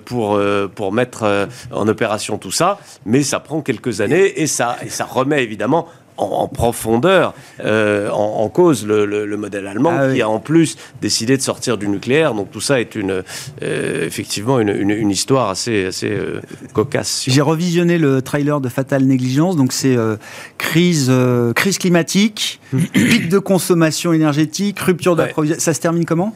pour, 0.04 0.40
pour 0.74 0.92
mettre 0.92 1.48
en 1.72 1.88
opération 1.88 2.38
tout 2.38 2.52
ça. 2.52 2.78
Mais 3.04 3.22
ça 3.22 3.40
prend 3.40 3.60
quelques 3.62 4.00
années 4.00 4.40
et 4.40 4.46
ça, 4.46 4.76
et 4.84 4.88
ça 4.88 5.04
remet 5.04 5.42
évidemment 5.42 5.88
en, 6.16 6.48
profondeur 6.48 7.34
euh, 7.64 8.08
en, 8.10 8.48
cause 8.48 8.86
le, 8.86 9.36
modèle 9.36 9.66
allemand 9.66 9.92
ah 9.98 10.12
qui 10.12 10.22
a 10.22 10.28
en 10.28 10.38
plus 10.38 10.76
décidé 11.02 11.36
de 11.36 11.42
sortir 11.42 11.76
du 11.76 11.88
nucléaire. 11.88 12.34
Donc 12.34 12.50
tout 12.50 12.60
ça 12.60 12.80
est 12.80 12.94
une, 12.94 13.22
euh, 13.62 14.06
effectivement 14.06 14.58
une, 14.60 15.10
histoire 15.10 15.50
assez, 15.50 15.86
assez 15.86 16.10
euh, 16.10 16.40
cocasse. 16.72 17.24
J'ai 17.26 17.40
revisionné 17.42 17.98
le 17.98 18.22
trailer 18.22 18.60
de 18.60 18.68
Fatal 18.68 19.04
Négligence. 19.04 19.56
Donc 19.56 19.72
c'est 19.72 19.96
crise, 20.58 21.12
crise 21.54 21.78
climatique, 21.78 22.60
pic 22.92 23.28
de 23.28 23.38
consommation 23.38 24.12
énergétique, 24.12 24.78
rupture 24.80 25.16
d'approvisionnement. 25.16 25.62
Ça 25.62 25.74
se 25.74 25.80
termine 25.80 26.04
comment? 26.04 26.32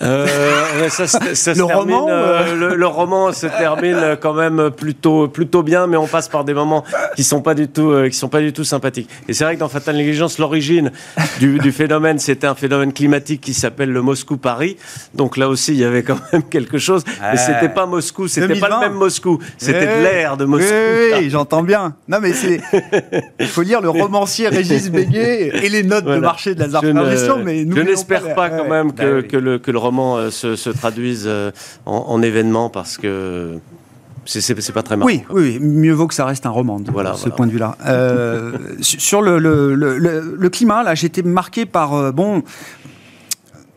Ça, 0.00 1.06
ça, 1.06 1.54
le, 1.54 1.64
roman, 1.64 2.08
le, 2.08 2.86
roman 2.86 3.32
se 3.32 3.46
termine 3.46 4.16
quand 4.20 4.34
même 4.34 4.70
plutôt, 4.70 5.28
plutôt 5.28 5.62
bien, 5.62 5.86
mais 5.86 5.96
on 5.96 6.06
passe 6.06 6.28
par 6.28 6.44
des 6.44 6.54
moments 6.54 6.84
qui 7.16 7.24
sont 7.24 7.40
pas 7.40 7.54
du 7.54 7.68
tout, 7.68 7.92
qui 8.10 8.16
sont 8.16 8.28
pas 8.28 8.40
du 8.40 8.52
tout 8.52 8.64
sympathiques. 8.64 9.08
Et 9.28 9.32
c'est 9.32 9.44
vrai 9.44 9.54
que 9.54 9.60
dans 9.60 9.68
Fatal 9.68 9.96
Négligence, 9.96 10.38
l'origine 10.38 10.92
du, 11.40 11.72
phénomène, 11.72 12.18
c'était 12.18 12.46
un 12.46 12.54
phénomène 12.54 12.92
climatique 12.92 13.40
qui 13.40 13.54
s'appelle 13.54 13.90
le 13.90 14.02
Moscou-Paris. 14.02 14.76
Donc 15.14 15.36
là 15.36 15.48
aussi, 15.48 15.72
il 15.72 15.78
y 15.78 15.84
avait 15.84 16.02
quand 16.02 16.18
même 16.32 16.42
quelque 16.44 16.78
chose. 16.78 17.04
Mais 17.20 17.36
c'était 17.36 17.68
pas 17.68 17.86
Moscou, 17.86 18.28
c'était 18.28 18.58
pas 18.58 18.68
le 18.68 18.88
même 18.88 18.98
Moscou. 18.98 19.38
C'était 19.58 19.86
de 19.86 20.02
l'air 20.02 20.36
de 20.36 20.44
Moscou. 20.44 20.72
Oui, 21.14 21.30
j'entends 21.30 21.62
bien. 21.62 21.94
Non, 22.08 22.18
mais 22.20 22.32
c'est. 22.32 22.60
Il 23.40 23.46
faut 23.46 23.62
lire 23.62 23.80
le 23.80 23.88
romancier 23.88 24.48
Régis 24.48 24.90
Béguet 24.90 25.52
et 25.62 25.68
les 25.68 25.82
notes 25.82 26.04
de 26.04 26.18
marché 26.18 26.54
de 26.54 26.60
la 26.60 27.10
Gestion. 27.10 27.42
Mais 27.44 27.66
je 27.68 27.80
n'espère 27.80 28.34
pas, 28.34 28.50
quand 28.50 28.68
même 28.68 28.92
que, 28.92 29.20
bah 29.20 29.28
que, 29.28 29.36
le, 29.36 29.58
que, 29.58 29.70
le, 29.70 29.78
roman 29.78 30.16
euh, 30.16 30.30
se, 30.30 30.56
se, 30.56 30.70
traduise 30.70 31.24
euh, 31.26 31.50
en, 31.86 32.04
en 32.08 32.22
événement 32.22 32.70
parce 32.70 32.98
que 32.98 33.58
c'est 34.26 34.72
pas 34.72 34.82
très 34.82 34.96
marrant. 34.96 35.06
Oui, 35.06 35.22
oui, 35.30 35.58
mieux 35.60 35.92
vaut 35.92 36.06
que 36.06 36.14
ça 36.14 36.24
reste 36.24 36.46
un 36.46 36.50
roman 36.50 36.80
de 36.80 36.90
voilà, 36.90 37.14
ce 37.14 37.28
point 37.28 37.46
de 37.46 37.52
vue-là. 37.52 37.76
Euh, 37.86 38.52
sur 38.80 39.22
le, 39.22 39.38
le, 39.38 39.74
le, 39.74 39.98
le, 39.98 40.50
climat, 40.50 40.82
là, 40.82 40.94
j'étais 40.94 41.22
marqué 41.22 41.66
par 41.66 41.94
euh, 41.94 42.12
bon 42.12 42.42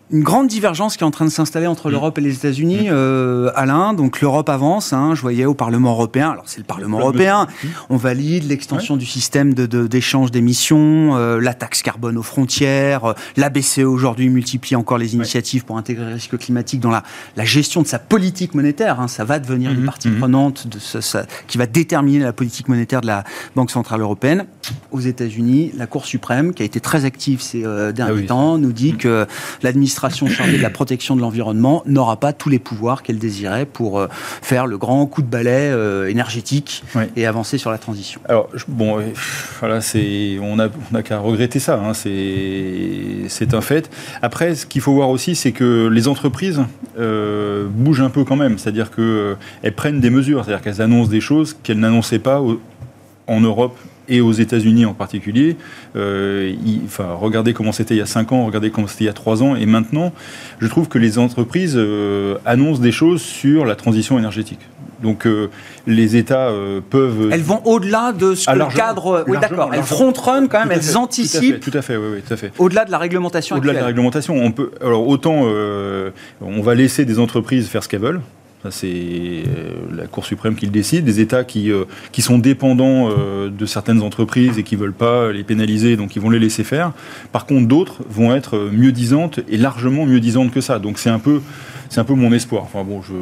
une 0.09 0.23
grande 0.23 0.47
divergence 0.47 0.95
qui 0.95 1.03
est 1.03 1.07
en 1.07 1.11
train 1.11 1.25
de 1.25 1.31
s'installer 1.31 1.67
entre 1.67 1.89
mm. 1.89 1.91
l'Europe 1.91 2.17
et 2.17 2.21
les 2.21 2.35
États-Unis, 2.35 2.83
mm. 2.83 2.91
euh, 2.91 3.51
Alain. 3.55 3.93
Donc 3.93 4.21
l'Europe 4.21 4.49
avance. 4.49 4.93
Hein, 4.93 5.15
je 5.15 5.21
voyais 5.21 5.45
au 5.45 5.53
Parlement 5.53 5.91
européen. 5.91 6.29
Alors 6.31 6.45
c'est 6.47 6.59
le 6.59 6.63
Parlement 6.63 6.99
européen. 6.99 7.47
Mm. 7.63 7.67
On 7.89 7.97
valide 7.97 8.47
l'extension 8.47 8.95
du 8.95 9.05
système 9.05 9.53
d'échange 9.53 10.31
de, 10.31 10.33
d'émissions, 10.33 11.15
euh, 11.15 11.39
la 11.39 11.53
taxe 11.53 11.81
carbone 11.81 12.17
aux 12.17 12.23
frontières. 12.23 13.05
Euh, 13.05 13.13
la 13.35 13.49
BCE 13.49 13.79
aujourd'hui 13.79 14.29
multiplie 14.29 14.75
encore 14.75 14.97
les 14.97 15.15
initiatives 15.15 15.65
pour 15.65 15.77
intégrer 15.77 16.05
le 16.05 16.13
risque 16.13 16.37
climatique 16.37 16.79
dans 16.79 16.91
la, 16.91 17.03
la 17.35 17.45
gestion 17.45 17.81
de 17.81 17.87
sa 17.87 17.99
politique 17.99 18.55
monétaire. 18.55 19.01
Hein. 19.01 19.07
Ça 19.07 19.25
va 19.25 19.39
devenir 19.39 19.71
une 19.71 19.81
mm-hmm. 19.81 19.85
partie 19.85 20.09
mm-hmm. 20.09 20.19
prenante 20.19 20.67
de 20.67 20.79
ce, 20.79 21.17
qui 21.47 21.57
va 21.57 21.65
déterminer 21.65 22.19
la 22.19 22.33
politique 22.33 22.69
monétaire 22.69 23.01
de 23.01 23.07
la 23.07 23.23
Banque 23.55 23.71
centrale 23.71 24.01
européenne. 24.01 24.45
Aux 24.91 24.99
États-Unis, 24.99 25.71
la 25.75 25.87
Cour 25.87 26.05
suprême, 26.05 26.53
qui 26.53 26.63
a 26.63 26.65
été 26.65 26.79
très 26.79 27.05
active 27.05 27.41
ces 27.41 27.65
euh, 27.65 27.91
derniers 27.91 28.23
ah 28.25 28.27
temps, 28.27 28.57
nous 28.57 28.71
dit 28.71 28.95
que 28.95 29.25
l'administration 29.61 30.27
chargée 30.27 30.57
de 30.57 30.61
la 30.61 30.69
protection 30.69 31.15
de 31.15 31.21
l'environnement 31.21 31.83
n'aura 31.85 32.19
pas 32.19 32.33
tous 32.33 32.49
les 32.49 32.59
pouvoirs 32.59 33.03
qu'elle 33.03 33.19
désirait 33.19 33.65
pour 33.65 33.99
euh, 33.99 34.07
faire 34.11 34.67
le 34.67 34.77
grand 34.77 35.05
coup 35.05 35.21
de 35.21 35.27
balai 35.27 35.69
euh, 35.71 36.09
énergétique 36.09 36.83
et 37.15 37.25
avancer 37.25 37.57
sur 37.57 37.71
la 37.71 37.77
transition. 37.77 38.21
Alors, 38.27 38.49
bon, 38.67 39.01
voilà, 39.59 39.81
c'est, 39.81 40.37
on 40.41 40.55
n'a 40.55 40.69
on 40.91 40.95
a 40.95 41.03
qu'à 41.03 41.19
regretter 41.19 41.59
ça, 41.59 41.81
hein, 41.83 41.93
c'est 41.93 43.53
un 43.53 43.61
fait. 43.61 43.89
Après, 44.21 44.55
ce 44.55 44.65
qu'il 44.65 44.81
faut 44.81 44.93
voir 44.93 45.09
aussi, 45.09 45.35
c'est 45.35 45.51
que 45.51 45.87
les 45.87 46.07
entreprises 46.07 46.61
bougent 46.97 48.01
un 48.01 48.09
peu 48.09 48.23
quand 48.23 48.35
même, 48.35 48.57
c'est-à-dire 48.57 48.91
qu'elles 48.91 49.75
prennent 49.75 49.99
des 49.99 50.09
mesures, 50.09 50.45
c'est-à-dire 50.45 50.63
qu'elles 50.63 50.81
annoncent 50.81 51.09
des 51.09 51.21
choses 51.21 51.55
qu'elles 51.63 51.79
n'annonçaient 51.79 52.19
pas 52.19 52.41
en 53.27 53.41
Europe 53.41 53.77
et 54.09 54.21
aux 54.21 54.31
États-Unis 54.31 54.85
en 54.85 54.93
particulier. 54.93 55.57
Euh, 55.95 56.53
enfin, 56.85 57.15
regardez 57.19 57.53
comment 57.53 57.71
c'était 57.71 57.95
il 57.95 57.99
y 57.99 58.01
a 58.01 58.05
5 58.05 58.31
ans, 58.31 58.45
regardez 58.45 58.71
comment 58.71 58.87
c'était 58.87 59.05
il 59.05 59.07
y 59.07 59.09
a 59.09 59.13
3 59.13 59.43
ans, 59.43 59.55
et 59.55 59.65
maintenant, 59.65 60.13
je 60.59 60.67
trouve 60.67 60.87
que 60.87 60.97
les 60.97 61.17
entreprises 61.17 61.75
euh, 61.75 62.37
annoncent 62.45 62.81
des 62.81 62.91
choses 62.91 63.21
sur 63.21 63.65
la 63.65 63.75
transition 63.75 64.17
énergétique. 64.17 64.61
Donc 65.03 65.27
euh, 65.27 65.51
les 65.85 66.15
États 66.15 66.51
peuvent. 66.89 67.29
Elles 67.31 67.43
vont 67.43 67.61
au-delà 67.65 68.13
de 68.13 68.33
ce 68.33 68.47
que 68.47 68.57
le 68.57 68.65
cadre. 68.65 69.25
Oui, 69.27 69.37
d'accord. 69.39 69.69
Elles 69.71 69.83
front-run 69.83 70.47
quand 70.47 70.65
même. 70.65 70.71
elles 70.71 70.97
anticipent. 70.97 71.59
Tout 71.59 71.71
à 71.75 71.83
fait. 71.83 71.97
oui, 71.97 72.23
tout 72.27 72.33
à 72.33 72.37
fait. 72.37 72.51
Au-delà 72.57 72.83
de 72.83 72.89
la 72.89 72.97
réglementation. 72.97 73.57
Au-delà 73.57 73.73
de 73.73 73.77
la 73.77 73.85
réglementation, 73.85 74.35
on 74.35 74.51
peut. 74.51 74.71
Alors 74.81 75.07
autant 75.07 75.43
on 76.41 76.61
va 76.61 76.73
laisser 76.73 77.05
des 77.05 77.19
entreprises 77.19 77.67
faire 77.67 77.83
ce 77.83 77.89
qu'elles 77.89 78.01
veulent 78.01 78.21
c'est 78.69 78.87
euh, 78.87 79.73
la 79.95 80.07
Cour 80.07 80.25
suprême 80.25 80.55
qui 80.55 80.65
le 80.65 80.71
décide. 80.71 81.05
Des 81.05 81.19
États 81.19 81.43
qui, 81.43 81.71
euh, 81.71 81.85
sont 82.19 82.39
dépendants 82.39 83.09
euh, 83.09 83.49
de 83.49 83.65
certaines 83.65 84.01
entreprises 84.01 84.57
et 84.57 84.63
qui 84.63 84.75
ne 84.75 84.81
veulent 84.81 84.93
pas 84.93 85.31
les 85.31 85.43
pénaliser, 85.43 85.95
donc 85.95 86.15
ils 86.15 86.21
vont 86.21 86.29
les 86.29 86.39
laisser 86.39 86.63
faire. 86.63 86.91
Par 87.31 87.45
contre, 87.45 87.67
d'autres 87.67 88.01
vont 88.09 88.33
être 88.33 88.69
mieux 88.71 88.91
disantes 88.91 89.39
et 89.49 89.57
largement 89.57 90.05
mieux 90.05 90.19
disantes 90.19 90.51
que 90.51 90.61
ça. 90.61 90.79
Donc 90.79 90.99
c'est 90.99 91.09
un 91.09 91.19
peu 91.19 91.41
c'est 91.89 91.99
un 91.99 92.03
peu 92.03 92.13
mon 92.13 92.31
espoir. 92.31 92.63
Enfin 92.63 92.83
bon, 92.83 93.01
je, 93.01 93.13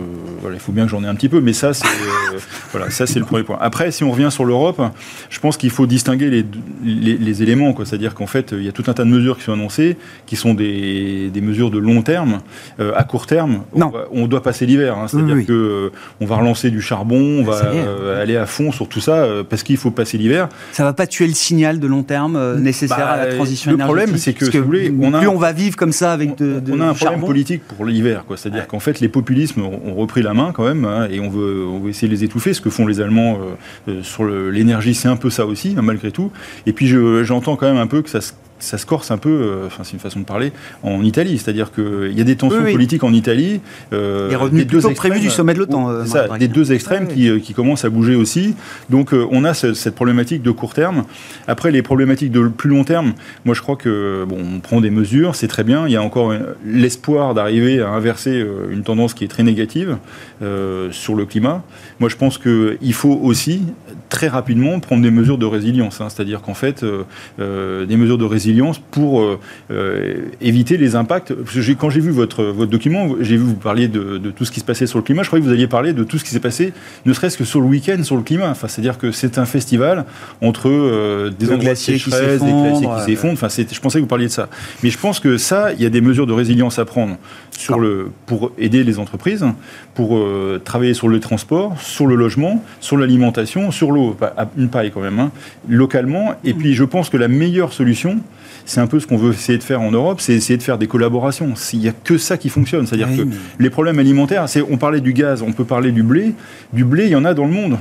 voilà, 0.41 0.55
il 0.55 0.59
faut 0.59 0.71
bien 0.71 0.85
que 0.85 0.91
j'en 0.91 1.03
ai 1.03 1.07
un 1.07 1.15
petit 1.15 1.29
peu, 1.29 1.41
mais 1.41 1.53
ça, 1.53 1.73
c'est 1.73 1.85
euh, 1.85 2.39
voilà, 2.71 2.89
ça 2.89 3.07
c'est 3.07 3.19
le 3.19 3.25
premier 3.25 3.43
point. 3.43 3.57
Après, 3.61 3.91
si 3.91 4.03
on 4.03 4.11
revient 4.11 4.29
sur 4.31 4.45
l'Europe, 4.45 4.81
je 5.29 5.39
pense 5.39 5.57
qu'il 5.57 5.69
faut 5.69 5.85
distinguer 5.85 6.29
les, 6.29 7.17
les, 7.17 7.43
éléments, 7.43 7.73
quoi. 7.73 7.85
C'est-à-dire 7.85 8.13
qu'en 8.13 8.27
fait, 8.27 8.53
il 8.53 8.63
y 8.63 8.67
a 8.69 8.71
tout 8.71 8.83
un 8.87 8.93
tas 8.93 9.03
de 9.03 9.09
mesures 9.09 9.37
qui 9.37 9.43
sont 9.43 9.53
annoncées, 9.53 9.97
qui 10.25 10.35
sont 10.35 10.53
des, 10.53 11.29
des 11.33 11.41
mesures 11.41 11.71
de 11.71 11.77
long 11.77 12.01
terme. 12.01 12.39
Euh, 12.79 12.93
à 12.95 13.03
court 13.03 13.27
terme, 13.27 13.63
non. 13.75 13.91
On, 14.11 14.27
doit 14.27 14.41
passer 14.41 14.65
l'hiver. 14.65 14.97
Hein. 14.97 15.07
C'est-à-dire 15.07 15.37
qu'on 15.37 15.45
que 15.45 15.51
euh, 15.51 15.89
on 16.21 16.25
va 16.25 16.37
relancer 16.37 16.71
du 16.71 16.81
charbon, 16.81 17.41
on 17.41 17.43
va 17.43 17.61
aller 18.19 18.37
à 18.37 18.45
fond 18.45 18.71
sur 18.71 18.87
tout 18.87 19.01
ça 19.01 19.27
parce 19.49 19.63
qu'il 19.63 19.77
faut 19.77 19.91
passer 19.91 20.17
l'hiver. 20.17 20.49
Ça 20.71 20.83
va 20.83 20.93
pas 20.93 21.07
tuer 21.07 21.27
le 21.27 21.33
signal 21.33 21.79
de 21.79 21.87
long 21.87 22.03
terme 22.03 22.59
nécessaire 22.59 22.97
bah, 22.97 23.11
à 23.11 23.25
la 23.25 23.35
transition 23.35 23.71
le 23.71 23.75
énergétique. 23.75 23.95
Le 23.95 24.03
problème, 24.03 24.17
c'est 24.17 24.33
que, 24.33 24.51
si 24.51 24.57
vous 24.57 24.65
voulez, 24.65 24.93
on 24.99 25.13
a, 25.13 25.19
plus 25.19 25.27
on 25.27 25.37
va 25.37 25.51
vivre 25.51 25.75
comme 25.75 25.91
ça 25.91 26.11
avec 26.11 26.37
de, 26.37 26.61
on 26.71 26.79
a 26.79 26.87
un 26.87 26.93
problème 26.93 27.21
politique 27.21 27.61
pour 27.63 27.85
l'hiver, 27.85 28.23
quoi. 28.25 28.37
C'est-à-dire 28.37 28.54
qu'en 28.61 28.79
fait, 28.79 28.99
les 28.99 29.09
populismes 29.09 29.61
ont 29.61 29.93
repris 29.93 30.21
la 30.21 30.33
main 30.33 30.51
quand 30.53 30.65
même, 30.65 30.85
hein, 30.85 31.07
et 31.09 31.19
on 31.19 31.29
veut, 31.29 31.65
on 31.67 31.79
veut 31.79 31.89
essayer 31.89 32.07
de 32.07 32.13
les 32.13 32.23
étouffer, 32.23 32.53
ce 32.53 32.61
que 32.61 32.69
font 32.69 32.87
les 32.87 33.01
Allemands 33.01 33.39
euh, 33.39 33.91
euh, 33.91 34.03
sur 34.03 34.25
l'énergie, 34.25 34.93
c'est 34.93 35.07
un 35.07 35.15
peu 35.15 35.29
ça 35.29 35.45
aussi, 35.45 35.75
hein, 35.77 35.81
malgré 35.81 36.11
tout. 36.11 36.31
Et 36.65 36.73
puis 36.73 36.87
j'entends 37.23 37.55
quand 37.55 37.67
même 37.67 37.77
un 37.77 37.87
peu 37.87 38.01
que 38.01 38.09
ça 38.09 38.21
se 38.21 38.33
ça 38.65 38.77
se 38.77 38.85
corse 38.85 39.11
un 39.11 39.17
peu, 39.17 39.29
euh, 39.29 39.67
enfin 39.67 39.83
c'est 39.83 39.93
une 39.93 39.99
façon 39.99 40.19
de 40.19 40.25
parler, 40.25 40.51
en 40.83 41.03
Italie. 41.03 41.37
C'est-à-dire 41.37 41.71
qu'il 41.71 42.13
y 42.17 42.21
a 42.21 42.23
des 42.23 42.35
tensions 42.35 42.63
politiques 42.63 43.03
en 43.03 43.13
Italie. 43.13 43.61
Euh, 43.93 44.49
des 44.49 44.65
deux 44.65 44.87
extrêmes, 44.87 45.19
du 45.19 45.29
sommet 45.29 45.53
de 45.53 45.59
l'OTAN. 45.59 45.89
Euh, 45.89 46.37
des 46.37 46.47
deux 46.47 46.73
extrêmes 46.73 47.07
qui, 47.07 47.39
qui, 47.41 47.53
commencent 47.53 47.85
à 47.85 47.89
bouger 47.89 48.15
aussi. 48.15 48.55
Donc 48.89 49.13
on 49.13 49.43
a 49.45 49.53
cette, 49.53 49.95
problématique 49.95 50.41
de 50.41 50.51
court 50.51 50.73
terme. 50.73 51.03
Après, 51.47 51.71
les 51.71 51.81
problématiques 51.81 52.31
de 52.31 52.47
plus 52.47 52.69
long 52.69 52.83
terme, 52.83 53.13
moi 53.45 53.53
je 53.55 53.61
crois 53.61 53.75
que 53.75 54.25
bon, 54.27 54.37
on 54.55 54.59
prend 54.59 54.81
des 54.81 54.89
mesures, 54.89 55.35
c'est 55.35 55.47
très 55.47 55.63
bien. 55.63 55.87
Il 55.87 55.93
y 55.93 55.95
a 55.95 56.01
encore 56.01 56.33
l'espoir 56.65 57.33
d'arriver 57.33 57.81
à 57.81 57.89
inverser 57.89 58.45
une 58.69 58.83
tendance 58.83 59.13
qui 59.13 59.23
est 59.23 59.29
très 59.29 59.43
négative 59.43 59.97
sur 60.91 61.15
le 61.15 61.25
climat. 61.25 61.63
Moi 61.99 62.09
je 62.09 62.15
pense 62.15 62.37
qu'il 62.37 62.93
faut 62.93 63.19
aussi 63.23 63.61
très 64.09 64.27
rapidement 64.27 64.79
prendre 64.79 65.01
des 65.01 65.11
mesures 65.11 65.37
de 65.37 65.45
résilience. 65.45 66.01
Hein. 66.01 66.07
C'est-à-dire 66.09 66.41
qu'en 66.41 66.53
fait, 66.53 66.85
des 67.37 67.97
mesures 67.97 68.17
de 68.17 68.25
résilience 68.25 68.79
pour 68.91 69.21
euh, 69.21 69.39
euh, 69.71 70.15
éviter 70.41 70.77
les 70.77 70.95
impacts. 70.95 71.33
quand 71.77 71.89
j'ai 71.89 71.99
vu 71.99 72.11
votre, 72.11 72.43
votre 72.43 72.71
document, 72.71 73.09
j'ai 73.19 73.37
vu 73.37 73.43
vous 73.43 73.55
parler 73.55 73.87
de, 73.87 74.17
tout 74.35 74.45
ce 74.45 74.51
qui 74.51 74.59
se 74.59 74.65
passait 74.65 74.87
sur 74.87 74.99
le 74.99 75.03
climat. 75.03 75.23
Je 75.23 75.27
croyais 75.27 75.41
que 75.41 75.47
vous 75.47 75.53
alliez 75.53 75.67
parler 75.67 75.93
de 75.93 76.03
tout 76.03 76.17
ce 76.17 76.23
qui 76.23 76.31
s'est 76.31 76.39
passé, 76.39 76.73
ne 77.05 77.13
serait-ce 77.13 77.37
que 77.37 77.43
sur 77.43 77.61
le 77.61 77.67
week-end 77.67 78.01
sur 78.03 78.15
le 78.15 78.21
climat. 78.21 78.49
Enfin, 78.49 78.67
c'est-à-dire 78.67 78.97
que 78.97 79.11
c'est 79.11 79.37
un 79.37 79.45
festival 79.45 80.05
entre 80.41 80.69
euh, 80.69 81.31
des 81.37 81.47
glaciers 81.57 81.95
qui 81.95 82.11
s'effondrent, 82.11 82.45
des 82.45 82.51
glaciers 82.51 82.87
qui 82.87 83.11
s'effondrent. 83.11 83.33
Enfin, 83.33 83.47
je 83.49 83.79
pensais 83.79 83.99
que 83.99 84.03
vous 84.03 84.07
parliez 84.07 84.27
de 84.27 84.31
ça. 84.31 84.49
Mais 84.83 84.89
je 84.89 84.97
pense 84.97 85.19
que 85.19 85.37
ça, 85.37 85.73
il 85.73 85.81
y 85.81 85.85
a 85.85 85.89
des 85.89 86.01
mesures 86.01 86.27
de 86.27 86.33
résilience 86.33 86.79
à 86.79 86.85
prendre 86.85 87.17
sur 87.51 87.79
le, 87.79 88.11
pour 88.25 88.51
aider 88.57 88.83
les 88.83 88.99
entreprises, 88.99 89.45
pour 89.93 90.19
travailler 90.63 90.93
sur 90.93 91.07
le 91.07 91.19
transport, 91.19 91.79
sur 91.81 92.07
le 92.07 92.15
logement, 92.15 92.63
sur 92.79 92.97
l'alimentation, 92.97 93.71
sur 93.71 93.91
l'eau, 93.95 94.15
une 94.57 94.69
paille 94.69 94.91
quand 94.91 95.01
même, 95.01 95.19
hein, 95.19 95.31
localement. 95.67 96.35
Et 96.43 96.53
puis, 96.53 96.73
je 96.75 96.83
pense 96.83 97.09
que 97.09 97.17
la 97.17 97.27
meilleure 97.27 97.73
solution, 97.73 98.19
c'est 98.65 98.79
un 98.79 98.87
peu 98.87 98.99
ce 98.99 99.07
qu'on 99.07 99.17
veut 99.17 99.31
essayer 99.31 99.57
de 99.57 99.63
faire 99.63 99.81
en 99.81 99.91
Europe, 99.91 100.21
c'est 100.21 100.33
essayer 100.33 100.57
de 100.57 100.63
faire 100.63 100.77
des 100.77 100.87
collaborations. 100.87 101.53
Il 101.73 101.79
n'y 101.79 101.87
a 101.87 101.93
que 101.93 102.17
ça 102.17 102.37
qui 102.37 102.49
fonctionne. 102.49 102.85
C'est-à-dire 102.85 103.09
que 103.15 103.27
les 103.59 103.69
problèmes 103.69 103.99
alimentaires, 103.99 104.45
on 104.69 104.77
parlait 104.77 105.01
du 105.01 105.13
gaz, 105.13 105.41
on 105.41 105.51
peut 105.51 105.65
parler 105.65 105.91
du 105.91 106.03
blé. 106.03 106.33
Du 106.73 106.83
blé, 106.83 107.05
il 107.05 107.11
y 107.11 107.15
en 107.15 107.25
a 107.25 107.33
dans 107.33 107.45
le 107.45 107.51
monde. 107.51 107.77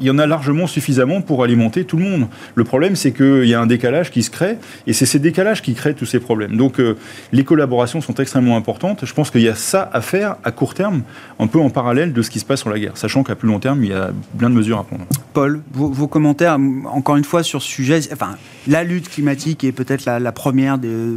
Il 0.00 0.06
y 0.06 0.10
en 0.10 0.18
a 0.18 0.26
largement 0.26 0.66
suffisamment 0.66 1.20
pour 1.20 1.42
alimenter 1.42 1.84
tout 1.84 1.96
le 1.96 2.04
monde. 2.04 2.28
Le 2.54 2.64
problème, 2.64 2.96
c'est 2.96 3.12
qu'il 3.12 3.46
y 3.46 3.54
a 3.54 3.60
un 3.60 3.66
décalage 3.66 4.10
qui 4.10 4.22
se 4.22 4.30
crée, 4.30 4.58
et 4.86 4.92
c'est 4.92 5.06
ces 5.06 5.18
décalages 5.18 5.62
qui 5.62 5.74
créent 5.74 5.94
tous 5.94 6.06
ces 6.06 6.20
problèmes. 6.20 6.56
Donc, 6.56 6.80
euh, 6.80 6.96
les 7.32 7.44
collaborations 7.44 8.00
sont 8.00 8.14
extrêmement 8.14 8.56
importantes. 8.56 9.04
Je 9.04 9.14
pense 9.14 9.30
qu'il 9.30 9.42
y 9.42 9.48
a 9.48 9.54
ça 9.54 9.88
à 9.92 10.00
faire 10.00 10.36
à 10.44 10.50
court 10.50 10.74
terme, 10.74 11.02
un 11.38 11.46
peu 11.46 11.58
en 11.58 11.70
parallèle 11.70 12.12
de 12.12 12.22
ce 12.22 12.30
qui 12.30 12.40
se 12.40 12.44
passe 12.44 12.60
sur 12.60 12.70
la 12.70 12.78
guerre, 12.78 12.96
sachant 12.96 13.22
qu'à 13.22 13.34
plus 13.34 13.48
long 13.48 13.58
terme, 13.58 13.82
il 13.84 13.90
y 13.90 13.94
a 13.94 14.10
plein 14.38 14.50
de 14.50 14.54
mesures 14.54 14.78
à 14.78 14.84
prendre. 14.84 15.04
Paul, 15.32 15.60
vos, 15.72 16.08
commentaires, 16.08 16.58
encore 16.86 17.16
une 17.16 17.24
fois, 17.24 17.42
sur 17.42 17.62
ce 17.62 17.68
sujet, 17.68 18.00
enfin, 18.12 18.36
la 18.66 18.84
lutte 18.84 19.08
climatique 19.08 19.64
est 19.64 19.72
peut-être 19.72 20.04
la, 20.04 20.32
première 20.32 20.78
de, 20.78 21.16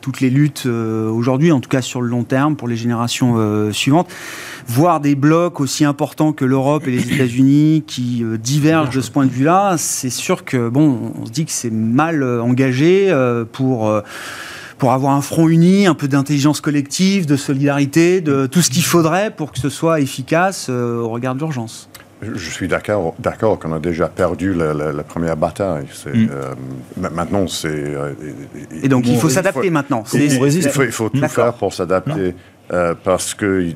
toutes 0.00 0.20
les 0.20 0.30
luttes 0.30 0.64
euh, 0.66 1.10
aujourd'hui, 1.10 1.52
en 1.52 1.60
tout 1.60 1.68
cas 1.68 1.82
sur 1.82 2.00
le 2.00 2.08
long 2.08 2.24
terme, 2.24 2.56
pour 2.56 2.68
les 2.68 2.76
générations 2.76 3.34
euh, 3.36 3.72
suivantes. 3.72 4.08
Voir 4.66 5.00
des 5.00 5.14
blocs 5.14 5.60
aussi 5.60 5.84
importants 5.84 6.32
que 6.32 6.44
l'Europe 6.44 6.86
et 6.86 6.90
les 6.90 7.12
États-Unis 7.12 7.84
qui 7.86 8.07
euh, 8.22 8.38
divergent 8.38 8.94
de 8.94 9.00
ce 9.00 9.10
point 9.10 9.26
de 9.26 9.30
vue-là, 9.30 9.76
c'est 9.78 10.10
sûr 10.10 10.44
que, 10.44 10.68
bon, 10.68 11.12
on 11.20 11.26
se 11.26 11.30
dit 11.30 11.44
que 11.44 11.52
c'est 11.52 11.72
mal 11.72 12.22
engagé 12.40 13.14
pour 13.52 13.92
pour 14.78 14.92
avoir 14.92 15.12
un 15.14 15.22
front 15.22 15.48
uni, 15.48 15.88
un 15.88 15.94
peu 15.94 16.06
d'intelligence 16.06 16.60
collective, 16.60 17.26
de 17.26 17.34
solidarité, 17.34 18.20
de 18.20 18.46
tout 18.46 18.62
ce 18.62 18.70
qu'il 18.70 18.84
faudrait 18.84 19.32
pour 19.32 19.50
que 19.50 19.58
ce 19.58 19.68
soit 19.68 20.00
efficace 20.00 20.68
au 20.68 21.08
regard 21.08 21.34
de 21.34 21.40
l'urgence. 21.40 21.88
Je 22.20 22.50
suis 22.50 22.66
d'accord, 22.66 23.14
d'accord 23.20 23.58
qu'on 23.58 23.72
a 23.72 23.78
déjà 23.78 24.08
perdu 24.08 24.52
la, 24.52 25.04
première 25.04 25.36
bataille. 25.36 25.86
Mm. 26.06 26.26
Euh, 26.30 26.54
maintenant, 26.96 27.46
c'est. 27.46 27.68
Euh, 27.68 28.12
et 28.82 28.88
donc, 28.88 29.06
il 29.06 29.16
faut 29.18 29.28
s'adapter 29.28 29.70
maintenant. 29.70 30.02
Il 30.14 30.30
faut, 30.30 30.82
il 30.82 30.92
faut 30.92 31.08
tout 31.08 31.28
faire 31.28 31.54
pour 31.54 31.72
s'adapter 31.72 32.34
euh, 32.72 32.94
parce 33.04 33.34
que 33.34 33.68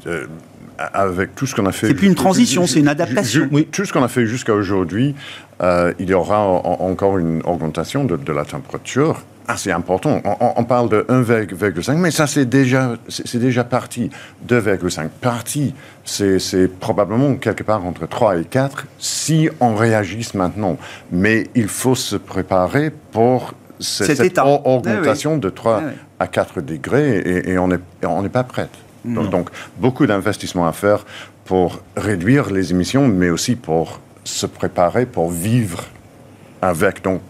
avec 0.92 1.34
tout 1.34 1.46
ce 1.46 1.54
qu'on 1.54 1.66
a 1.66 1.72
fait. 1.72 1.88
C'est 1.88 1.94
plus 1.94 2.08
une 2.08 2.14
transition, 2.14 2.66
c'est 2.66 2.80
une 2.80 2.88
adaptation. 2.88 3.48
oui. 3.52 3.68
Tout 3.70 3.84
ce 3.84 3.92
qu'on 3.92 4.02
a 4.02 4.08
fait 4.08 4.26
jusqu'à 4.26 4.54
aujourd'hui, 4.54 5.14
il 5.60 6.08
y 6.08 6.14
aura 6.14 6.40
encore 6.40 7.18
une 7.18 7.42
augmentation 7.44 8.04
de, 8.04 8.16
de 8.16 8.32
la 8.32 8.44
température 8.44 9.22
assez 9.48 9.70
important. 9.70 10.20
On, 10.40 10.64
parle 10.64 10.88
de 10.88 11.04
1,5, 11.08 11.96
mais 11.96 12.10
ça, 12.10 12.26
c'est 12.26 12.46
déjà, 12.46 12.96
c'est 13.08 13.38
déjà 13.38 13.64
parti. 13.64 14.10
2,5 14.48 15.08
parti, 15.20 15.74
c'est 16.04 16.68
probablement 16.80 17.34
quelque 17.36 17.62
part 17.62 17.84
entre 17.84 18.06
3 18.06 18.38
et 18.38 18.44
4 18.44 18.86
si 18.98 19.48
on 19.60 19.74
réagisse 19.74 20.34
maintenant. 20.34 20.76
Mais 21.10 21.48
il 21.54 21.68
faut 21.68 21.94
se 21.94 22.16
préparer 22.16 22.90
pour 22.90 23.54
cette, 23.80 24.38
augmentation 24.38 25.38
de 25.38 25.48
3 25.48 25.82
à 26.18 26.26
4 26.26 26.60
degrés 26.60 27.22
et, 27.46 27.58
on 27.58 27.68
n'est 27.68 27.80
on 28.04 28.22
pas 28.28 28.44
prête. 28.44 28.70
Donc, 29.04 29.50
beaucoup 29.78 30.06
d'investissements 30.06 30.66
à 30.66 30.72
faire 30.72 31.04
pour 31.44 31.80
réduire 31.96 32.50
les 32.50 32.70
émissions, 32.70 33.08
mais 33.08 33.30
aussi 33.30 33.56
pour 33.56 34.00
se 34.24 34.46
préparer 34.46 35.06
pour 35.06 35.30
vivre 35.30 35.84
avec. 36.60 37.02
Donc, 37.02 37.20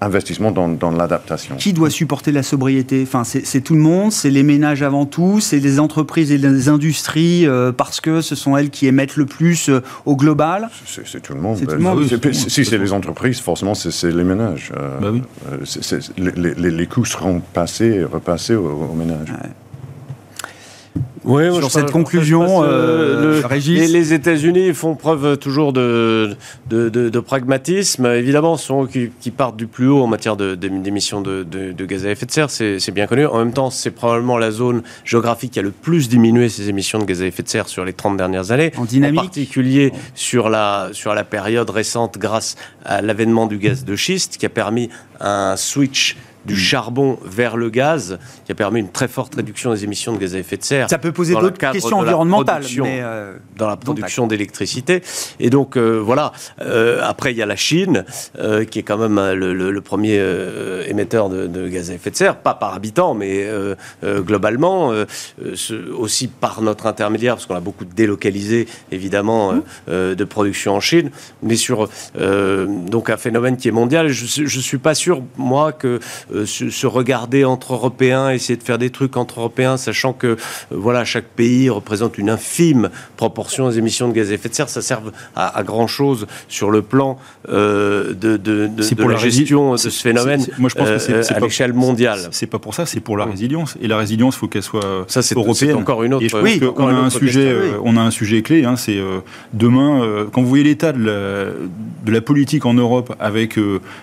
investissement 0.00 0.50
dans, 0.50 0.68
dans 0.68 0.90
l'adaptation. 0.90 1.56
Qui 1.56 1.72
doit 1.72 1.90
supporter 1.90 2.32
la 2.32 2.42
sobriété? 2.42 3.02
Enfin, 3.02 3.24
C'est 3.24 3.60
tout 3.60 3.74
le 3.74 3.80
monde, 3.80 4.12
c'est 4.12 4.30
les 4.30 4.42
ménages 4.42 4.82
avant 4.82 5.06
tout, 5.06 5.40
c'est 5.40 5.58
les 5.58 5.80
entreprises 5.80 6.30
et 6.32 6.38
les 6.38 6.68
industries 6.68 7.46
euh, 7.46 7.72
parce 7.72 8.00
que 8.00 8.20
ce 8.20 8.34
sont 8.34 8.56
elles 8.56 8.70
qui 8.70 8.86
émettent 8.86 9.16
le 9.16 9.26
plus 9.26 9.68
euh, 9.68 9.82
au 10.06 10.16
global 10.16 10.70
C'est 10.86 11.20
tout 11.20 11.34
le 11.34 11.40
monde. 11.40 11.60
Tout 11.60 11.70
le 11.70 11.78
monde. 11.78 12.04
si 12.32 12.64
c'est 12.64 12.78
les 12.78 12.92
entreprises, 12.92 13.40
forcément, 13.40 13.74
c'est 13.74 14.10
les 14.10 14.24
ménages. 14.24 14.72
Euh, 14.76 14.98
bah 15.00 15.10
oui. 15.12 15.22
les, 16.16 16.70
les, 16.70 16.86
coûts 16.86 17.04
seront 17.04 17.40
passés, 17.40 18.04
repassés 18.04 18.54
aux, 18.54 18.94
ménages. 18.94 19.32
Oui, 21.24 21.54
sur 21.54 21.70
cette 21.70 21.90
conclusion, 21.90 22.62
euh, 22.64 23.42
les, 23.58 24.12
États-Unis 24.14 24.72
font 24.72 24.94
preuve 24.94 25.36
toujours 25.36 25.72
de, 25.72 26.36
de, 26.68 27.20
pragmatisme. 27.20 28.06
Évidemment, 28.06 28.56
ce 28.56 28.66
sont 28.66 28.84
eux 28.84 28.88
qui, 28.88 29.30
partent 29.30 29.56
du 29.56 29.66
plus 29.66 29.88
haut 29.88 30.02
en 30.02 30.06
matière 30.06 30.36
d'émissions 30.36 31.20
de, 31.20 31.72
gaz 31.84 32.06
à 32.06 32.10
effet 32.10 32.26
de 32.26 32.30
serre, 32.30 32.50
c'est 32.50 32.90
bien 32.92 33.06
connu. 33.06 33.26
En 33.26 33.38
même 33.38 33.52
temps, 33.52 33.70
c'est 33.70 33.90
probablement 33.90 34.38
la 34.38 34.50
zone 34.50 34.82
géographique 35.04 35.52
qui 35.52 35.58
a 35.58 35.62
le 35.62 35.70
plus 35.70 36.08
diminué 36.08 36.48
ses 36.48 36.68
émissions 36.68 36.98
de 36.98 37.04
gaz 37.04 37.22
à 37.22 37.26
effet 37.26 37.42
de 37.42 37.48
serre 37.48 37.68
sur 37.68 37.84
les 37.84 37.92
30 37.92 38.16
dernières 38.16 38.50
années. 38.50 38.72
En 38.76 38.84
dynamique 38.84 39.20
En 39.20 39.24
particulier 39.24 39.92
sur 40.14 40.48
la, 40.48 40.88
sur 40.92 41.14
la 41.14 41.24
période 41.24 41.68
récente 41.68 42.18
grâce 42.18 42.56
à 42.84 43.02
l'avènement 43.02 43.46
du 43.46 43.58
gaz 43.58 43.84
de 43.84 43.96
schiste 43.96 44.38
qui 44.38 44.46
a 44.46 44.50
permis 44.50 44.88
un 45.20 45.56
switch 45.56 46.16
du 46.44 46.56
charbon 46.56 47.18
vers 47.24 47.56
le 47.56 47.70
gaz, 47.70 48.18
qui 48.44 48.52
a 48.52 48.54
permis 48.54 48.80
une 48.80 48.90
très 48.90 49.08
forte 49.08 49.34
réduction 49.34 49.72
des 49.72 49.84
émissions 49.84 50.12
de 50.12 50.18
gaz 50.18 50.34
à 50.34 50.38
effet 50.38 50.56
de 50.56 50.64
serre. 50.64 50.90
Ça 50.90 50.98
peut 50.98 51.12
poser 51.12 51.34
d'autres 51.34 51.58
questions 51.58 51.98
environnementales. 51.98 52.64
Mais 52.82 53.00
euh, 53.02 53.36
dans 53.56 53.68
la 53.68 53.76
production 53.76 54.26
d'électricité. 54.26 55.02
Et 55.38 55.50
donc, 55.50 55.76
euh, 55.76 55.98
voilà. 55.98 56.32
Euh, 56.60 57.00
après, 57.02 57.32
il 57.32 57.36
y 57.36 57.42
a 57.42 57.46
la 57.46 57.56
Chine, 57.56 58.04
qui 58.70 58.78
est 58.78 58.82
quand 58.82 58.98
même 58.98 59.20
le, 59.34 59.80
premier 59.80 60.22
émetteur 60.86 61.28
de, 61.28 61.68
gaz 61.68 61.90
à 61.90 61.94
effet 61.94 62.10
de 62.10 62.16
serre, 62.16 62.36
pas 62.36 62.54
par 62.54 62.74
habitant, 62.74 63.14
mais 63.14 63.48
globalement, 64.04 64.92
aussi 65.98 66.28
par 66.28 66.62
notre 66.62 66.86
intermédiaire, 66.86 67.34
parce 67.34 67.46
qu'on 67.46 67.54
a 67.54 67.60
beaucoup 67.60 67.84
délocalisé, 67.84 68.68
évidemment, 68.92 69.52
mmh. 69.52 70.14
de 70.14 70.24
production 70.24 70.74
en 70.74 70.80
Chine, 70.80 71.10
mais 71.42 71.56
sur 71.56 71.88
donc 72.14 73.10
un 73.10 73.16
phénomène 73.16 73.56
qui 73.56 73.68
est 73.68 73.72
mondial. 73.72 74.08
Je 74.08 74.42
ne 74.42 74.62
suis 74.62 74.78
pas 74.78 74.94
sûr, 74.94 75.22
moi, 75.36 75.72
que 75.72 76.00
euh, 76.34 76.46
se, 76.46 76.86
regarder 76.86 77.44
entre 77.44 77.74
Européens, 77.74 78.30
essayer 78.30 78.56
de 78.56 78.62
faire 78.62 78.78
des 78.78 78.90
trucs 78.90 79.16
entre 79.16 79.40
Européens, 79.40 79.76
sachant 79.76 80.12
que 80.12 80.26
euh, 80.26 80.36
voilà, 80.70 81.04
chaque 81.04 81.26
pays 81.26 81.68
représente 81.70 82.18
une 82.18 82.30
infime 82.30 82.90
proportion 83.16 83.68
des 83.68 83.78
émissions 83.78 84.08
de 84.08 84.12
gaz 84.12 84.30
à 84.30 84.34
effet 84.34 84.48
de 84.48 84.54
serre. 84.54 84.68
Ça 84.68 84.82
sert 84.82 85.00
à, 85.36 85.62
grand 85.62 85.86
chose 85.86 86.26
sur 86.48 86.70
le 86.70 86.82
plan 86.82 87.18
euh, 87.48 88.14
de, 88.14 88.36
de, 88.36 88.66
de, 88.66 89.04
la, 89.04 89.16
gestion 89.16 89.72
de 89.72 89.76
ce 89.76 89.90
phénomène 89.90 90.46
moi, 90.58 90.68
je 90.68 90.74
pense 90.74 90.88
que 90.88 90.98
c'est, 90.98 91.32
à 91.32 91.40
l'échelle 91.40 91.72
mondiale. 91.72 92.28
C'est 92.32 92.46
pas 92.46 92.58
pour 92.58 92.74
ça, 92.74 92.86
c'est 92.86 93.00
pour 93.00 93.16
la 93.16 93.24
résilience. 93.24 93.76
Et 93.80 93.88
la 93.88 93.96
résilience, 93.96 94.36
il 94.36 94.38
faut 94.38 94.48
qu'elle 94.48 94.62
soit 94.62 95.04
ça, 95.08 95.22
c'est, 95.22 95.36
européenne. 95.36 95.76
encore 95.76 96.02
une 96.02 96.14
autre. 96.14 96.24
Et 96.24 96.42
oui, 96.42 96.60
on 96.76 96.88
a 96.88 96.92
un 96.92 97.10
sujet, 97.10 97.54
on 97.82 97.96
a 97.96 98.00
un 98.00 98.10
sujet 98.10 98.42
clé. 98.42 98.64
Hein, 98.64 98.76
c'est 98.76 98.98
demain, 99.52 100.26
quand 100.32 100.42
vous 100.42 100.48
voyez 100.48 100.64
l'état 100.64 100.92
de 100.92 101.04
la, 101.04 101.44
de 102.04 102.12
la 102.12 102.20
politique 102.20 102.66
en 102.66 102.74
Europe 102.74 103.14
avec, 103.20 103.58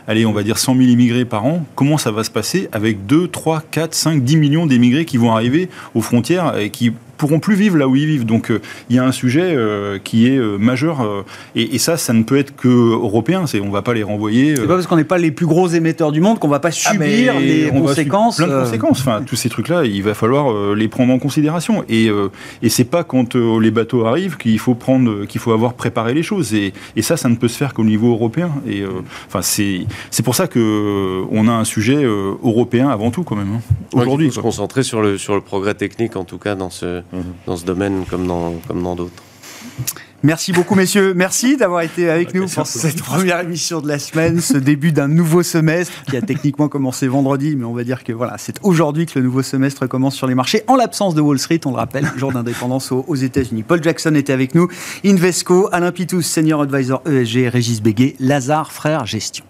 allez, 0.07 0.25
on 0.25 0.33
va 0.33 0.43
dire 0.43 0.57
100 0.57 0.75
000 0.75 0.89
immigrés 0.89 1.25
par 1.25 1.45
an, 1.45 1.65
comment 1.75 1.97
ça 1.97 2.11
va 2.11 2.16
va 2.17 2.23
se 2.23 2.31
passer 2.31 2.67
avec 2.71 3.05
2, 3.05 3.27
3, 3.27 3.63
4, 3.69 3.93
5, 3.93 4.23
10 4.23 4.37
millions 4.37 4.65
d'émigrés 4.65 5.05
qui 5.05 5.17
vont 5.17 5.31
arriver 5.31 5.69
aux 5.93 6.01
frontières 6.01 6.57
et 6.57 6.71
qui 6.71 6.93
pourront 7.17 7.39
plus 7.39 7.55
vivre 7.55 7.77
là 7.77 7.87
où 7.87 7.95
ils 7.95 8.05
vivent. 8.05 8.25
Donc 8.25 8.51
euh, 8.51 8.61
il 8.89 8.95
y 8.95 8.99
a 8.99 9.03
un 9.03 9.11
sujet 9.11 9.41
euh, 9.43 9.99
qui 10.01 10.27
est 10.27 10.37
euh, 10.37 10.57
majeur 10.57 11.05
et, 11.55 11.77
ça, 11.77 11.97
ça 11.97 12.13
ne 12.13 12.23
peut 12.23 12.37
être 12.37 12.55
que 12.55 12.67
européen. 12.67 13.45
C'est 13.47 13.59
on 13.59 13.69
va 13.69 13.81
pas 13.81 13.93
les 13.93 14.03
renvoyer. 14.03 14.55
C'est 14.55 14.67
pas 14.67 14.75
parce 14.75 14.87
qu'on 14.87 14.95
n'est 14.95 15.03
pas 15.03 15.17
les 15.17 15.31
plus 15.31 15.45
gros 15.45 15.67
émetteurs 15.67 16.11
du 16.11 16.21
monde 16.21 16.39
qu'on 16.39 16.47
va 16.47 16.59
pas 16.59 16.69
ah, 16.69 16.71
subir 16.71 17.39
les 17.39 17.69
conséquences. 17.69 18.37
plein 18.37 18.47
de 18.47 18.63
conséquences. 18.63 18.99
Enfin, 19.01 19.21
tous 19.25 19.35
ces 19.35 19.49
trucs-là, 19.49 19.85
il 19.85 20.03
va 20.03 20.13
falloir 20.13 20.75
les 20.75 20.87
prendre 20.87 21.13
en 21.13 21.19
considération. 21.19 21.83
Et 21.89 22.09
et 22.61 22.69
c'est 22.69 22.83
pas 22.83 23.03
quand 23.03 23.35
les 23.35 23.71
bateaux 23.71 24.05
arrivent 24.05 24.37
qu'il 24.37 24.59
faut 24.59 24.75
prendre, 24.75 25.25
qu'il 25.25 25.39
faut 25.39 25.51
avoir 25.51 25.73
préparé 25.73 26.13
les 26.13 26.23
choses. 26.23 26.53
Et, 26.53 26.73
et 26.95 27.01
ça, 27.01 27.17
ça 27.17 27.29
ne 27.29 27.35
peut 27.35 27.47
se 27.47 27.57
faire 27.57 27.73
qu'au 27.73 27.83
niveau 27.83 28.11
européen. 28.11 28.51
Et 28.67 28.83
enfin, 29.27 29.41
c'est 29.41 29.85
c'est 30.11 30.23
pour 30.23 30.35
ça 30.35 30.47
que 30.47 31.23
on 31.31 31.47
a 31.47 31.51
un 31.51 31.65
sujet 31.65 32.03
européen 32.03 32.89
avant 32.89 33.11
tout 33.11 33.23
quand 33.23 33.35
même. 33.35 33.53
Hein. 33.55 33.61
Aujourd'hui, 33.93 34.31
se 34.31 34.39
concentrer 34.39 34.83
sur 34.83 35.01
le 35.01 35.17
sur 35.17 35.35
le 35.35 35.41
progrès 35.41 35.73
technique 35.73 36.15
en 36.15 36.23
tout 36.23 36.37
cas 36.37 36.55
dans 36.55 36.69
ce 36.69 37.01
dans 37.45 37.57
ce 37.57 37.65
domaine 37.65 38.05
comme 38.09 38.27
dans, 38.27 38.53
comme 38.67 38.83
dans 38.83 38.95
d'autres. 38.95 39.23
Merci 40.23 40.51
beaucoup, 40.51 40.73
messieurs. 40.73 41.13
Merci 41.13 41.57
d'avoir 41.57 41.81
été 41.81 42.09
avec 42.09 42.33
nous 42.33 42.47
pour 42.47 42.65
cette 42.65 43.03
première 43.03 43.39
émission 43.39 43.81
de 43.81 43.87
la 43.87 43.99
semaine, 43.99 44.41
ce 44.41 44.57
début 44.57 44.91
d'un 44.91 45.07
nouveau 45.07 45.43
semestre 45.43 45.93
qui 46.09 46.17
a 46.17 46.21
techniquement 46.21 46.69
commencé 46.69 47.07
vendredi, 47.07 47.55
mais 47.55 47.65
on 47.65 47.73
va 47.73 47.83
dire 47.83 48.03
que 48.03 48.11
voilà, 48.13 48.35
c'est 48.39 48.57
aujourd'hui 48.63 49.05
que 49.05 49.19
le 49.19 49.25
nouveau 49.25 49.43
semestre 49.43 49.87
commence 49.87 50.15
sur 50.15 50.25
les 50.25 50.33
marchés, 50.33 50.63
en 50.65 50.75
l'absence 50.75 51.13
de 51.13 51.21
Wall 51.21 51.37
Street, 51.37 51.61
on 51.65 51.69
le 51.69 51.75
rappelle, 51.75 52.11
jour 52.15 52.31
d'indépendance 52.31 52.91
aux, 52.91 53.15
États-Unis. 53.15 53.61
Paul 53.61 53.83
Jackson 53.83 54.15
était 54.15 54.33
avec 54.33 54.55
nous, 54.55 54.67
Invesco, 55.05 55.69
Alain 55.71 55.91
Pitous, 55.91 56.23
Senior 56.23 56.63
Advisor 56.63 57.03
ESG, 57.05 57.49
Régis 57.49 57.81
Béguet, 57.81 58.15
Lazare 58.19 58.71
Frères 58.71 59.05
Gestion. 59.05 59.45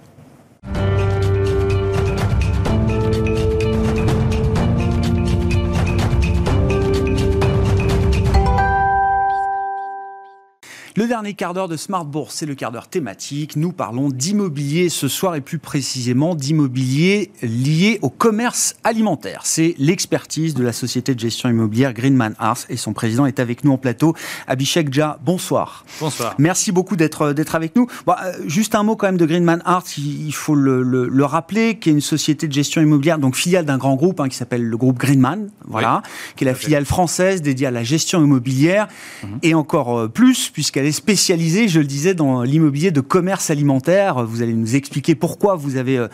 Le 10.97 11.05
dernier 11.05 11.35
quart 11.35 11.53
d'heure 11.53 11.67
de 11.67 11.77
Smart 11.77 12.05
Bourse, 12.05 12.33
c'est 12.33 12.47
le 12.47 12.55
quart 12.55 12.71
d'heure 12.71 12.87
thématique. 12.87 13.55
Nous 13.55 13.71
parlons 13.71 14.09
d'immobilier 14.09 14.89
ce 14.89 15.07
soir 15.07 15.35
et 15.35 15.41
plus 15.41 15.59
précisément 15.59 16.33
d'immobilier 16.33 17.29
lié 17.43 17.99
au 18.01 18.09
commerce 18.09 18.75
alimentaire. 18.83 19.41
C'est 19.43 19.75
l'expertise 19.77 20.55
de 20.55 20.63
la 20.63 20.73
société 20.73 21.13
de 21.13 21.19
gestion 21.19 21.49
immobilière 21.49 21.93
Greenman 21.93 22.33
Arts 22.39 22.65
et 22.69 22.77
son 22.77 22.93
président 22.93 23.27
est 23.27 23.39
avec 23.39 23.63
nous 23.63 23.73
en 23.73 23.77
plateau. 23.77 24.15
Abhishek 24.47 24.91
Jha, 24.91 25.19
bonsoir. 25.23 25.85
Bonsoir. 25.99 26.33
Merci 26.39 26.71
beaucoup 26.71 26.95
d'être 26.95 27.31
d'être 27.33 27.53
avec 27.53 27.75
nous. 27.75 27.85
Bon, 28.07 28.15
euh, 28.19 28.31
juste 28.47 28.73
un 28.73 28.81
mot 28.81 28.95
quand 28.95 29.05
même 29.05 29.17
de 29.17 29.25
Greenman 29.27 29.61
Arts, 29.65 29.99
il, 29.99 30.33
faut 30.33 30.55
le, 30.55 30.81
le, 30.81 31.25
rappeler, 31.25 31.77
qui 31.77 31.89
est 31.89 31.93
une 31.93 32.01
société 32.01 32.47
de 32.47 32.53
gestion 32.53 32.81
immobilière, 32.81 33.19
donc 33.19 33.35
filiale 33.35 33.65
d'un 33.65 33.77
grand 33.77 33.93
groupe 33.97 34.19
hein, 34.19 34.29
qui 34.29 34.35
s'appelle 34.35 34.63
le 34.63 34.77
groupe 34.77 34.97
Greenman, 34.97 35.51
voilà, 35.67 36.01
qui 36.35 36.43
est 36.43 36.47
la 36.47 36.55
filiale 36.55 36.85
française 36.85 37.43
dédiée 37.43 37.67
à 37.67 37.71
la 37.71 37.83
gestion 37.83 38.23
immobilière 38.23 38.87
mhm. 39.21 39.37
et 39.43 39.53
encore 39.53 39.95
euh, 39.95 40.07
plus 40.07 40.49
puisqu'elle 40.49 40.86
avez 40.87 40.93
spécialisé, 40.93 41.67
je 41.67 41.79
le 41.79 41.85
disais, 41.85 42.13
dans 42.13 42.43
l'immobilier 42.43 42.91
de 42.91 43.01
commerce 43.01 43.49
alimentaire. 43.49 44.23
Vous 44.23 44.41
allez 44.41 44.53
nous 44.53 44.75
expliquer 44.75 45.15
pourquoi 45.15 45.55
vous 45.55 45.75
avez 45.75 45.97
euh, 45.97 46.07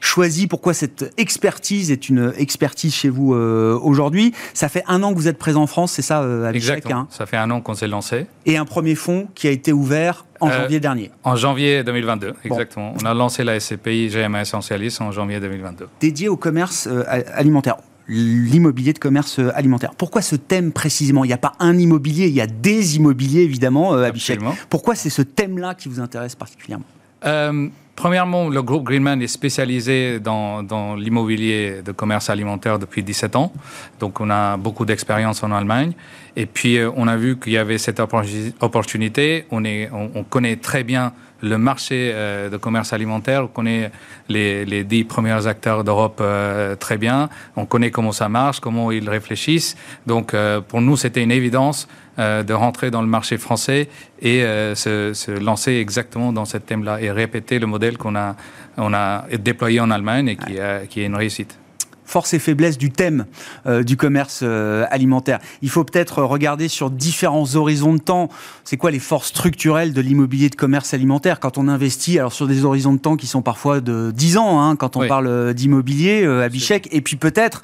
choisi, 0.00 0.46
pourquoi 0.46 0.72
cette 0.72 1.12
expertise 1.18 1.90
est 1.90 2.08
une 2.08 2.32
expertise 2.38 2.94
chez 2.94 3.10
vous 3.10 3.34
euh, 3.34 3.78
aujourd'hui. 3.82 4.32
Ça 4.54 4.70
fait 4.70 4.82
un 4.88 5.02
an 5.02 5.12
que 5.12 5.18
vous 5.18 5.28
êtes 5.28 5.36
présent 5.36 5.62
en 5.62 5.66
France, 5.66 5.92
c'est 5.92 6.02
ça, 6.02 6.22
euh, 6.22 6.50
Exactement. 6.50 7.00
Hein 7.00 7.08
ça 7.10 7.26
fait 7.26 7.36
un 7.36 7.50
an 7.50 7.60
qu'on 7.60 7.74
s'est 7.74 7.86
lancé. 7.86 8.26
Et 8.46 8.56
un 8.56 8.64
premier 8.64 8.94
fonds 8.94 9.28
qui 9.34 9.46
a 9.46 9.50
été 9.50 9.72
ouvert 9.72 10.24
en 10.40 10.50
janvier 10.50 10.80
dernier. 10.80 11.10
En 11.22 11.36
janvier 11.36 11.84
2022, 11.84 12.34
exactement. 12.44 12.94
On 13.00 13.04
a 13.04 13.12
lancé 13.12 13.44
la 13.44 13.60
SCPI 13.60 14.08
GMA 14.08 14.42
Essentialis 14.42 14.96
en 15.00 15.12
janvier 15.12 15.38
2022. 15.40 15.88
Dédié 16.00 16.28
au 16.28 16.36
commerce 16.36 16.88
alimentaire 17.34 17.76
l'immobilier 18.08 18.92
de 18.92 18.98
commerce 18.98 19.40
alimentaire. 19.54 19.94
Pourquoi 19.96 20.22
ce 20.22 20.36
thème 20.36 20.72
précisément? 20.72 21.24
Il 21.24 21.28
n'y 21.28 21.34
a 21.34 21.38
pas 21.38 21.52
un 21.58 21.78
immobilier, 21.78 22.26
il 22.26 22.34
y 22.34 22.40
a 22.40 22.46
des 22.46 22.96
immobiliers 22.96 23.42
évidemment, 23.42 23.94
euh, 23.94 24.04
Abhishek. 24.04 24.40
Pourquoi 24.68 24.94
c'est 24.94 25.10
ce 25.10 25.22
thème-là 25.22 25.74
qui 25.74 25.88
vous 25.88 26.00
intéresse 26.00 26.34
particulièrement? 26.34 26.86
Euh, 27.24 27.68
Premièrement, 27.96 28.48
le 28.48 28.60
groupe 28.60 28.82
Greenman 28.82 29.22
est 29.22 29.28
spécialisé 29.28 30.18
dans, 30.18 30.64
dans 30.64 30.96
l'immobilier 30.96 31.80
de 31.84 31.92
commerce 31.92 32.28
alimentaire 32.28 32.80
depuis 32.80 33.04
17 33.04 33.36
ans. 33.36 33.52
Donc, 34.00 34.20
on 34.20 34.30
a 34.30 34.56
beaucoup 34.56 34.84
d'expérience 34.84 35.44
en 35.44 35.52
Allemagne. 35.52 35.92
Et 36.34 36.46
puis, 36.46 36.78
euh, 36.78 36.90
on 36.96 37.06
a 37.06 37.16
vu 37.16 37.38
qu'il 37.38 37.52
y 37.52 37.56
avait 37.56 37.78
cette 37.78 38.00
opportunité. 38.00 39.46
On, 39.52 39.64
est, 39.64 39.90
on 39.92 40.24
connaît 40.24 40.56
très 40.56 40.82
bien 40.82 41.12
le 41.44 41.58
marché 41.58 42.10
euh, 42.12 42.48
de 42.48 42.56
commerce 42.56 42.92
alimentaire. 42.92 43.44
On 43.44 43.48
connaît 43.48 43.90
les, 44.28 44.64
les 44.64 44.82
dix 44.82 45.04
premiers 45.04 45.46
acteurs 45.46 45.84
d'Europe 45.84 46.18
euh, 46.20 46.74
très 46.74 46.96
bien. 46.96 47.28
On 47.56 47.66
connaît 47.66 47.90
comment 47.90 48.12
ça 48.12 48.28
marche, 48.28 48.60
comment 48.60 48.90
ils 48.90 49.08
réfléchissent. 49.08 49.76
Donc, 50.06 50.34
euh, 50.34 50.60
pour 50.60 50.80
nous, 50.80 50.96
c'était 50.96 51.22
une 51.22 51.32
évidence 51.32 51.86
de 52.16 52.52
rentrer 52.52 52.92
dans 52.92 53.02
le 53.02 53.08
marché 53.08 53.38
français 53.38 53.88
et 54.22 54.42
se, 54.76 55.10
se, 55.14 55.32
lancer 55.32 55.72
exactement 55.72 56.32
dans 56.32 56.44
ce 56.44 56.58
thème-là 56.58 57.00
et 57.00 57.10
répéter 57.10 57.58
le 57.58 57.66
modèle 57.66 57.98
qu'on 57.98 58.14
a, 58.14 58.36
on 58.76 58.94
a 58.94 59.24
déployé 59.36 59.80
en 59.80 59.90
Allemagne 59.90 60.28
et 60.28 60.36
qui, 60.36 60.54
qui 60.90 61.00
est 61.00 61.06
une 61.06 61.16
réussite 61.16 61.58
force 62.04 62.34
et 62.34 62.38
faiblesse 62.38 62.78
du 62.78 62.90
thème 62.90 63.26
euh, 63.66 63.82
du 63.82 63.96
commerce 63.96 64.40
euh, 64.42 64.86
alimentaire. 64.90 65.38
Il 65.62 65.70
faut 65.70 65.84
peut-être 65.84 66.22
regarder 66.22 66.68
sur 66.68 66.90
différents 66.90 67.56
horizons 67.56 67.94
de 67.94 67.98
temps. 67.98 68.28
C'est 68.64 68.76
quoi 68.76 68.90
les 68.90 68.98
forces 68.98 69.28
structurelles 69.28 69.92
de 69.92 70.00
l'immobilier 70.00 70.50
de 70.50 70.54
commerce 70.54 70.94
alimentaire 70.94 71.40
quand 71.40 71.58
on 71.58 71.68
investit 71.68 72.18
alors 72.18 72.32
sur 72.32 72.46
des 72.46 72.64
horizons 72.64 72.92
de 72.92 72.98
temps 72.98 73.16
qui 73.16 73.26
sont 73.26 73.42
parfois 73.42 73.80
de 73.80 74.12
10 74.14 74.36
ans 74.36 74.60
hein, 74.60 74.76
quand 74.76 74.96
on 74.96 75.06
parle 75.06 75.26
euh, 75.26 75.52
d'immobilier 75.52 76.24
à 76.26 76.48
Bichec 76.48 76.88
et 76.92 77.00
puis 77.00 77.16
peut-être 77.16 77.62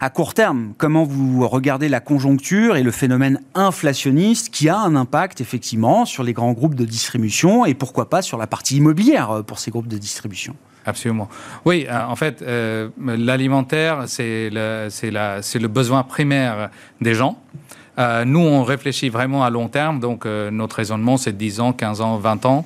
à 0.00 0.08
court 0.08 0.32
terme, 0.32 0.72
comment 0.78 1.04
vous 1.04 1.46
regardez 1.46 1.88
la 1.88 2.00
conjoncture 2.00 2.76
et 2.76 2.82
le 2.82 2.90
phénomène 2.90 3.40
inflationniste 3.54 4.48
qui 4.50 4.68
a 4.68 4.78
un 4.78 4.96
impact 4.96 5.40
effectivement 5.40 6.04
sur 6.06 6.22
les 6.22 6.32
grands 6.32 6.52
groupes 6.52 6.74
de 6.74 6.84
distribution 6.84 7.66
et 7.66 7.74
pourquoi 7.74 8.08
pas 8.08 8.22
sur 8.22 8.38
la 8.38 8.46
partie 8.46 8.76
immobilière 8.76 9.42
pour 9.46 9.58
ces 9.58 9.70
groupes 9.70 9.88
de 9.88 9.98
distribution? 9.98 10.56
Absolument. 10.86 11.28
Oui, 11.64 11.86
euh, 11.88 12.00
en 12.06 12.16
fait, 12.16 12.42
euh, 12.42 12.88
l'alimentaire, 12.98 14.04
c'est 14.06 14.48
le, 14.50 14.88
le, 14.88 15.68
besoin 15.68 16.02
primaire 16.02 16.70
des 17.00 17.14
gens. 17.14 17.38
Euh, 17.98 18.24
nous, 18.24 18.40
on 18.40 18.64
réfléchit 18.64 19.10
vraiment 19.10 19.44
à 19.44 19.50
long 19.50 19.68
terme, 19.68 20.00
donc 20.00 20.24
notre 20.24 20.76
raisonnement, 20.76 21.18
c'est 21.18 21.36
10 21.36 21.60
ans, 21.60 21.72
15 21.74 22.00
ans, 22.00 22.16
20 22.16 22.46
ans. 22.46 22.64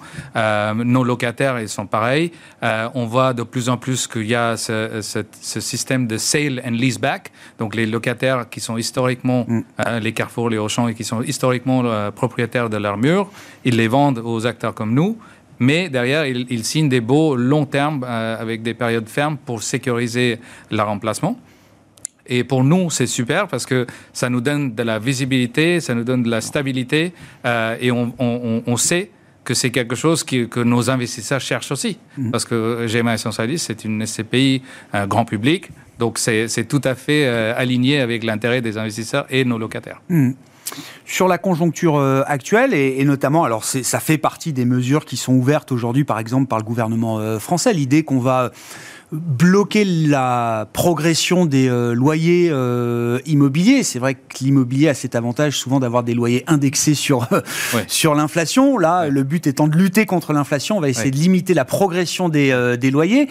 nos 0.77 1.03
locataires, 1.03 1.59
ils 1.59 1.69
sont 1.69 1.87
pareils. 1.87 2.31
on 2.63 3.07
voit 3.07 3.33
de 3.33 3.43
plus 3.43 3.69
en 3.69 3.77
plus 3.77 4.07
qu'il 4.07 4.27
y 4.27 4.35
a 4.37 4.57
ce, 4.57 5.01
ce, 5.03 5.61
système 5.61 6.07
de 6.07 6.19
sale 6.19 6.63
and 6.65 6.73
lease 6.73 6.99
back, 6.99 7.33
donc 7.59 7.75
les 7.75 7.87
locataires 7.87 8.49
qui 8.49 8.61
sont 8.61 8.77
historiquement, 8.77 9.45
mm. 9.49 9.63
les 10.03 10.13
Carrefour, 10.13 10.51
les 10.51 10.59
Auchan, 10.59 10.87
et 10.87 10.95
qui 10.95 11.05
sont 11.05 11.23
historiquement 11.23 12.11
propriétaires 12.13 12.71
de 12.71 12.77
leurs 12.77 12.99
murs, 12.99 13.29
ils 13.65 13.77
les 13.77 13.89
vendent 13.89 14.21
aux 14.25 14.47
acteurs 14.47 14.75
comme 14.75 14.95
nous 14.95 15.19
mais 15.59 15.89
derrière, 15.89 16.27
ils, 16.27 16.65
signent 16.65 16.89
des 16.89 17.01
baux 17.01 17.37
long 17.37 17.67
terme 17.67 18.05
euh, 18.07 18.41
avec 18.41 18.63
des 18.63 18.75
périodes 18.75 19.09
fermes 19.09 19.37
pour 19.37 19.63
sécuriser 19.63 20.39
le 20.71 20.83
remplacement. 20.83 21.39
Et 22.27 22.43
pour 22.43 22.65
nous, 22.65 22.91
c'est 22.91 23.07
super 23.07 23.49
parce 23.49 23.67
que 23.67 23.87
ça 24.13 24.31
nous 24.31 24.41
donne 24.41 24.75
de 24.75 24.83
la 24.83 24.99
visibilité, 24.99 25.81
ça 25.81 25.95
nous 25.95 26.05
donne 26.05 26.23
de 26.23 26.31
la 26.31 26.41
stabilité 26.41 27.13
euh, 27.45 27.77
et 27.81 27.91
on, 27.93 28.77
sait 28.77 29.11
que 29.45 29.53
c'est 29.53 29.71
quelque 29.71 29.95
chose 29.95 30.25
que 30.25 30.63
nos 30.63 30.89
investisseurs 30.89 31.41
cherchent 31.41 31.71
aussi. 31.71 31.99
Mm. 32.17 32.31
Parce 32.31 32.47
que 32.47 32.87
GMA 32.87 33.15
Essentialist, 33.15 33.67
c'est 33.67 33.85
une 33.85 34.07
SCPI 34.07 34.63
euh, 34.95 35.07
grand 35.07 35.27
public, 35.27 35.69
donc 35.99 36.19
c'est 36.19 36.65
tout 36.67 36.81
à 36.83 36.95
fait 36.95 37.27
aligné 37.27 38.01
avec 38.01 38.25
l'intérêt 38.25 38.63
des 38.63 38.79
investisseurs 38.79 39.27
et 39.29 39.45
nos 39.45 39.59
locataires. 39.59 40.01
Mm 40.09 40.33
sur 41.05 41.29
la 41.29 41.39
conjoncture 41.39 41.97
euh, 41.97 42.23
actuelle 42.27 42.75
et, 42.75 43.05
notamment, 43.05 43.45
alors 43.45 43.65
ça 43.65 44.01
fait 44.01 44.19
partie 44.19 44.53
des 44.53 44.65
mesures 44.65 45.05
qui 45.05 45.17
sont 45.17 45.35
ouvertes 45.35 45.73
aujourd'hui, 45.73 46.05
par 46.05 46.19
exemple 46.19 46.47
par 46.47 46.59
le 46.59 46.65
gouvernement 46.65 47.19
euh, 47.19 47.39
français, 47.39 47.73
l'idée 47.73 48.03
qu'on 48.03 48.21
va 48.21 48.51
bloquer 49.13 49.85
la 49.85 50.67
progression 50.73 51.47
des 51.47 51.69
euh, 51.69 51.95
loyers 51.95 52.49
immobiliers. 53.27 53.83
C'est 53.83 53.99
vrai 53.99 54.15
que 54.15 54.39
l'immobilier 54.41 54.89
a 54.89 54.95
cet 54.95 55.15
avantage 55.15 55.57
souvent 55.57 55.79
d'avoir 55.79 56.03
des 56.03 56.15
loyers 56.15 56.43
indexés 56.47 56.95
sur, 56.95 57.29
sur 57.87 58.15
l'inflation. 58.15 58.79
Là, 58.79 59.09
le 59.09 59.23
but 59.23 59.47
étant 59.47 59.69
de 59.69 59.77
lutter 59.77 60.07
contre 60.07 60.33
l'inflation, 60.33 60.79
on 60.79 60.81
va 60.81 60.89
essayer 60.89 61.11
de 61.11 61.17
limiter 61.17 61.55
la 61.55 61.65
progression 61.65 62.29
des, 62.29 62.77
des 62.81 62.91
loyers 62.91 63.29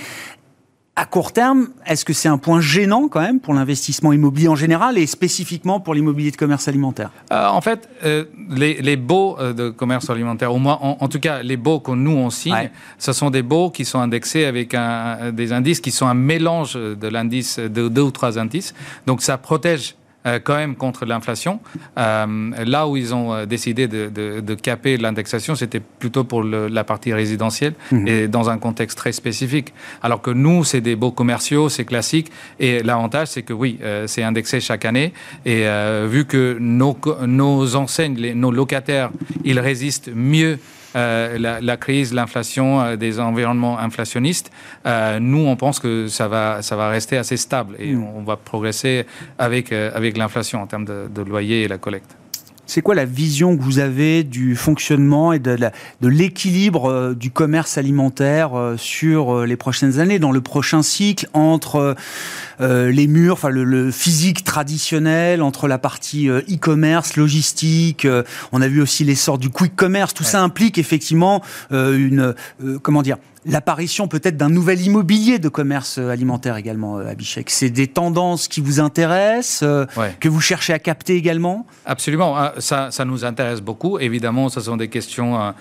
à 0.95 1.05
court 1.05 1.31
terme, 1.31 1.69
est-ce 1.87 2.05
que 2.05 2.13
c'est 2.13 2.29
un 2.29 2.37
point 2.37 2.61
gênant 2.61 3.07
quand 3.07 3.19
même 3.19 3.39
pour 3.39 3.55
l'investissement 3.55 4.13
immobilier 4.13 4.47
en 4.47 4.55
général 4.55 4.99
et 4.99 5.07
spécifiquement 5.07 5.79
pour 5.79 5.95
l'immobilier 5.95 6.29
de 6.29 6.35
commerce 6.35 6.67
alimentaire? 6.67 7.09
Euh, 7.31 7.47
En 7.47 7.61
fait, 7.61 7.89
euh, 8.03 8.25
les, 8.51 8.79
les, 8.79 8.95
baux 8.95 9.35
euh, 9.39 9.53
de 9.53 9.69
commerce 9.71 10.11
alimentaire, 10.11 10.53
au 10.53 10.59
moins, 10.59 10.77
en, 10.81 11.07
tout 11.07 11.19
cas 11.19 11.41
les 11.41 11.57
baux 11.57 11.79
que 11.79 11.91
nous 11.91 12.11
on 12.11 12.29
signe, 12.29 12.69
ce 12.99 13.11
sont 13.11 13.31
des 13.31 13.41
baux 13.41 13.71
qui 13.71 13.85
sont 13.85 13.99
indexés 13.99 14.45
avec 14.45 14.75
un, 14.75 15.31
des 15.31 15.51
indices 15.51 15.79
qui 15.79 15.89
sont 15.89 16.05
un 16.05 16.13
mélange 16.13 16.75
de 16.75 17.07
l'indice 17.07 17.57
de 17.57 17.87
deux 17.87 18.03
ou 18.03 18.11
trois 18.11 18.37
indices. 18.37 18.75
Donc 19.07 19.23
ça 19.23 19.39
protège 19.39 19.95
euh, 20.25 20.39
quand 20.43 20.55
même 20.55 20.75
contre 20.75 21.05
l'inflation. 21.05 21.59
Euh, 21.97 22.51
là 22.65 22.87
où 22.87 22.97
ils 22.97 23.13
ont 23.13 23.33
euh, 23.33 23.45
décidé 23.45 23.87
de, 23.87 24.09
de, 24.09 24.39
de 24.39 24.53
caper 24.55 24.97
l'indexation, 24.97 25.55
c'était 25.55 25.79
plutôt 25.81 26.23
pour 26.23 26.43
le, 26.43 26.67
la 26.67 26.83
partie 26.83 27.13
résidentielle 27.13 27.73
mmh. 27.91 28.07
et 28.07 28.27
dans 28.27 28.49
un 28.49 28.57
contexte 28.57 28.97
très 28.97 29.11
spécifique. 29.11 29.73
Alors 30.01 30.21
que 30.21 30.31
nous, 30.31 30.63
c'est 30.63 30.81
des 30.81 30.95
beaux 30.95 31.11
commerciaux, 31.11 31.69
c'est 31.69 31.85
classique. 31.85 32.31
Et 32.59 32.83
l'avantage, 32.83 33.27
c'est 33.27 33.43
que 33.43 33.53
oui, 33.53 33.79
c'est 34.07 34.23
indexé 34.23 34.59
chaque 34.59 34.85
année. 34.85 35.13
Et 35.45 35.65
vu 36.07 36.25
que 36.25 36.57
nos, 36.59 36.97
nos 37.25 37.75
enseignes, 37.75 38.15
les, 38.15 38.33
nos 38.33 38.51
locataires, 38.51 39.11
ils 39.43 39.59
résistent 39.59 40.11
mieux 40.13 40.59
euh, 40.95 41.37
la, 41.37 41.61
la, 41.61 41.77
crise, 41.77 42.13
l'inflation, 42.13 42.81
euh, 42.81 42.95
des 42.95 43.19
environnements 43.19 43.79
inflationnistes, 43.79 44.51
euh, 44.85 45.19
nous, 45.19 45.45
on 45.45 45.55
pense 45.55 45.79
que 45.79 46.07
ça 46.07 46.27
va, 46.27 46.61
ça 46.61 46.75
va 46.75 46.89
rester 46.89 47.17
assez 47.17 47.37
stable 47.37 47.75
et 47.79 47.93
mm. 47.93 48.03
on, 48.03 48.23
va 48.23 48.37
progresser 48.37 49.05
avec, 49.37 49.71
avec 49.71 50.17
l'inflation 50.17 50.61
en 50.61 50.67
termes 50.67 50.85
de, 50.85 51.07
de 51.09 51.21
loyer 51.21 51.63
et 51.63 51.67
la 51.67 51.77
collecte. 51.77 52.15
C'est 52.65 52.81
quoi 52.81 52.95
la 52.95 53.05
vision 53.05 53.57
que 53.57 53.61
vous 53.61 53.79
avez 53.79 54.23
du 54.23 54.55
fonctionnement 54.55 55.33
et 55.33 55.39
de, 55.39 55.57
de 55.57 56.07
l'équilibre 56.07 57.13
du 57.13 57.29
commerce 57.29 57.77
alimentaire 57.77 58.51
sur 58.77 59.45
les 59.45 59.57
prochaines 59.57 59.99
années, 59.99 60.17
dans 60.17 60.31
le 60.31 60.41
prochain 60.41 60.81
cycle, 60.81 61.27
entre 61.33 61.95
euh, 62.61 62.91
les 62.91 63.07
murs, 63.07 63.33
enfin 63.33 63.49
le, 63.49 63.91
physique 63.91 64.43
traditionnel 64.43 65.41
entre 65.41 65.67
la 65.67 65.77
partie 65.77 66.29
euh, 66.29 66.41
e-commerce, 66.49 67.17
logistique. 67.17 68.05
Euh, 68.05 68.23
on 68.51 68.61
a 68.61 68.67
vu 68.67 68.81
aussi 68.81 69.03
l'essor 69.03 69.37
du 69.37 69.49
quick 69.49 69.75
commerce. 69.75 70.13
Tout 70.13 70.23
ça 70.23 70.41
implique 70.41 70.77
effectivement 70.77 71.41
une 71.71 72.35
comment 72.81 73.01
dire 73.01 73.17
l'apparition 73.45 74.07
peut-être 74.07 74.37
d'un 74.37 74.49
nouvel 74.49 74.81
immobilier 74.81 75.39
de 75.39 75.49
commerce 75.49 75.97
alimentaire 75.97 76.57
également, 76.57 76.97
Abhishek. 76.97 77.49
C'est 77.49 77.69
des 77.69 77.87
tendances 77.87 78.47
qui 78.47 78.61
vous 78.61 78.79
intéressent, 78.79 79.87
que 80.19 80.29
vous 80.29 80.41
cherchez 80.41 80.73
à 80.73 80.79
capter 80.79 81.15
également? 81.15 81.65
Absolument, 81.85 82.35
ah, 82.37 82.53
ça, 82.59 82.91
ça, 82.91 83.05
nous 83.05 83.25
intéresse 83.25 83.61
beaucoup. 83.61 83.99
Évidemment, 83.99 84.49
ce 84.49 84.61
sont 84.61 84.77
des 84.77 84.87
questions 84.87 85.53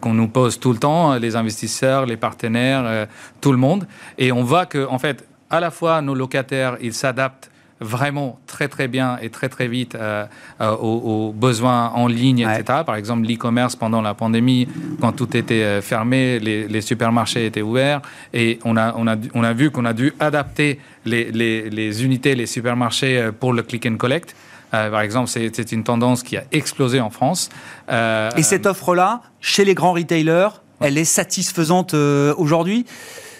qu'on 0.00 0.14
nous 0.14 0.28
pose 0.28 0.58
tout 0.58 0.72
le 0.72 0.78
temps, 0.78 1.14
les 1.14 1.36
investisseurs, 1.36 2.06
les 2.06 2.16
partenaires, 2.16 3.06
tout 3.40 3.52
le 3.52 3.58
monde. 3.58 3.86
Et 4.18 4.32
on 4.32 4.42
voit 4.42 4.66
que, 4.66 4.86
en 4.86 4.98
fait, 4.98 5.24
à 5.50 5.60
la 5.60 5.70
fois 5.70 6.02
nos 6.02 6.14
locataires, 6.14 6.76
ils 6.80 6.94
s'adaptent 6.94 7.51
vraiment 7.82 8.38
très 8.46 8.68
très 8.68 8.88
bien 8.88 9.18
et 9.20 9.28
très 9.28 9.48
très 9.48 9.68
vite 9.68 9.94
euh, 9.94 10.24
euh, 10.60 10.74
aux, 10.76 11.32
besoins 11.32 11.90
en 11.90 12.06
ligne, 12.06 12.40
etc. 12.40 12.80
Par 12.86 12.96
exemple, 12.96 13.26
l'e-commerce 13.26 13.76
pendant 13.76 14.00
la 14.00 14.14
pandémie, 14.14 14.68
quand 15.00 15.12
tout 15.12 15.36
était 15.36 15.62
euh, 15.62 15.82
fermé, 15.82 16.38
les, 16.38 16.80
supermarchés 16.80 17.46
étaient 17.46 17.62
ouverts 17.62 18.02
et 18.34 18.58
on 18.64 18.76
a, 18.76 18.94
on 18.96 19.06
a, 19.06 19.16
on 19.34 19.44
a 19.44 19.52
vu 19.52 19.70
qu'on 19.70 19.84
a 19.84 19.92
dû 19.92 20.12
adapter 20.18 20.80
les, 21.04 21.30
les, 21.30 21.70
les, 21.70 22.04
unités, 22.04 22.34
les 22.34 22.46
supermarchés 22.46 23.30
pour 23.38 23.52
le 23.52 23.62
click 23.62 23.86
and 23.86 23.96
collect. 23.96 24.34
par 24.70 25.00
exemple, 25.00 25.28
c'est 25.28 25.72
une 25.72 25.84
tendance 25.84 26.22
qui 26.22 26.36
a 26.36 26.44
explosé 26.50 27.00
en 27.00 27.10
France. 27.10 27.50
et 27.88 28.42
cette 28.42 28.66
offre-là, 28.66 29.22
chez 29.40 29.64
les 29.64 29.74
grands 29.74 29.92
retailers, 29.92 30.48
Elle 30.80 30.98
est 30.98 31.04
satisfaisante 31.04 31.94
aujourd'hui? 31.94 32.84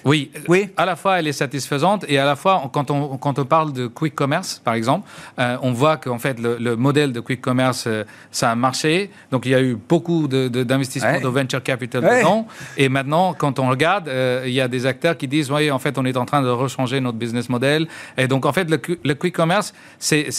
Oui, 0.05 0.31
oui, 0.49 0.69
à 0.77 0.85
la 0.85 0.97
fois 0.97 1.19
elle 1.19 1.29
est 1.29 1.33
satisfaisante 1.33 2.05
et 2.09 2.19
à 2.19 2.25
la 2.25 2.37
fois 2.37 2.71
quand 2.73 2.91
on, 2.91 3.17
quand 3.19 3.39
on 3.39 3.45
parle 3.45 3.73
de 3.73 3.87
quick 3.87 4.15
commerce, 4.15 4.61
par 4.65 4.75
exemple, 4.75 5.09
euh, 5.39 5.57
on 5.63 5.73
voit 5.73 5.97
qu'en 5.97 6.19
fait 6.19 6.39
le, 6.41 6.77
modèle 6.77 7.13
de 7.13 7.21
quick 7.21 7.41
commerce, 7.41 7.85
euh, 7.87 8.05
ça 8.31 8.51
a 8.51 8.55
marché. 8.55 9.11
Donc 9.31 9.47
il 9.47 9.53
y 9.53 9.55
a 9.55 9.63
eu 9.63 9.77
beaucoup 9.77 10.29
d'investissements 10.29 11.21
de, 11.21 11.29
venture 11.29 11.63
capital 11.63 12.03
dedans. 12.03 12.47
Et 12.77 12.89
maintenant, 12.89 13.35
quand 13.35 13.59
on 13.59 13.69
regarde, 13.69 14.09
euh, 14.09 14.45
il 14.47 14.53
y 14.53 14.61
a 14.61 14.69
des 14.69 14.87
acteurs 14.87 15.17
qui 15.17 15.29
disent, 15.29 15.51
oui, 15.51 15.71
en 15.71 15.79
fait, 15.79 15.99
on 15.99 16.05
est 16.05 16.17
en 16.17 16.25
train 16.25 16.43
de 16.43 16.49
rechanger 16.49 17.01
notre 17.01 17.19
business 17.19 17.49
model. 17.49 17.87
Et 18.17 18.29
donc 18.29 18.47
en 18.47 18.53
fait, 18.53 18.71
le, 18.71 18.81
le 19.05 19.15
quick 19.15 19.35
commerce, 19.35 19.73
c'est 19.99 20.31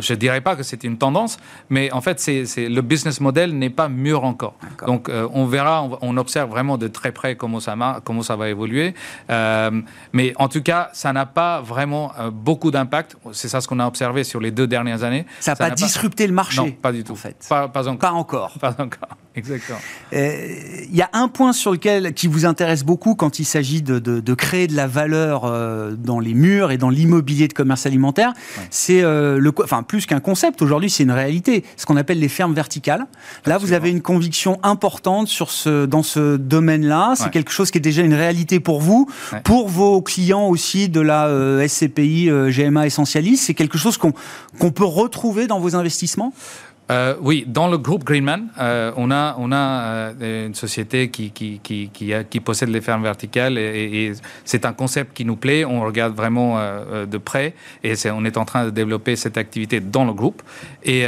je 0.00 0.12
ne 0.12 0.18
dirais 0.18 0.40
pas 0.40 0.56
que 0.56 0.62
c'est 0.62 0.84
une 0.84 0.98
tendance, 0.98 1.38
mais 1.70 1.90
en 1.92 2.00
fait, 2.00 2.20
c'est, 2.20 2.44
le 2.68 2.80
business 2.82 3.20
model 3.20 3.56
n'est 3.56 3.70
pas 3.70 3.88
mûr 3.88 4.24
encore. 4.24 4.54
Donc, 4.86 5.08
euh, 5.08 5.28
on 5.32 5.46
verra, 5.46 5.88
on, 6.00 6.16
observe 6.16 6.50
vraiment 6.50 6.78
de 6.78 6.88
très 6.88 7.12
près 7.12 7.36
comment 7.36 7.60
ça, 7.60 7.76
comment 8.04 8.22
ça 8.22 8.36
va 8.36 8.48
évoluer. 8.48 8.94
Euh, 9.30 9.82
mais 10.12 10.32
en 10.36 10.48
tout 10.48 10.62
cas, 10.62 10.90
ça 10.92 11.12
n'a 11.12 11.26
pas 11.26 11.60
vraiment 11.60 12.12
euh, 12.18 12.30
beaucoup 12.30 12.70
d'impact. 12.70 13.16
C'est 13.32 13.48
ça 13.48 13.60
ce 13.60 13.68
qu'on 13.68 13.80
a 13.80 13.86
observé 13.86 14.24
sur 14.24 14.40
les 14.40 14.50
deux 14.50 14.66
dernières 14.66 15.02
années. 15.02 15.26
Ça 15.40 15.52
n'a 15.52 15.56
pas 15.56 15.70
disrupté 15.70 16.26
le 16.26 16.32
marché 16.32 16.60
Non, 16.60 16.70
pas 16.70 16.92
du 16.92 17.04
tout. 17.04 17.12
En 17.12 17.16
fait. 17.16 17.36
pas, 17.48 17.68
pas 17.68 17.88
encore. 17.88 17.98
Pas 18.00 18.12
encore. 18.12 18.56
Pas 18.66 18.82
encore. 18.82 19.16
Exactement. 19.36 19.78
Il 20.12 20.94
y 20.94 21.02
a 21.02 21.10
un 21.12 21.28
point 21.28 21.52
sur 21.52 21.70
lequel 21.70 22.14
qui 22.14 22.26
vous 22.26 22.46
intéresse 22.46 22.84
beaucoup 22.84 23.14
quand 23.14 23.38
il 23.38 23.44
s'agit 23.44 23.82
de, 23.82 23.98
de, 23.98 24.34
créer 24.34 24.66
de 24.66 24.74
la 24.74 24.86
valeur 24.86 25.42
dans 25.96 26.18
les 26.18 26.34
murs 26.34 26.70
et 26.70 26.78
dans 26.78 26.88
l'immobilier 26.88 27.46
de 27.46 27.52
commerce 27.52 27.86
alimentaire. 27.86 28.32
C'est 28.70 29.02
le 29.02 29.45
enfin 29.62 29.82
plus 29.82 30.06
qu'un 30.06 30.20
concept, 30.20 30.62
aujourd'hui 30.62 30.90
c'est 30.90 31.02
une 31.02 31.10
réalité, 31.10 31.64
ce 31.76 31.86
qu'on 31.86 31.96
appelle 31.96 32.18
les 32.18 32.28
fermes 32.28 32.54
verticales. 32.54 33.06
Là, 33.44 33.58
vous 33.58 33.72
avez 33.72 33.90
une 33.90 34.02
conviction 34.02 34.58
importante 34.62 35.28
sur 35.28 35.50
ce, 35.50 35.86
dans 35.86 36.02
ce 36.02 36.36
domaine-là. 36.36 37.14
C'est 37.16 37.30
quelque 37.30 37.52
chose 37.52 37.70
qui 37.70 37.78
est 37.78 37.80
déjà 37.80 38.02
une 38.02 38.14
réalité 38.14 38.60
pour 38.60 38.80
vous, 38.80 39.08
pour 39.44 39.68
vos 39.68 40.02
clients 40.02 40.48
aussi 40.48 40.88
de 40.88 41.00
la 41.00 41.26
euh, 41.26 41.66
SCPI, 41.66 42.30
euh, 42.30 42.50
GMA 42.50 42.86
Essentialis. 42.86 43.36
C'est 43.36 43.54
quelque 43.54 43.78
chose 43.78 43.96
qu'on 43.96 44.12
qu'on 44.58 44.70
peut 44.70 44.84
retrouver 44.84 45.46
dans 45.46 45.60
vos 45.60 45.76
investissements? 45.76 46.32
Euh, 46.88 47.14
oui, 47.20 47.44
dans 47.48 47.66
le 47.66 47.78
groupe 47.78 48.04
Greenman, 48.04 48.46
euh, 48.60 48.92
on 48.96 49.10
a, 49.10 49.34
on 49.38 49.50
a 49.50 49.56
euh, 49.56 50.46
une 50.46 50.54
société 50.54 51.08
qui, 51.10 51.32
qui, 51.32 51.58
qui, 51.60 51.90
qui, 51.90 52.40
possède 52.40 52.68
les 52.68 52.80
fermes 52.80 53.02
verticales 53.02 53.58
et, 53.58 54.12
c'est 54.44 54.64
un 54.64 54.72
concept 54.72 55.16
qui 55.16 55.24
nous 55.24 55.34
plaît. 55.34 55.64
On 55.64 55.80
regarde 55.80 56.14
vraiment 56.14 56.58
de 57.06 57.18
près 57.18 57.54
et 57.82 57.94
on 58.10 58.24
est 58.24 58.36
en 58.36 58.44
train 58.44 58.66
de 58.66 58.70
développer 58.70 59.16
cette 59.16 59.36
activité 59.36 59.80
dans 59.80 60.04
le 60.04 60.12
groupe. 60.12 60.42
Et 60.84 61.04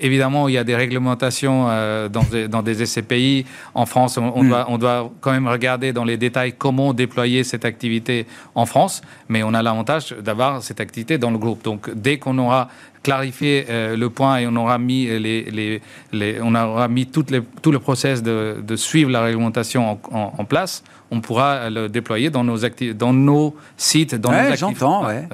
évidemment, 0.00 0.48
il 0.48 0.54
y 0.54 0.58
a 0.58 0.64
des 0.64 0.76
réglementations 0.76 1.66
dans, 2.08 2.22
des, 2.30 2.48
dans 2.48 2.62
des 2.62 2.86
SCPI. 2.86 3.44
En 3.74 3.84
France, 3.84 4.16
on, 4.16 4.42
mm. 4.42 4.48
doit, 4.48 4.66
on 4.68 4.78
doit 4.78 5.12
quand 5.20 5.32
même 5.32 5.48
regarder 5.48 5.92
dans 5.92 6.04
les 6.04 6.16
détails 6.16 6.54
comment 6.56 6.94
déployer 6.94 7.44
cette 7.44 7.64
activité 7.64 8.26
en 8.54 8.64
France, 8.64 9.02
mais 9.28 9.42
on 9.42 9.52
a 9.52 9.62
l'avantage 9.62 10.12
d'avoir 10.12 10.62
cette 10.62 10.80
activité 10.80 11.18
dans 11.18 11.30
le 11.30 11.38
groupe. 11.38 11.62
Donc, 11.62 11.90
dès 11.94 12.18
qu'on 12.18 12.38
aura 12.38 12.68
clarifier 13.02 13.66
euh, 13.68 13.96
le 13.96 14.10
point 14.10 14.38
et 14.38 14.46
on 14.46 14.56
aura 14.56 14.78
mis, 14.78 15.06
les, 15.06 15.80
les, 16.12 16.40
on 16.40 16.54
aura 16.54 16.88
mis 16.88 17.06
toutes 17.06 17.30
les, 17.30 17.42
tout 17.62 17.72
le 17.72 17.78
process 17.78 18.22
de, 18.22 18.56
de 18.62 18.76
suivre 18.76 19.10
la 19.10 19.22
réglementation 19.22 19.98
en, 20.12 20.34
en 20.38 20.44
place 20.44 20.82
on 21.12 21.20
pourra 21.20 21.68
le 21.68 21.90
déployer 21.90 22.30
dans 22.30 22.42
nos, 22.42 22.56
dans 22.94 23.12
nos 23.12 23.54
sites, 23.76 24.14
dans 24.14 24.32
nos 24.32 24.56
j'entends, 24.56 25.06
ouais. 25.06 25.28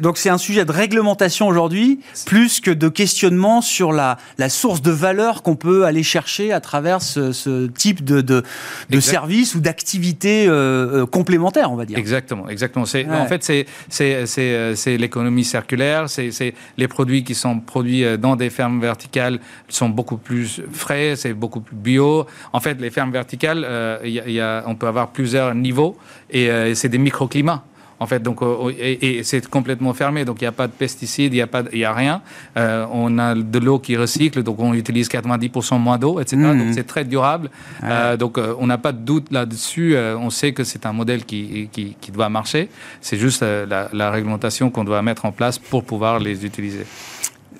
Donc 0.00 0.16
c'est 0.16 0.30
un 0.30 0.38
sujet 0.38 0.64
de 0.64 0.72
réglementation 0.72 1.48
aujourd'hui, 1.48 2.00
plus 2.24 2.60
que 2.60 2.70
de 2.70 2.88
questionnement 2.88 3.60
sur 3.60 3.92
la, 3.92 4.16
la 4.38 4.48
source 4.48 4.80
de 4.80 4.90
valeur 4.90 5.42
qu'on 5.42 5.54
peut 5.54 5.84
aller 5.84 6.02
chercher 6.02 6.50
à 6.50 6.60
travers 6.60 7.02
ce, 7.02 7.66
type 7.66 8.02
de, 8.02 8.22
de, 8.22 8.42
de 8.88 9.00
service 9.00 9.54
ou 9.54 9.60
d'activité 9.60 10.46
euh, 10.46 11.02
euh, 11.02 11.06
complémentaire, 11.06 11.70
on 11.70 11.76
va 11.76 11.84
dire. 11.84 11.98
Exactement, 11.98 12.48
exactement. 12.48 12.86
En 13.10 13.26
fait, 13.26 13.44
c'est, 13.44 13.66
c'est, 13.90 14.24
c'est, 14.24 14.74
c'est 14.76 14.96
l'économie 14.96 15.44
circulaire, 15.44 16.08
c'est, 16.08 16.30
c'est 16.30 16.54
les 16.78 16.88
produits 16.88 17.22
qui 17.22 17.34
sont 17.34 17.60
produits 17.60 18.04
euh, 18.04 18.16
dans 18.16 18.34
des 18.34 18.48
fermes 18.48 18.80
verticales 18.80 19.40
sont 19.68 19.90
beaucoup 19.90 20.16
plus 20.16 20.62
frais, 20.72 21.16
c'est 21.16 21.34
beaucoup 21.34 21.60
plus 21.60 21.76
bio. 21.76 22.26
En 22.54 22.60
fait, 22.60 22.80
les 22.80 22.90
fermes 22.90 23.12
verticales, 23.12 23.66
il 24.04 24.12
y 24.12 24.40
a, 24.40 24.64
on 24.66 24.74
peut 24.74 24.86
avoir 24.86 25.01
plusieurs 25.08 25.54
niveaux 25.54 25.96
et, 26.30 26.50
euh, 26.50 26.74
c'est 26.74 26.88
des 26.88 26.98
microclimats. 26.98 27.64
En 28.00 28.06
fait, 28.06 28.20
donc, 28.20 28.42
euh, 28.42 28.72
et, 28.80 29.22
c'est 29.22 29.46
complètement 29.46 29.94
fermé, 29.94 30.24
donc 30.24 30.40
il 30.40 30.44
n'y 30.44 30.48
a 30.48 30.52
pas 30.52 30.66
de 30.66 30.72
pesticides, 30.72 31.32
il 31.32 31.36
n'y 31.36 31.40
a, 31.40 31.46
pas, 31.46 31.60
a 31.60 31.92
rien. 31.92 32.20
Euh, 32.56 32.84
on 32.90 33.16
a 33.16 33.36
de 33.36 33.58
l'eau 33.60 33.78
qui 33.78 33.96
recycle, 33.96 34.42
donc 34.42 34.58
on 34.58 34.74
utilise 34.74 35.08
90% 35.08 35.78
moins 35.78 35.98
d'eau, 35.98 36.18
etc. 36.18 36.36
Mmh. 36.36 36.58
Donc 36.58 36.74
c'est 36.74 36.86
très 36.86 37.04
durable. 37.04 37.48
donc 38.18 38.40
on 38.58 38.66
n'a 38.66 38.78
pas 38.78 38.90
de 38.90 38.98
doute 38.98 39.30
là-dessus. 39.30 39.96
on 39.96 40.30
sait 40.30 40.52
que 40.52 40.64
c'est 40.64 40.84
un 40.84 40.92
modèle 40.92 41.24
qui, 41.24 41.68
qui, 41.70 41.96
qui, 42.00 42.10
doit 42.10 42.28
marcher. 42.28 42.70
C'est 43.00 43.18
juste 43.18 43.42
la, 43.42 43.88
la 43.92 44.10
réglementation 44.10 44.70
qu'on 44.70 44.82
doit 44.82 45.00
mettre 45.02 45.24
en 45.24 45.30
place 45.30 45.60
pour 45.60 45.84
pouvoir 45.84 46.18
les 46.18 46.44
utiliser 46.44 46.84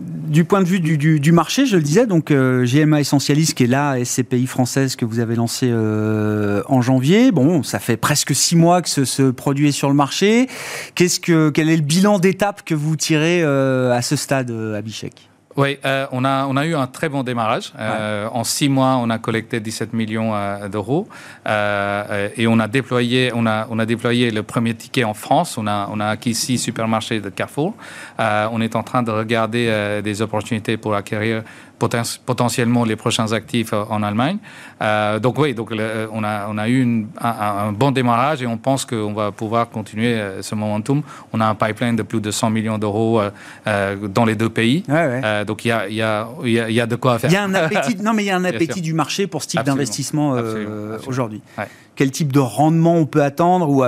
du 0.00 0.44
point 0.44 0.60
de 0.62 0.66
vue 0.66 0.80
du, 0.80 1.32
marché, 1.32 1.66
je 1.66 1.76
le 1.76 1.82
disais, 1.82 2.06
donc 2.06 2.30
euh, 2.30 2.64
GMA 2.64 3.00
Essentialist, 3.00 3.54
qui 3.54 3.64
est 3.64 3.68
la 3.68 4.02
SCPI 4.04 4.46
française 4.46 4.96
que 4.96 5.04
vous 5.04 5.20
avez 5.20 5.36
lancée 5.36 5.68
euh, 5.70 6.62
en 6.68 6.80
janvier. 6.80 7.32
Bon, 7.32 7.62
ça 7.62 7.78
fait 7.78 7.96
presque 7.96 8.34
six 8.34 8.56
mois 8.56 8.82
que 8.82 8.88
ce, 8.88 9.30
produit 9.30 9.68
est 9.68 9.72
sur 9.72 9.88
le 9.88 9.94
marché. 9.94 10.48
Qu'est-ce 10.94 11.20
que, 11.20 11.50
quel 11.50 11.68
est 11.68 11.76
le 11.76 11.82
bilan 11.82 12.18
d'étape 12.18 12.62
que 12.64 12.74
vous 12.74 12.96
tirez 12.96 13.42
euh, 13.42 13.92
à 13.92 14.02
ce 14.02 14.16
stade, 14.16 14.50
Abhishek? 14.50 15.31
Oui, 15.56 15.78
euh, 15.84 16.06
on, 16.12 16.24
a, 16.24 16.46
on 16.46 16.56
a 16.56 16.66
eu 16.66 16.74
un 16.74 16.86
très 16.86 17.08
bon 17.08 17.22
démarrage. 17.22 17.72
Euh, 17.78 18.28
en 18.32 18.44
six 18.44 18.68
mois, 18.68 18.98
on 19.02 19.10
a 19.10 19.18
collecté 19.18 19.60
17 19.60 19.92
millions 19.92 20.34
euh, 20.34 20.68
d'euros 20.68 21.08
et 21.46 22.46
on 22.46 22.58
a, 22.58 22.68
déployé, 22.68 23.32
on, 23.34 23.46
a, 23.46 23.66
on 23.70 23.78
a 23.78 23.86
déployé 23.86 24.30
le 24.30 24.42
premier 24.42 24.74
ticket 24.74 25.04
en 25.04 25.14
France. 25.14 25.58
On 25.58 25.66
a, 25.66 25.88
on 25.92 26.00
a 26.00 26.06
acquis 26.06 26.34
six 26.34 26.58
supermarchés 26.58 27.20
de 27.20 27.28
Carrefour. 27.28 27.74
on 28.18 28.60
est 28.60 28.76
en 28.76 28.82
train 28.82 29.02
de 29.02 29.10
regarder 29.10 30.00
des 30.02 30.22
opportunités 30.22 30.76
pour 30.76 30.94
acquérir 30.94 31.42
potentiellement 32.26 32.84
les 32.84 32.96
prochains 32.96 33.32
actifs 33.32 33.72
euh, 33.72 33.84
en 33.88 34.02
Allemagne. 34.02 34.38
Euh, 34.80 35.18
donc 35.18 35.38
oui, 35.38 35.54
donc 35.54 35.72
euh, 35.72 36.06
on 36.12 36.24
a 36.24 36.46
on 36.48 36.58
a 36.58 36.68
eu 36.68 37.06
un, 37.20 37.72
bon 37.72 37.90
démarrage 37.90 38.42
et 38.42 38.46
on 38.46 38.56
pense 38.56 38.84
qu'on 38.84 39.12
va 39.12 39.32
pouvoir 39.32 39.68
continuer 39.70 40.20
ce 40.40 40.54
momentum. 40.54 41.02
On 41.32 41.40
a 41.40 41.46
un 41.46 41.54
pipeline 41.54 41.96
de 41.96 42.02
plus 42.02 42.20
de 42.20 42.30
100 42.30 42.50
millions 42.50 42.78
d'euros 42.78 43.20
dans 43.66 44.24
les 44.24 44.34
deux 44.34 44.48
pays. 44.48 44.84
donc 45.46 45.64
il 45.64 45.68
y 45.68 45.72
a 45.72 45.88
il 45.88 45.94
y 45.94 46.02
a 46.02 46.28
il 46.44 46.50
y, 46.50 46.80
a 46.80 46.86
de 46.86 46.96
quoi 46.96 47.18
faire. 47.18 47.30
Il 47.30 47.34
y 47.34 47.36
a 47.36 47.44
un 47.44 47.54
appétit. 47.54 47.96
non 48.02 48.12
mais 48.12 48.24
il 48.24 48.26
y 48.26 48.30
a 48.30 48.36
un 48.36 48.44
appétit 48.52 48.80
du 48.80 48.94
marché 48.94 49.26
pour 49.26 49.42
ce 49.42 49.48
type 49.48 49.62
d'investissement 49.62 50.36
aujourd'hui. 51.06 51.42
Quel 51.94 52.10
type 52.10 52.32
de 52.32 52.40
rendement 52.40 52.96
on 52.96 53.06
peut 53.06 53.22
attendre 53.22 53.68
ou 53.68 53.84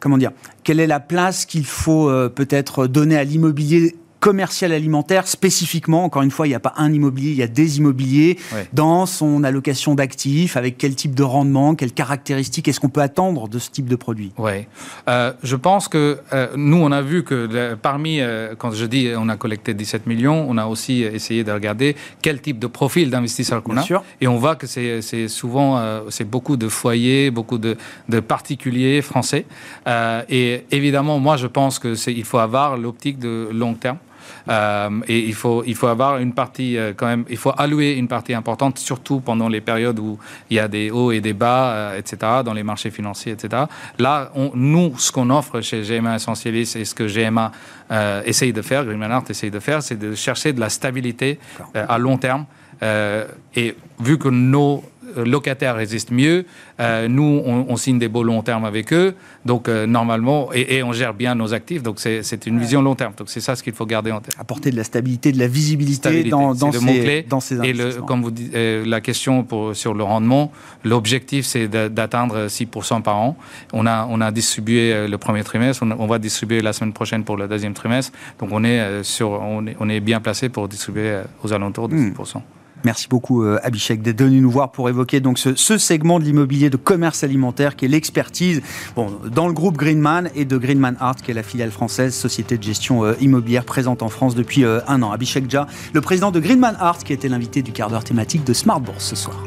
comment 0.00 0.18
dire 0.18 0.32
Quelle 0.64 0.80
est 0.80 0.86
la 0.86 1.00
place 1.00 1.44
qu'il 1.44 1.66
faut 1.66 2.08
peut-être 2.34 2.86
donner 2.86 3.16
à 3.16 3.24
l'immobilier 3.24 3.96
commercial 4.26 4.72
alimentaire 4.72 5.28
spécifiquement. 5.28 6.02
Encore 6.02 6.22
une 6.22 6.32
fois, 6.32 6.48
il 6.48 6.50
n'y 6.50 6.56
a 6.56 6.60
pas 6.60 6.74
un 6.78 6.92
immobilier, 6.92 7.30
il 7.30 7.36
y 7.36 7.44
a 7.44 7.46
des 7.46 7.78
immobiliers 7.78 8.36
dans 8.72 9.06
son 9.06 9.44
allocation 9.44 9.94
d'actifs, 9.94 10.56
avec 10.56 10.78
quel 10.78 10.96
type 10.96 11.14
de 11.14 11.22
rendement, 11.22 11.76
quelles 11.76 11.92
caractéristiques 11.92 12.66
est-ce 12.66 12.80
qu'on 12.80 12.88
peut 12.88 13.02
attendre 13.02 13.46
de 13.48 13.60
ce 13.60 13.70
type 13.70 13.86
de 13.86 13.94
produit? 13.94 14.32
Oui, 14.36 14.66
euh, 15.08 15.32
je 15.44 15.54
pense 15.54 15.86
que 15.86 16.18
euh, 16.32 16.48
nous, 16.56 16.78
on 16.78 16.90
a 16.90 17.02
vu 17.02 17.22
que 17.22 17.76
parmi, 17.80 18.20
euh, 18.20 18.56
quand 18.58 18.72
je 18.72 18.86
dis 18.86 19.10
on 19.16 19.28
a 19.28 19.36
collecté 19.36 19.74
17 19.74 20.08
millions, 20.08 20.44
on 20.48 20.58
a 20.58 20.66
aussi 20.66 21.02
essayé 21.02 21.44
de 21.44 21.52
regarder 21.52 21.94
quel 22.20 22.40
type 22.40 22.58
de 22.58 22.66
profil 22.66 23.10
d'investisseur 23.10 23.62
qu'on 23.62 23.76
a. 23.76 23.84
Et 24.20 24.26
on 24.26 24.38
voit 24.38 24.56
que 24.56 24.66
c'est 24.66 25.28
souvent, 25.28 25.80
c'est 26.08 26.28
beaucoup 26.28 26.56
de 26.56 26.68
foyers, 26.68 27.30
beaucoup 27.30 27.58
de, 27.58 27.76
de 28.08 28.18
particuliers 28.18 29.02
français. 29.02 29.46
et 30.28 30.64
évidemment, 30.72 31.20
moi, 31.20 31.36
je 31.36 31.46
pense 31.46 31.78
qu'il 31.78 32.24
faut 32.24 32.38
avoir 32.38 32.76
l'optique 32.76 33.20
de 33.20 33.50
long 33.52 33.74
terme. 33.74 33.98
Euh, 34.48 34.90
et 35.08 35.18
il 35.18 35.34
faut, 35.34 35.62
il 35.66 35.74
faut 35.74 35.86
avoir 35.86 36.18
une 36.18 36.32
partie 36.32 36.76
euh, 36.76 36.92
quand 36.96 37.06
même, 37.06 37.24
il 37.28 37.36
faut 37.36 37.52
allouer 37.56 37.92
une 37.92 38.08
partie 38.08 38.34
importante, 38.34 38.78
surtout 38.78 39.20
pendant 39.20 39.48
les 39.48 39.60
périodes 39.60 39.98
où 39.98 40.18
il 40.50 40.56
y 40.56 40.60
a 40.60 40.68
des 40.68 40.90
hauts 40.90 41.12
et 41.12 41.20
des 41.20 41.32
bas, 41.32 41.70
euh, 41.70 41.98
etc., 41.98 42.18
dans 42.44 42.52
les 42.52 42.62
marchés 42.62 42.90
financiers, 42.90 43.32
etc. 43.32 43.64
Là, 43.98 44.30
on, 44.34 44.50
nous, 44.54 44.98
ce 44.98 45.10
qu'on 45.10 45.30
offre 45.30 45.60
chez 45.60 45.82
GMA 45.82 46.16
Essentialist 46.16 46.76
et 46.76 46.84
ce 46.84 46.94
que 46.94 47.04
GMA 47.04 47.52
essaye 48.24 48.52
de 48.52 48.62
faire, 48.62 48.84
Greenman 48.84 49.12
Art 49.12 49.24
essaye 49.28 49.50
de 49.50 49.60
faire, 49.60 49.80
c'est 49.80 49.96
de 49.96 50.14
chercher 50.14 50.52
de 50.52 50.58
la 50.58 50.68
stabilité 50.68 51.38
à 51.72 51.98
long 51.98 52.18
terme. 52.18 52.46
et 52.82 53.76
vu 54.00 54.18
que 54.18 54.28
nos 54.28 54.82
locataires 55.16 55.76
résistent 55.76 56.10
mieux. 56.10 56.44
Euh, 56.80 57.08
nous, 57.08 57.42
on, 57.44 57.76
signe 57.76 57.98
des 57.98 58.08
beaux 58.08 58.22
long 58.22 58.42
terme 58.42 58.64
avec 58.64 58.92
eux. 58.92 59.14
Donc, 59.44 59.68
euh, 59.68 59.86
normalement, 59.86 60.50
et, 60.52 60.82
on 60.82 60.92
gère 60.92 61.14
bien 61.14 61.34
nos 61.34 61.54
actifs. 61.54 61.82
Donc, 61.82 62.00
c'est 62.00 62.46
une 62.46 62.58
vision 62.58 62.82
long 62.82 62.94
terme. 62.94 63.12
Donc, 63.16 63.28
c'est 63.28 63.40
ça 63.40 63.56
ce 63.56 63.62
qu'il 63.62 63.72
faut 63.72 63.86
garder 63.86 64.12
en 64.12 64.20
tête. 64.20 64.34
Apporter 64.38 64.70
de 64.70 64.76
la 64.76 64.84
stabilité, 64.84 65.32
de 65.32 65.38
la 65.38 65.48
visibilité 65.48 66.24
dans, 66.24 66.54
dans, 66.54 66.72
ces, 66.72 67.22
dans 67.22 67.40
ces 67.40 67.56
Et 67.64 67.72
le, 67.72 67.94
comme 68.02 68.22
vous 68.22 68.30
dites, 68.30 68.54
euh, 68.54 68.84
la 68.86 69.00
question 69.00 69.44
pour, 69.44 69.74
sur 69.76 69.94
le 69.94 70.04
rendement, 70.04 70.52
l'objectif, 70.84 71.46
c'est 71.46 71.68
d'atteindre 71.68 72.46
6% 72.46 73.02
par 73.02 73.16
an. 73.16 73.36
On 73.72 73.86
a, 73.86 74.06
on 74.10 74.20
a 74.20 74.30
distribué 74.30 75.06
le 75.08 75.18
premier 75.18 75.44
trimestre. 75.44 75.82
On, 75.82 76.06
va 76.06 76.18
distribuer 76.18 76.60
la 76.60 76.72
semaine 76.72 76.92
prochaine 76.92 77.24
pour 77.24 77.36
le 77.36 77.48
deuxième 77.48 77.74
trimestre. 77.74 78.12
Donc, 78.38 78.50
on 78.52 78.64
est, 78.64 79.02
sur, 79.02 79.30
on 79.30 79.66
est, 79.66 79.76
on 79.80 79.88
est 79.88 80.00
bien 80.00 80.20
placé 80.20 80.48
pour 80.48 80.68
distribuer 80.68 81.20
aux 81.42 81.52
alentours 81.52 81.88
de 81.88 81.96
6%. 81.96 82.40
Merci 82.84 83.08
beaucoup 83.08 83.42
Abhishek 83.42 84.02
d'être 84.02 84.22
venu 84.22 84.40
nous 84.40 84.50
voir 84.50 84.70
pour 84.70 84.88
évoquer 84.88 85.20
donc 85.20 85.38
ce, 85.38 85.78
segment 85.78 86.20
de 86.20 86.24
l'immobilier 86.24 86.70
de 86.70 86.76
commerce 86.76 87.24
alimentaire 87.24 87.74
qui 87.74 87.84
est 87.84 87.88
l'expertise 87.88 88.62
bon, 88.94 89.18
dans 89.32 89.48
le 89.48 89.52
groupe 89.52 89.76
Greenman 89.76 90.30
et 90.34 90.44
de 90.44 90.56
Greenman 90.56 90.96
Art 91.00 91.16
qui 91.16 91.30
est 91.30 91.34
la 91.34 91.42
filiale 91.42 91.70
française, 91.70 92.14
société 92.14 92.58
de 92.58 92.62
gestion 92.62 93.12
immobilière 93.14 93.64
présente 93.64 94.02
en 94.02 94.08
France 94.08 94.34
depuis 94.34 94.64
un 94.64 95.02
an. 95.02 95.10
Abhishek 95.10 95.50
Jha, 95.50 95.66
le 95.94 96.00
président 96.00 96.30
de 96.30 96.38
Greenman 96.38 96.76
Art 96.78 96.98
qui 96.98 97.12
était 97.12 97.28
l'invité 97.28 97.62
du 97.62 97.72
quart 97.72 97.90
d'heure 97.90 98.04
thématique 98.04 98.44
de 98.44 98.52
Smart 98.52 98.80
Bourse 98.80 99.04
ce 99.04 99.16
soir. 99.16 99.42